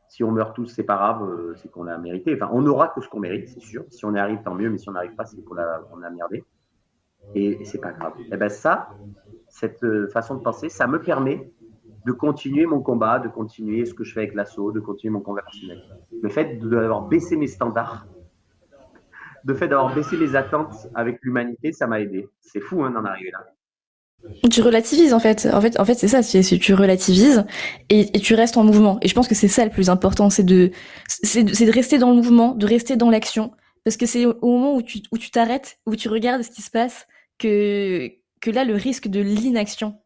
si 0.08 0.24
on 0.24 0.30
meurt 0.30 0.54
tous, 0.54 0.66
c'est 0.66 0.84
pas 0.84 0.96
grave, 0.96 1.22
euh, 1.22 1.54
c'est 1.56 1.70
qu'on 1.70 1.86
a 1.86 1.98
mérité. 1.98 2.34
Enfin, 2.34 2.50
on 2.52 2.62
n'aura 2.62 2.88
que 2.88 3.00
ce 3.00 3.08
qu'on 3.08 3.20
mérite, 3.20 3.48
c'est 3.48 3.60
sûr. 3.60 3.84
Si 3.90 4.04
on 4.04 4.14
y 4.14 4.18
arrive, 4.18 4.42
tant 4.42 4.54
mieux, 4.54 4.70
mais 4.70 4.78
si 4.78 4.88
on 4.88 4.92
n'arrive 4.92 5.14
pas, 5.14 5.26
c'est 5.26 5.42
qu'on 5.44 5.58
a, 5.58 5.82
on 5.92 6.02
a 6.02 6.10
merdé. 6.10 6.44
Et, 7.34 7.64
c'est 7.64 7.80
pas 7.80 7.92
grave. 7.92 8.14
Et 8.20 8.30
eh 8.32 8.36
ben 8.36 8.48
ça, 8.48 8.88
cette 9.48 9.84
euh, 9.84 10.08
façon 10.08 10.36
de 10.36 10.40
penser, 10.40 10.68
ça 10.68 10.86
me 10.86 11.00
permet 11.00 11.52
de 12.06 12.12
continuer 12.12 12.64
mon 12.64 12.80
combat, 12.80 13.18
de 13.18 13.28
continuer 13.28 13.84
ce 13.84 13.92
que 13.92 14.02
je 14.04 14.14
fais 14.14 14.20
avec 14.20 14.34
l'assaut, 14.34 14.72
de 14.72 14.80
continuer 14.80 15.12
mon 15.12 15.20
combat 15.20 15.42
personnel. 15.42 15.82
Le 16.22 16.28
fait 16.30 16.58
d'avoir 16.58 17.02
baissé 17.02 17.36
mes 17.36 17.48
standards, 17.48 18.06
le 19.44 19.54
fait 19.54 19.68
d'avoir 19.68 19.94
baissé 19.94 20.16
mes 20.16 20.34
attentes 20.36 20.88
avec 20.94 21.18
l'humanité, 21.22 21.72
ça 21.72 21.86
m'a 21.86 22.00
aidé. 22.00 22.28
C'est 22.40 22.60
fou 22.60 22.82
hein, 22.82 22.90
d'en 22.90 23.04
arriver 23.04 23.30
là. 23.30 23.46
Tu 24.50 24.62
relativises 24.62 25.14
en 25.14 25.20
fait. 25.20 25.48
En 25.52 25.60
fait, 25.60 25.78
en 25.78 25.84
fait, 25.84 25.94
c'est 25.94 26.08
ça. 26.08 26.22
C'est 26.22 26.42
tu 26.58 26.74
relativises 26.74 27.44
et, 27.88 28.10
tu 28.12 28.34
restes 28.34 28.56
en 28.56 28.64
mouvement. 28.64 28.98
Et 29.02 29.08
je 29.08 29.14
pense 29.14 29.28
que 29.28 29.34
c'est 29.34 29.48
ça 29.48 29.64
le 29.64 29.70
plus 29.70 29.90
important, 29.90 30.28
c'est 30.28 30.42
de, 30.42 30.70
c'est 31.06 31.44
de, 31.44 31.72
rester 31.72 31.98
dans 31.98 32.10
le 32.10 32.16
mouvement, 32.16 32.54
de 32.54 32.66
rester 32.66 32.96
dans 32.96 33.10
l'action, 33.10 33.52
parce 33.84 33.96
que 33.96 34.06
c'est 34.06 34.26
au 34.26 34.36
moment 34.42 34.74
où 34.74 34.82
tu, 34.82 34.98
où 35.12 35.18
tu 35.18 35.30
t'arrêtes, 35.30 35.78
où 35.86 35.94
tu 35.94 36.08
regardes 36.08 36.42
ce 36.42 36.50
qui 36.50 36.62
se 36.62 36.70
passe, 36.70 37.06
que 37.38 38.10
que 38.40 38.50
là 38.50 38.64
le 38.64 38.74
risque 38.74 39.08
de 39.08 39.20
l'inaction 39.20 40.00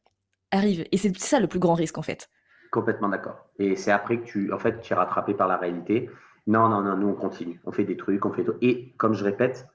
arrive. 0.51 0.85
Et 0.93 0.99
c'est 0.99 1.17
ça 1.19 1.41
le 1.41 1.47
plus 1.47 1.59
grand 1.59 1.75
risque 1.75 1.99
en 1.99 2.03
fait. 2.03 2.29
Complètement 2.71 3.09
d'accord. 3.09 3.37
Et 3.59 3.77
c'est 3.77 3.91
après 3.93 4.19
que 4.19 4.25
tu, 4.25 4.53
en 4.53 4.59
fait, 4.59 4.81
tu 4.81 4.93
es 4.93 4.97
rattrapé 4.97 5.35
par 5.35 5.47
la 5.47 5.59
réalité. 5.59 6.09
Non, 6.47 6.69
non, 6.69 6.83
non, 6.83 6.97
nous 6.97 7.09
on 7.09 7.15
continue. 7.15 7.61
On 7.65 7.73
fait 7.73 7.85
des 7.85 7.97
trucs, 7.97 8.25
on 8.27 8.33
fait. 8.33 8.45
Et 8.61 8.93
comme 8.97 9.15
je 9.15 9.25
répète, 9.25 9.67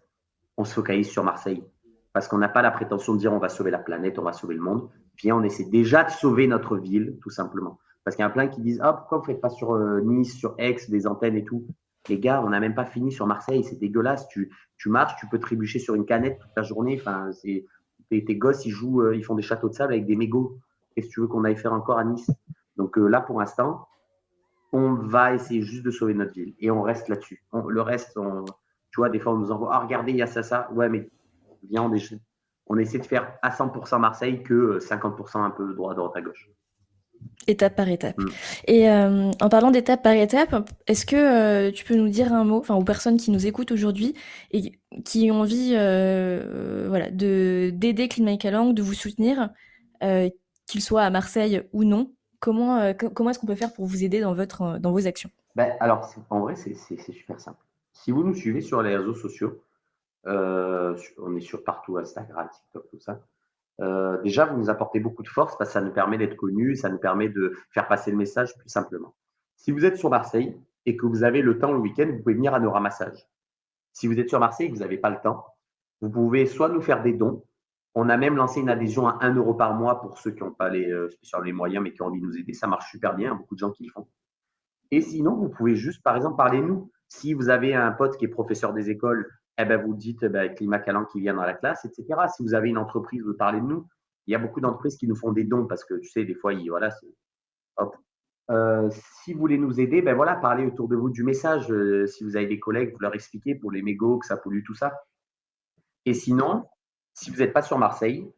on 0.57 0.65
se 0.65 0.73
focalise 0.73 1.09
sur 1.09 1.23
Marseille 1.23 1.63
parce 2.17 2.27
qu'on 2.27 2.39
n'a 2.39 2.49
pas 2.49 2.63
la 2.63 2.71
prétention 2.71 3.13
de 3.13 3.19
dire 3.19 3.31
on 3.31 3.37
va 3.37 3.47
sauver 3.47 3.69
la 3.69 3.77
planète, 3.77 4.17
on 4.17 4.23
va 4.23 4.33
sauver 4.33 4.55
le 4.55 4.61
monde. 4.61 4.89
Puis 5.15 5.31
on 5.31 5.43
essaie 5.43 5.65
déjà 5.65 6.03
de 6.03 6.09
sauver 6.09 6.47
notre 6.47 6.75
ville, 6.75 7.17
tout 7.21 7.29
simplement. 7.29 7.77
Parce 8.03 8.15
qu'il 8.15 8.23
y 8.23 8.25
a 8.25 8.31
plein 8.31 8.47
qui 8.47 8.59
disent 8.59 8.79
Ah, 8.81 8.93
pourquoi 8.93 9.19
vous 9.19 9.25
ne 9.25 9.27
faites 9.27 9.41
pas 9.41 9.49
sur 9.49 9.73
euh, 9.73 10.01
Nice, 10.01 10.35
sur 10.35 10.55
Aix, 10.57 10.77
des 10.89 11.05
antennes 11.05 11.35
et 11.35 11.43
tout? 11.43 11.67
Les 12.09 12.19
gars, 12.19 12.41
on 12.43 12.49
n'a 12.49 12.59
même 12.59 12.73
pas 12.73 12.85
fini 12.85 13.11
sur 13.11 13.27
Marseille, 13.27 13.63
c'est 13.63 13.77
dégueulasse. 13.77 14.27
Tu, 14.29 14.51
tu 14.77 14.89
marches, 14.89 15.15
tu 15.19 15.27
peux 15.27 15.39
trébucher 15.39 15.77
sur 15.77 15.93
une 15.93 16.05
canette 16.05 16.39
toute 16.39 16.49
la 16.55 16.63
journée. 16.63 16.97
Enfin, 16.99 17.31
c'est, 17.33 17.65
tes, 18.09 18.35
gosses, 18.35 18.65
ils 18.65 18.71
jouent, 18.71 19.01
euh, 19.01 19.15
ils 19.15 19.23
font 19.23 19.35
des 19.35 19.43
châteaux 19.43 19.69
de 19.69 19.75
sable 19.75 19.93
avec 19.93 20.07
des 20.07 20.15
mégots. 20.15 20.57
Qu'est-ce 20.95 21.09
que 21.09 21.13
tu 21.13 21.21
veux 21.21 21.27
qu'on 21.27 21.43
aille 21.43 21.55
faire 21.55 21.73
encore 21.73 21.99
à 21.99 22.03
Nice? 22.03 22.31
Donc 22.77 22.97
euh, 22.97 23.07
là, 23.07 23.21
pour 23.21 23.39
l'instant, 23.39 23.86
on 24.77 24.93
va 24.93 25.33
essayer 25.33 25.61
juste 25.61 25.83
de 25.83 25.91
sauver 25.91 26.13
notre 26.13 26.33
ville. 26.33 26.53
Et 26.59 26.71
on 26.71 26.81
reste 26.81 27.09
là-dessus. 27.09 27.43
le 27.67 27.81
reste, 27.81 28.17
on, 28.17 28.45
tu 28.91 29.01
vois, 29.01 29.09
des 29.09 29.19
fois, 29.19 29.33
on 29.33 29.37
nous 29.37 29.51
envoie 29.51 29.69
Ah, 29.73 29.79
regardez, 29.79 30.11
il 30.11 30.17
y 30.17 30.21
a 30.21 30.27
ça, 30.27 30.43
ça. 30.43 30.69
Ouais, 30.73 30.89
mais 30.89 31.09
on, 31.75 31.91
on 32.67 32.77
essaie 32.77 32.99
de 32.99 33.05
faire 33.05 33.33
à 33.41 33.49
100% 33.49 33.99
Marseille 33.99 34.43
que 34.43 34.79
50% 34.79 35.43
un 35.43 35.51
peu 35.51 35.73
droit, 35.73 35.95
droite 35.95 36.15
à 36.15 36.21
gauche. 36.21 36.49
Étape 37.47 37.75
par 37.75 37.89
étape. 37.89 38.17
Mm. 38.17 38.27
Et 38.67 38.89
euh, 38.89 39.31
en 39.41 39.49
parlant 39.49 39.71
d'étape 39.71 40.03
par 40.03 40.13
étape, 40.13 40.69
est-ce 40.85 41.05
que 41.05 41.15
euh, 41.15 41.71
tu 41.71 41.85
peux 41.85 41.95
nous 41.95 42.09
dire 42.09 42.33
un 42.33 42.43
mot, 42.43 42.57
enfin 42.57 42.75
aux 42.75 42.83
personnes 42.83 43.17
qui 43.17 43.31
nous 43.31 43.47
écoutent 43.47 43.71
aujourd'hui 43.71 44.15
et 44.51 44.73
qui 45.05 45.31
ont 45.31 45.41
envie, 45.41 45.73
euh, 45.73 46.85
voilà, 46.89 47.09
de 47.09 47.71
d'aider 47.73 48.07
Clean 48.07 48.37
Lang, 48.51 48.73
de 48.73 48.81
vous 48.81 48.93
soutenir, 48.93 49.49
qu'il 50.67 50.81
soit 50.81 51.03
à 51.03 51.09
Marseille 51.09 51.63
ou 51.73 51.83
non, 51.83 52.11
comment 52.39 52.93
comment 52.93 53.29
est-ce 53.29 53.39
qu'on 53.39 53.47
peut 53.47 53.55
faire 53.55 53.73
pour 53.73 53.85
vous 53.85 54.03
aider 54.03 54.21
dans 54.21 54.35
dans 54.35 54.91
vos 54.91 55.07
actions? 55.07 55.29
Ben, 55.55 55.75
alors 55.79 56.13
en 56.29 56.39
vrai 56.41 56.55
c'est 56.55 56.73
super 57.11 57.39
simple. 57.39 57.59
Si 57.93 58.11
vous 58.11 58.23
nous 58.23 58.35
suivez 58.35 58.61
sur 58.61 58.81
les 58.81 58.95
réseaux 58.95 59.15
sociaux, 59.15 59.59
euh, 60.27 60.95
on 61.17 61.35
est 61.35 61.41
sur 61.41 61.63
partout, 61.63 61.97
Instagram, 61.97 62.47
TikTok, 62.51 62.89
tout 62.89 62.99
ça. 62.99 63.21
Euh, 63.79 64.21
déjà, 64.21 64.45
vous 64.45 64.57
nous 64.57 64.69
apportez 64.69 64.99
beaucoup 64.99 65.23
de 65.23 65.27
force 65.27 65.57
parce 65.57 65.69
que 65.69 65.73
ça 65.73 65.81
nous 65.81 65.91
permet 65.91 66.17
d'être 66.17 66.35
connus, 66.35 66.75
ça 66.75 66.89
nous 66.89 66.97
permet 66.97 67.29
de 67.29 67.53
faire 67.71 67.87
passer 67.87 68.11
le 68.11 68.17
message 68.17 68.55
plus 68.57 68.69
simplement. 68.69 69.13
Si 69.55 69.71
vous 69.71 69.85
êtes 69.85 69.97
sur 69.97 70.09
Marseille 70.09 70.57
et 70.85 70.97
que 70.97 71.05
vous 71.05 71.23
avez 71.23 71.41
le 71.41 71.59
temps 71.59 71.71
le 71.71 71.79
week-end, 71.79 72.07
vous 72.11 72.19
pouvez 72.19 72.35
venir 72.35 72.53
à 72.53 72.59
nos 72.59 72.71
ramassages. 72.71 73.27
Si 73.93 74.07
vous 74.07 74.19
êtes 74.19 74.29
sur 74.29 74.39
Marseille 74.39 74.67
et 74.67 74.69
que 74.69 74.75
vous 74.75 74.81
n'avez 74.81 74.97
pas 74.97 75.09
le 75.09 75.19
temps, 75.21 75.45
vous 76.01 76.09
pouvez 76.09 76.45
soit 76.45 76.69
nous 76.69 76.81
faire 76.81 77.01
des 77.01 77.13
dons. 77.13 77.43
On 77.99 78.09
a 78.09 78.17
même 78.17 78.35
lancé 78.35 78.59
une 78.59 78.69
adhésion 78.69 79.07
à 79.07 79.17
1 79.25 79.33
euro 79.33 79.55
par 79.55 79.73
mois 79.73 79.99
pour 79.99 80.19
ceux 80.19 80.29
qui 80.29 80.43
n'ont 80.43 80.51
pas 80.51 80.69
les, 80.69 80.87
euh, 80.91 81.09
les 81.43 81.51
moyens 81.51 81.83
mais 81.83 81.93
qui 81.93 82.03
ont 82.03 82.05
envie 82.05 82.21
de 82.21 82.25
nous 82.27 82.37
aider. 82.37 82.53
Ça 82.53 82.67
marche 82.67 82.91
super 82.91 83.15
bien, 83.15 83.33
beaucoup 83.33 83.55
de 83.55 83.59
gens 83.59 83.71
qui 83.71 83.85
le 83.85 83.91
font. 83.91 84.07
Et 84.91 85.01
sinon, 85.01 85.35
vous 85.35 85.49
pouvez 85.49 85.75
juste, 85.75 86.03
par 86.03 86.15
exemple, 86.15 86.37
parler 86.37 86.61
nous. 86.61 86.91
Si 87.07 87.33
vous 87.33 87.49
avez 87.49 87.73
un 87.73 87.91
pote 87.91 88.15
qui 88.17 88.25
est 88.25 88.27
professeur 88.27 88.71
des 88.73 88.91
écoles 88.91 89.27
eh 89.57 89.65
ben, 89.65 89.81
vous 89.81 89.95
dites 89.95 90.21
eh 90.21 90.29
ben, 90.29 90.53
Climat 90.53 90.77
Calant 90.77 91.05
qui 91.05 91.19
vient 91.19 91.33
dans 91.33 91.41
la 91.41 91.55
classe, 91.55 91.85
etc. 91.85 92.05
Si 92.35 92.43
vous 92.43 92.53
avez 92.53 92.69
une 92.69 92.77
entreprise, 92.77 93.23
vous 93.23 93.33
parlez 93.33 93.61
de 93.61 93.65
nous. 93.65 93.87
Il 94.27 94.31
y 94.31 94.35
a 94.35 94.39
beaucoup 94.39 94.61
d'entreprises 94.61 94.95
qui 94.97 95.07
nous 95.07 95.15
font 95.15 95.31
des 95.31 95.45
dons 95.45 95.65
parce 95.65 95.83
que 95.83 95.95
tu 95.95 96.07
sais, 96.07 96.23
des 96.23 96.35
fois, 96.35 96.53
voilà, 96.69 96.91
euh, 98.51 98.89
si 99.23 99.33
vous 99.33 99.39
voulez 99.39 99.57
nous 99.57 99.79
aider, 99.79 100.03
ben 100.03 100.15
voilà, 100.15 100.35
parlez 100.35 100.67
autour 100.67 100.87
de 100.87 100.95
vous 100.95 101.09
du 101.09 101.23
message. 101.23 101.71
Euh, 101.71 102.05
si 102.05 102.23
vous 102.23 102.35
avez 102.37 102.45
des 102.45 102.59
collègues, 102.59 102.93
vous 102.93 102.99
leur 102.99 103.15
expliquez 103.15 103.55
pour 103.55 103.71
les 103.71 103.81
mégots 103.81 104.19
que 104.19 104.27
ça 104.27 104.37
pollue 104.37 104.61
tout 104.63 104.75
ça. 104.75 104.93
Et 106.05 106.13
sinon, 106.13 106.65
si 107.17 107.31
vous 107.31 107.37
n'êtes 107.37 107.51
pas 107.51 107.63
sur 107.63 107.79
Marseille, 107.79 108.31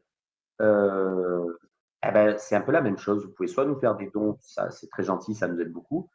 euh, 0.61 1.53
eh 2.01 2.11
ben, 2.11 2.37
c'est 2.37 2.55
un 2.55 2.61
peu 2.61 2.71
la 2.71 2.81
même 2.81 2.97
chose. 2.97 3.25
Vous 3.25 3.31
pouvez 3.33 3.49
soit 3.49 3.65
nous 3.65 3.77
faire 3.77 3.95
des 3.95 4.09
dons, 4.09 4.37
ça 4.39 4.71
c'est 4.71 4.89
très 4.89 5.03
gentil, 5.03 5.35
ça 5.35 5.49
nous 5.49 5.59
aide 5.59 5.73
beaucoup. 5.73 6.09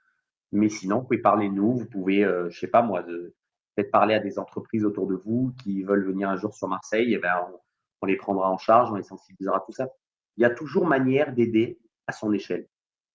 Mais 0.51 0.71
sinon, 0.71 1.01
vous 1.01 1.05
pouvez 1.05 1.19
parler 1.19 1.51
de 1.51 1.55
nous, 1.55 1.77
vous 1.77 1.87
pouvez, 1.87 2.23
je 2.23 2.49
je 2.49 2.59
sais 2.59 2.69
pas 2.69 2.81
moi, 2.81 3.03
peut-être 3.03 3.91
parler 3.91 4.15
à 4.15 4.19
des 4.19 4.39
entreprises 4.39 4.87
autour 4.87 5.07
de 5.07 5.15
vous 5.15 5.53
qui 5.63 5.83
veulent 5.83 6.07
venir 6.07 6.31
un 6.31 6.37
jour 6.37 6.55
sur 6.55 6.69
Marseille, 6.69 7.13
eh 7.13 7.19
ben 7.19 7.35
on, 8.01 8.07
les 8.07 8.17
prendra 8.17 8.51
en 8.51 8.57
charge, 8.57 8.91
on 8.91 8.95
les 8.95 9.03
sensibilisera 9.03 9.61
tout 9.61 9.73
ça. 9.73 9.89
Il 10.39 10.43
y 10.43 10.47
a 10.47 10.51
toujours 10.51 10.87
manière 10.87 11.35
d'aider 11.35 11.79
à 12.07 12.13
son 12.13 12.33
échelle. 12.33 12.67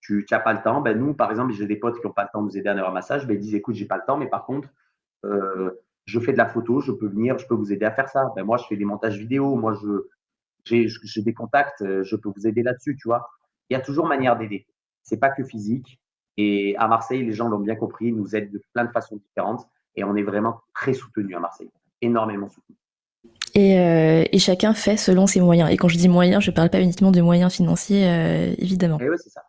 Tu 0.02 0.26
n'as 0.30 0.40
pas 0.40 0.54
le 0.54 0.62
temps, 0.62 0.82
ben 0.82 0.98
nous, 0.98 1.16
par 1.16 1.32
exemple, 1.32 1.54
j'ai 1.54 1.66
des 1.66 1.76
potes 1.76 2.00
qui 2.00 2.06
n'ont 2.06 2.14
pas 2.14 2.24
le 2.24 2.30
temps 2.32 2.42
de 2.42 2.48
nous 2.48 2.58
aider 2.58 2.70
à 2.70 2.88
un 2.88 2.92
massage, 2.92 3.26
ben 3.26 3.34
ils 3.34 3.40
disent 3.40 3.56
écoute, 3.56 3.76
j'ai 3.76 3.88
pas 3.88 3.98
le 3.98 4.06
temps, 4.06 4.18
mais 4.18 4.30
par 4.30 4.46
contre, 4.46 4.70
euh, 5.26 5.72
je 6.10 6.20
fais 6.20 6.32
de 6.34 6.38
la 6.38 6.48
photo, 6.48 6.82
je 6.82 6.92
peux 6.92 7.08
venir, 7.08 7.38
je 7.38 7.48
peux 7.48 7.56
vous 7.56 7.72
aider 7.72 7.86
à 7.86 7.92
faire 7.92 8.10
ça. 8.10 8.32
Ben 8.36 8.44
moi, 8.44 8.58
je 8.58 8.66
fais 8.68 8.76
des 8.76 8.86
montages 8.86 9.18
vidéo, 9.18 9.56
moi, 9.56 9.74
je 9.82 10.08
j'ai 10.66 11.22
des 11.22 11.34
contacts, 11.34 11.82
euh, 11.82 12.04
je 12.04 12.16
peux 12.16 12.30
vous 12.36 12.46
aider 12.46 12.62
là-dessus, 12.62 12.96
tu 12.96 13.08
vois. 13.08 13.28
Il 13.70 13.74
y 13.74 13.78
a 13.78 13.80
toujours 13.80 14.06
manière 14.08 14.38
d'aider. 14.38 14.68
C'est 15.04 15.20
pas 15.20 15.30
que 15.30 15.44
physique. 15.44 16.00
Et 16.38 16.76
à 16.78 16.88
Marseille, 16.88 17.24
les 17.26 17.34
gens 17.34 17.50
l'ont 17.50 17.60
bien 17.60 17.76
compris, 17.76 18.08
ils 18.08 18.16
nous 18.16 18.36
aident 18.36 18.52
de 18.52 18.62
plein 18.74 18.86
de 18.86 18.92
façons 18.92 19.18
différentes. 19.18 19.68
Et 19.96 20.04
on 20.04 20.16
est 20.16 20.24
vraiment 20.24 20.62
très 20.74 20.94
soutenu 20.94 21.36
à 21.36 21.40
Marseille, 21.40 21.72
énormément 22.02 22.50
soutenu. 22.50 22.76
Euh, 23.58 24.24
et, 24.32 24.40
chacun 24.40 24.74
fait 24.74 24.98
selon 24.98 25.28
ses 25.28 25.42
moyens. 25.42 25.70
Et 25.72 25.78
quand 25.78 25.88
je 25.88 25.98
dis 25.98 26.08
moyens, 26.08 26.44
je 26.44 26.52
ne 26.52 26.56
parle 26.56 26.70
pas 26.70 26.82
uniquement 26.82 27.12
de 27.12 27.22
moyens 27.22 27.54
financiers, 27.54 28.08
euh, 28.08 28.54
évidemment. 28.58 29.00
Et 29.00 29.10
oui, 29.10 29.16
c'est 29.20 29.30
ça. 29.30 29.44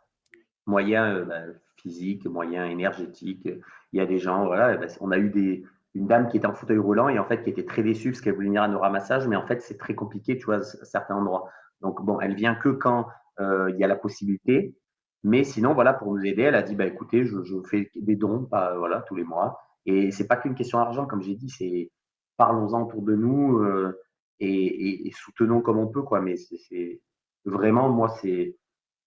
Moyens 0.67 1.19
euh, 1.19 1.25
bah, 1.25 1.41
physiques, 1.77 2.27
moyens 2.27 2.71
énergétiques. 2.71 3.49
Il 3.93 3.99
y 3.99 4.01
a 4.01 4.07
des 4.07 4.19
gens, 4.19 4.47
voilà, 4.47 4.77
bah, 4.77 4.87
on 5.01 5.11
a 5.11 5.19
eu 5.19 5.31
des, 5.31 5.65
une 5.95 6.07
dame 6.07 6.29
qui 6.29 6.37
était 6.37 6.47
en 6.47 6.55
fauteuil 6.55 6.79
roulant 6.79 7.09
et 7.09 7.19
en 7.19 7.25
fait 7.25 7.43
qui 7.43 7.51
était 7.51 7.65
très 7.65 7.83
déçue 7.83 8.11
parce 8.11 8.21
qu'elle 8.21 8.35
voulait 8.35 8.47
venir 8.47 8.63
à 8.63 8.69
nos 8.69 8.79
ramassages, 8.79 9.27
mais 9.27 9.37
en 9.37 9.47
fait 9.47 9.61
c'est 9.61 9.77
très 9.77 9.95
compliqué, 9.95 10.39
tu 10.39 10.47
vois, 10.47 10.57
à 10.57 10.63
certains 10.63 11.17
endroits. 11.17 11.49
Donc 11.81 12.05
bon, 12.05 12.21
elle 12.21 12.35
vient 12.35 12.55
que 12.55 12.69
quand 12.69 13.07
euh, 13.41 13.71
il 13.71 13.79
y 13.79 13.85
a 13.85 13.87
la 13.87 13.97
possibilité. 13.97 14.77
Mais 15.23 15.45
sinon, 15.45 15.75
voilà, 15.75 15.93
pour 15.93 16.15
nous 16.15 16.25
aider, 16.25 16.43
elle 16.43 16.55
a 16.55 16.63
dit, 16.63 16.75
bah 16.75 16.87
écoutez, 16.87 17.25
je, 17.25 17.37
fais 17.69 17.91
des 17.95 18.17
dons, 18.17 18.49
voilà, 18.51 19.03
tous 19.07 19.15
les 19.15 19.25
mois. 19.25 19.59
Et 19.87 20.11
c'est 20.11 20.27
pas 20.27 20.37
qu'une 20.37 20.55
question 20.55 20.79
d'argent, 20.79 21.07
comme 21.07 21.23
j'ai 21.23 21.35
dit, 21.35 21.49
c'est 21.49 21.91
parlons-en 22.37 22.85
autour 22.87 23.03
de 23.03 23.15
nous 23.15 23.59
euh, 23.59 23.99
et, 24.39 25.11
soutenons 25.15 25.61
comme 25.61 25.79
on 25.79 25.89
peut, 25.89 26.03
quoi. 26.03 26.21
Mais 26.21 26.37
c'est 26.37 27.01
vraiment, 27.45 27.89
moi, 27.91 28.09
c'est 28.09 28.57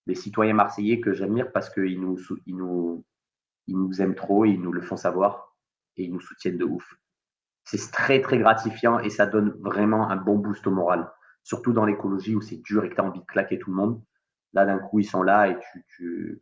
les 0.05 0.15
citoyens 0.15 0.53
marseillais 0.53 0.99
que 0.99 1.13
j'admire 1.13 1.51
parce 1.51 1.69
qu'ils 1.69 1.99
nous, 1.99 2.19
ils 2.45 2.55
nous, 2.55 3.05
ils 3.67 3.77
nous 3.77 4.01
aiment 4.01 4.15
trop, 4.15 4.45
ils 4.45 4.61
nous 4.61 4.71
le 4.71 4.81
font 4.81 4.97
savoir 4.97 5.52
et 5.97 6.03
ils 6.03 6.11
nous 6.11 6.21
soutiennent 6.21 6.57
de 6.57 6.65
ouf. 6.65 6.83
C'est 7.65 7.91
très, 7.91 8.21
très 8.21 8.37
gratifiant 8.37 8.99
et 8.99 9.09
ça 9.09 9.25
donne 9.25 9.55
vraiment 9.61 10.09
un 10.09 10.17
bon 10.17 10.37
boost 10.37 10.65
au 10.67 10.71
moral. 10.71 11.09
Surtout 11.43 11.73
dans 11.73 11.85
l'écologie 11.85 12.35
où 12.35 12.41
c'est 12.41 12.61
dur 12.61 12.83
et 12.83 12.89
que 12.89 12.95
tu 12.95 13.01
as 13.01 13.03
envie 13.03 13.19
de 13.19 13.25
claquer 13.25 13.59
tout 13.59 13.69
le 13.69 13.77
monde. 13.77 14.01
Là, 14.53 14.65
d'un 14.65 14.79
coup, 14.79 14.99
ils 14.99 15.05
sont 15.05 15.23
là 15.23 15.47
et 15.47 15.57
tu, 15.95 16.41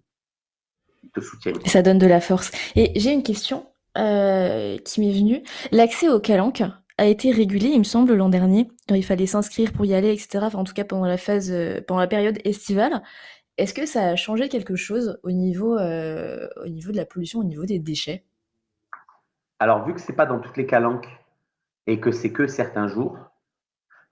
ils 1.03 1.11
te 1.11 1.21
soutiennent. 1.21 1.59
Ça 1.65 1.81
donne 1.81 1.97
de 1.97 2.07
la 2.07 2.21
force. 2.21 2.51
Et 2.75 2.99
j'ai 2.99 3.11
une 3.11 3.23
question 3.23 3.67
euh, 3.97 4.77
qui 4.79 5.01
m'est 5.01 5.13
venue. 5.13 5.43
L'accès 5.71 6.09
au 6.09 6.19
calanque 6.19 6.63
a 6.97 7.05
été 7.05 7.31
régulé, 7.31 7.67
il 7.67 7.79
me 7.79 7.83
semble, 7.83 8.13
l'an 8.13 8.29
dernier. 8.29 8.67
il 8.89 9.03
fallait 9.03 9.25
s'inscrire 9.25 9.71
pour 9.73 9.85
y 9.85 9.93
aller, 9.93 10.11
etc. 10.11 10.47
en 10.53 10.63
tout 10.63 10.73
cas, 10.73 10.83
pendant 10.83 11.05
la 11.05 11.17
phase, 11.17 11.51
euh, 11.51 11.81
pendant 11.85 12.01
la 12.01 12.07
période 12.07 12.39
estivale. 12.43 13.01
Est-ce 13.57 13.73
que 13.73 13.85
ça 13.85 14.09
a 14.09 14.15
changé 14.15 14.49
quelque 14.49 14.75
chose 14.75 15.19
au 15.23 15.31
niveau, 15.31 15.77
euh, 15.77 16.47
au 16.63 16.69
niveau 16.69 16.91
de 16.91 16.97
la 16.97 17.05
pollution, 17.05 17.39
au 17.39 17.43
niveau 17.43 17.65
des 17.65 17.79
déchets? 17.79 18.23
Alors, 19.61 19.85
vu 19.85 19.93
que 19.93 20.01
c'est 20.01 20.15
pas 20.15 20.25
dans 20.25 20.39
toutes 20.39 20.57
les 20.57 20.65
calanques 20.65 21.07
et 21.85 21.99
que 21.99 22.11
c'est 22.11 22.33
que 22.33 22.47
certains 22.47 22.87
jours, 22.87 23.19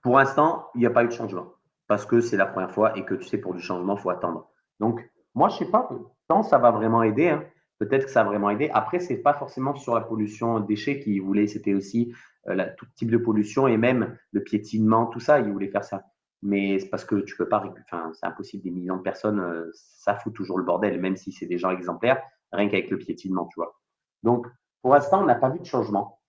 pour 0.00 0.16
l'instant, 0.16 0.68
il 0.76 0.78
n'y 0.78 0.86
a 0.86 0.90
pas 0.90 1.02
eu 1.02 1.08
de 1.08 1.12
changement 1.12 1.54
parce 1.88 2.06
que 2.06 2.20
c'est 2.20 2.36
la 2.36 2.46
première 2.46 2.70
fois 2.70 2.96
et 2.96 3.04
que 3.04 3.16
tu 3.16 3.24
sais, 3.24 3.36
pour 3.36 3.52
du 3.52 3.60
changement, 3.60 3.96
il 3.96 4.00
faut 4.00 4.10
attendre. 4.10 4.48
Donc, 4.78 5.10
moi, 5.34 5.48
je 5.48 5.54
ne 5.54 5.58
sais 5.58 5.70
pas, 5.72 5.90
tant 6.28 6.44
ça 6.44 6.58
va 6.58 6.70
vraiment 6.70 7.02
aider. 7.02 7.30
Hein. 7.30 7.42
Peut-être 7.80 8.04
que 8.04 8.12
ça 8.12 8.22
va 8.22 8.28
vraiment 8.28 8.50
aider. 8.50 8.70
Après, 8.72 9.00
ce 9.00 9.12
n'est 9.12 9.18
pas 9.18 9.34
forcément 9.34 9.74
sur 9.74 9.92
la 9.96 10.02
pollution 10.02 10.60
déchets 10.60 11.00
qu'ils 11.00 11.20
voulaient, 11.20 11.48
c'était 11.48 11.74
aussi 11.74 12.14
euh, 12.46 12.64
tout 12.78 12.86
type 12.94 13.10
de 13.10 13.18
pollution 13.18 13.66
et 13.66 13.76
même 13.76 14.16
le 14.30 14.44
piétinement, 14.44 15.06
tout 15.06 15.18
ça, 15.18 15.40
ils 15.40 15.50
voulaient 15.50 15.66
faire 15.66 15.82
ça. 15.82 16.04
Mais 16.42 16.78
c'est 16.78 16.90
parce 16.90 17.04
que 17.04 17.16
tu 17.16 17.36
peux 17.36 17.48
pas, 17.48 17.60
enfin, 17.82 18.12
c'est 18.12 18.26
impossible, 18.26 18.62
des 18.62 18.70
millions 18.70 18.98
de 18.98 19.02
personnes, 19.02 19.40
euh, 19.40 19.68
ça 19.74 20.14
fout 20.14 20.32
toujours 20.32 20.58
le 20.58 20.64
bordel, 20.64 21.00
même 21.00 21.16
si 21.16 21.32
c'est 21.32 21.46
des 21.46 21.58
gens 21.58 21.72
exemplaires, 21.72 22.22
rien 22.52 22.68
qu'avec 22.68 22.88
le 22.88 22.98
piétinement, 22.98 23.48
tu 23.48 23.56
vois. 23.56 23.80
Donc, 24.22 24.46
pour 24.82 24.94
l'instant, 24.94 25.22
on 25.22 25.26
n'a 25.26 25.34
pas 25.34 25.50
vu 25.50 25.60
de 25.60 25.64
changement. 25.64 26.20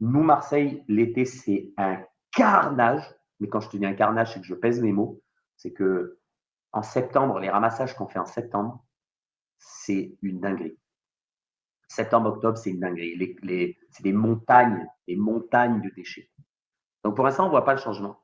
Nous, 0.00 0.22
Marseille, 0.22 0.84
l'été, 0.88 1.24
c'est 1.24 1.72
un 1.76 2.02
carnage. 2.32 3.02
Mais 3.40 3.48
quand 3.48 3.60
je 3.60 3.68
te 3.68 3.76
dis 3.76 3.86
un 3.86 3.94
carnage, 3.94 4.34
c'est 4.34 4.40
que 4.40 4.46
je 4.46 4.54
pèse 4.54 4.80
mes 4.80 4.92
mots. 4.92 5.22
C'est 5.56 5.72
que 5.72 6.18
en 6.72 6.82
septembre, 6.82 7.38
les 7.38 7.50
ramassages 7.50 7.94
qu'on 7.94 8.06
fait 8.06 8.18
en 8.18 8.26
septembre, 8.26 8.84
c'est 9.58 10.16
une 10.22 10.40
dinguerie. 10.40 10.78
Septembre, 11.88 12.30
octobre, 12.30 12.58
c'est 12.58 12.70
une 12.70 12.80
dinguerie. 12.80 13.36
c'est 13.90 14.02
des 14.02 14.12
montagnes, 14.12 14.86
des 15.06 15.16
montagnes 15.16 15.80
de 15.80 15.90
déchets. 15.90 16.30
Donc 17.02 17.16
pour 17.16 17.24
l'instant, 17.24 17.44
on 17.44 17.46
ne 17.46 17.52
voit 17.52 17.64
pas 17.64 17.74
le 17.74 17.80
changement 17.80 18.22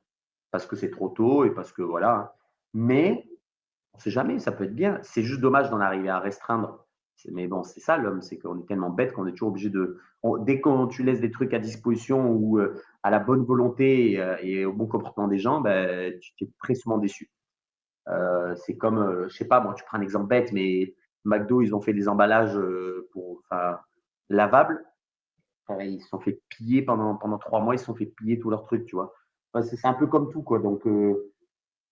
parce 0.51 0.67
que 0.67 0.75
c'est 0.75 0.91
trop 0.91 1.09
tôt 1.09 1.43
et 1.43 1.51
parce 1.51 1.73
que 1.73 1.81
voilà. 1.81 2.35
Mais 2.73 3.27
on 3.93 3.97
ne 3.97 4.01
sait 4.01 4.11
jamais, 4.11 4.39
ça 4.39 4.51
peut 4.51 4.65
être 4.65 4.75
bien. 4.75 4.99
C'est 5.03 5.23
juste 5.23 5.41
dommage 5.41 5.69
d'en 5.69 5.79
arriver 5.79 6.09
à 6.09 6.19
restreindre. 6.19 6.84
Mais 7.31 7.47
bon, 7.47 7.63
c'est 7.63 7.79
ça 7.79 7.97
l'homme, 7.97 8.21
c'est 8.21 8.37
qu'on 8.37 8.59
est 8.59 8.67
tellement 8.67 8.89
bête 8.89 9.13
qu'on 9.13 9.25
est 9.25 9.31
toujours 9.31 9.49
obligé 9.49 9.69
de. 9.69 9.97
dès 10.41 10.61
que 10.61 10.87
tu 10.87 11.03
laisses 11.03 11.21
des 11.21 11.31
trucs 11.31 11.53
à 11.53 11.59
disposition 11.59 12.29
ou 12.31 12.59
euh, 12.59 12.81
à 13.03 13.09
la 13.09 13.19
bonne 13.19 13.43
volonté 13.43 14.19
euh, 14.19 14.35
et, 14.41 14.65
au 14.65 14.73
bon 14.73 14.85
comportement 14.85 15.27
des 15.27 15.39
gens, 15.39 15.61
ben, 15.61 16.13
tu 16.19 16.43
es 16.43 16.49
très 16.59 16.75
souvent 16.75 16.97
déçu. 16.97 17.31
Euh, 18.09 18.53
c'est 18.55 18.77
comme, 18.77 19.27
je 19.27 19.35
sais 19.35 19.47
pas, 19.47 19.59
moi, 19.59 19.73
tu 19.73 19.83
prends 19.85 19.97
un 19.97 20.01
exemple 20.01 20.27
bête, 20.27 20.51
mais 20.51 20.93
McDo, 21.23 21.61
ils 21.61 21.73
ont 21.73 21.81
fait 21.81 21.93
des 21.93 22.07
emballages 22.07 22.59
pour, 23.11 23.41
lavables. 24.29 24.83
Ils 25.79 26.01
se 26.01 26.09
sont 26.09 26.19
fait 26.19 26.41
piller 26.49 26.83
pendant, 26.83 27.15
pendant 27.15 27.39
trois 27.39 27.59
mois, 27.59 27.73
ils 27.73 27.79
se 27.79 27.85
sont 27.85 27.95
fait 27.95 28.05
piller 28.05 28.39
tous 28.39 28.49
leurs 28.49 28.63
trucs, 28.63 28.85
tu 28.85 28.95
vois 28.95 29.13
c'est 29.63 29.85
un 29.85 29.93
peu 29.93 30.07
comme 30.07 30.29
tout, 30.31 30.43
quoi. 30.43 30.59
Donc, 30.59 30.85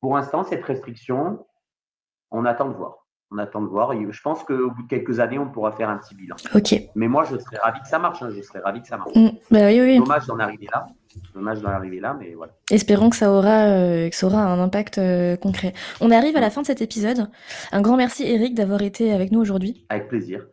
pour 0.02 0.16
l'instant, 0.16 0.44
cette 0.44 0.64
restriction, 0.64 1.46
on 2.32 2.46
attend 2.46 2.68
de 2.68 2.76
voir. 2.76 3.03
On 3.34 3.38
attend 3.40 3.62
de 3.62 3.68
voir. 3.68 3.94
je 3.94 4.22
pense 4.22 4.44
qu'au 4.44 4.70
bout 4.70 4.84
de 4.84 4.88
quelques 4.88 5.20
années, 5.20 5.40
on 5.40 5.50
pourra 5.50 5.72
faire 5.72 5.90
un 5.90 5.98
petit 5.98 6.14
bilan. 6.14 6.36
Ok. 6.54 6.76
Mais 6.96 7.08
moi, 7.08 7.24
je 7.24 7.38
serais 7.38 7.58
ravi 7.58 7.80
que 7.82 7.88
ça 7.88 7.98
marche. 7.98 8.22
Hein. 8.22 8.30
Je 8.36 8.42
serais 8.42 8.60
ravi 8.60 8.82
que 8.82 8.88
ça 8.88 8.98
marche. 8.98 9.16
Mm. 9.16 9.30
Bah 9.50 9.74
Dommage 9.98 10.28
d'en 10.28 10.40
arriver 10.40 10.68
là. 10.72 10.88
Dommage 11.34 11.62
d'en 11.62 11.70
arriver 11.70 12.00
là, 12.00 12.16
mais 12.20 12.34
voilà. 12.36 12.54
Espérons 12.70 13.10
que 13.10 13.16
ça 13.16 13.32
aura, 13.32 13.66
euh, 13.66 14.10
que 14.10 14.16
ça 14.16 14.28
aura 14.28 14.44
un 14.46 14.60
impact 14.60 14.98
euh, 14.98 15.36
concret. 15.36 15.74
On 16.02 16.12
arrive 16.12 16.36
à 16.38 16.40
la 16.40 16.50
fin 16.50 16.62
de 16.62 16.68
cet 16.68 16.82
épisode. 16.82 17.30
Un 17.72 17.82
grand 17.82 17.98
merci, 17.98 18.24
Eric, 18.24 18.56
d'avoir 18.56 18.82
été 18.82 19.12
avec 19.12 19.32
nous 19.32 19.40
aujourd'hui. 19.40 19.86
Avec 19.90 20.08
plaisir. 20.08 20.46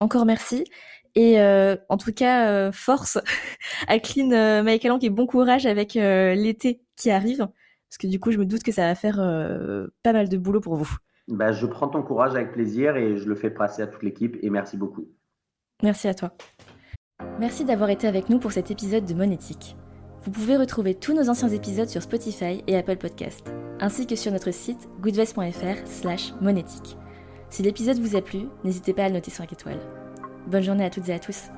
Encore 0.00 0.24
merci. 0.24 0.64
Et 1.14 1.38
euh, 1.40 1.76
en 1.90 1.98
tout 1.98 2.12
cas, 2.12 2.72
force 2.72 3.18
à 3.88 3.98
Clean 3.98 4.30
euh, 4.32 4.64
et 4.64 5.10
bon 5.10 5.26
courage 5.26 5.66
avec 5.66 5.94
l'été 5.94 6.80
qui 6.96 7.10
arrive, 7.10 7.38
parce 7.38 7.98
que 7.98 8.06
du 8.06 8.18
coup, 8.18 8.32
je 8.32 8.38
me 8.38 8.46
doute 8.46 8.62
que 8.62 8.72
ça 8.72 8.86
va 8.86 8.94
faire 8.94 9.16
pas 10.02 10.12
mal 10.12 10.28
de 10.30 10.36
boulot 10.38 10.60
pour 10.60 10.76
vous. 10.76 10.96
Bah, 11.28 11.52
je 11.52 11.66
prends 11.66 11.88
ton 11.88 12.02
courage 12.02 12.34
avec 12.34 12.52
plaisir 12.52 12.96
et 12.96 13.16
je 13.16 13.28
le 13.28 13.34
fais 13.34 13.50
passer 13.50 13.82
à 13.82 13.86
toute 13.86 14.02
l'équipe 14.02 14.36
et 14.42 14.50
merci 14.50 14.76
beaucoup. 14.76 15.08
Merci 15.82 16.08
à 16.08 16.14
toi. 16.14 16.32
Merci 17.38 17.64
d'avoir 17.64 17.90
été 17.90 18.06
avec 18.06 18.28
nous 18.28 18.38
pour 18.38 18.52
cet 18.52 18.70
épisode 18.70 19.04
de 19.04 19.14
Monétique. 19.14 19.76
Vous 20.22 20.30
pouvez 20.30 20.56
retrouver 20.56 20.94
tous 20.94 21.14
nos 21.14 21.28
anciens 21.28 21.48
épisodes 21.48 21.88
sur 21.88 22.02
Spotify 22.02 22.62
et 22.66 22.76
Apple 22.76 22.96
Podcast, 22.96 23.52
ainsi 23.80 24.06
que 24.06 24.14
sur 24.14 24.30
notre 24.32 24.52
site 24.52 24.88
goodvest.fr 25.00 25.86
slash 25.86 26.32
monétique. 26.40 26.96
Si 27.50 27.62
l'épisode 27.62 27.98
vous 27.98 28.16
a 28.16 28.22
plu, 28.22 28.46
n'hésitez 28.64 28.92
pas 28.92 29.04
à 29.04 29.08
le 29.08 29.14
noter 29.14 29.30
5 29.30 29.52
étoiles. 29.52 29.80
Bonne 30.46 30.62
journée 30.62 30.84
à 30.84 30.90
toutes 30.90 31.08
et 31.08 31.14
à 31.14 31.18
tous. 31.18 31.50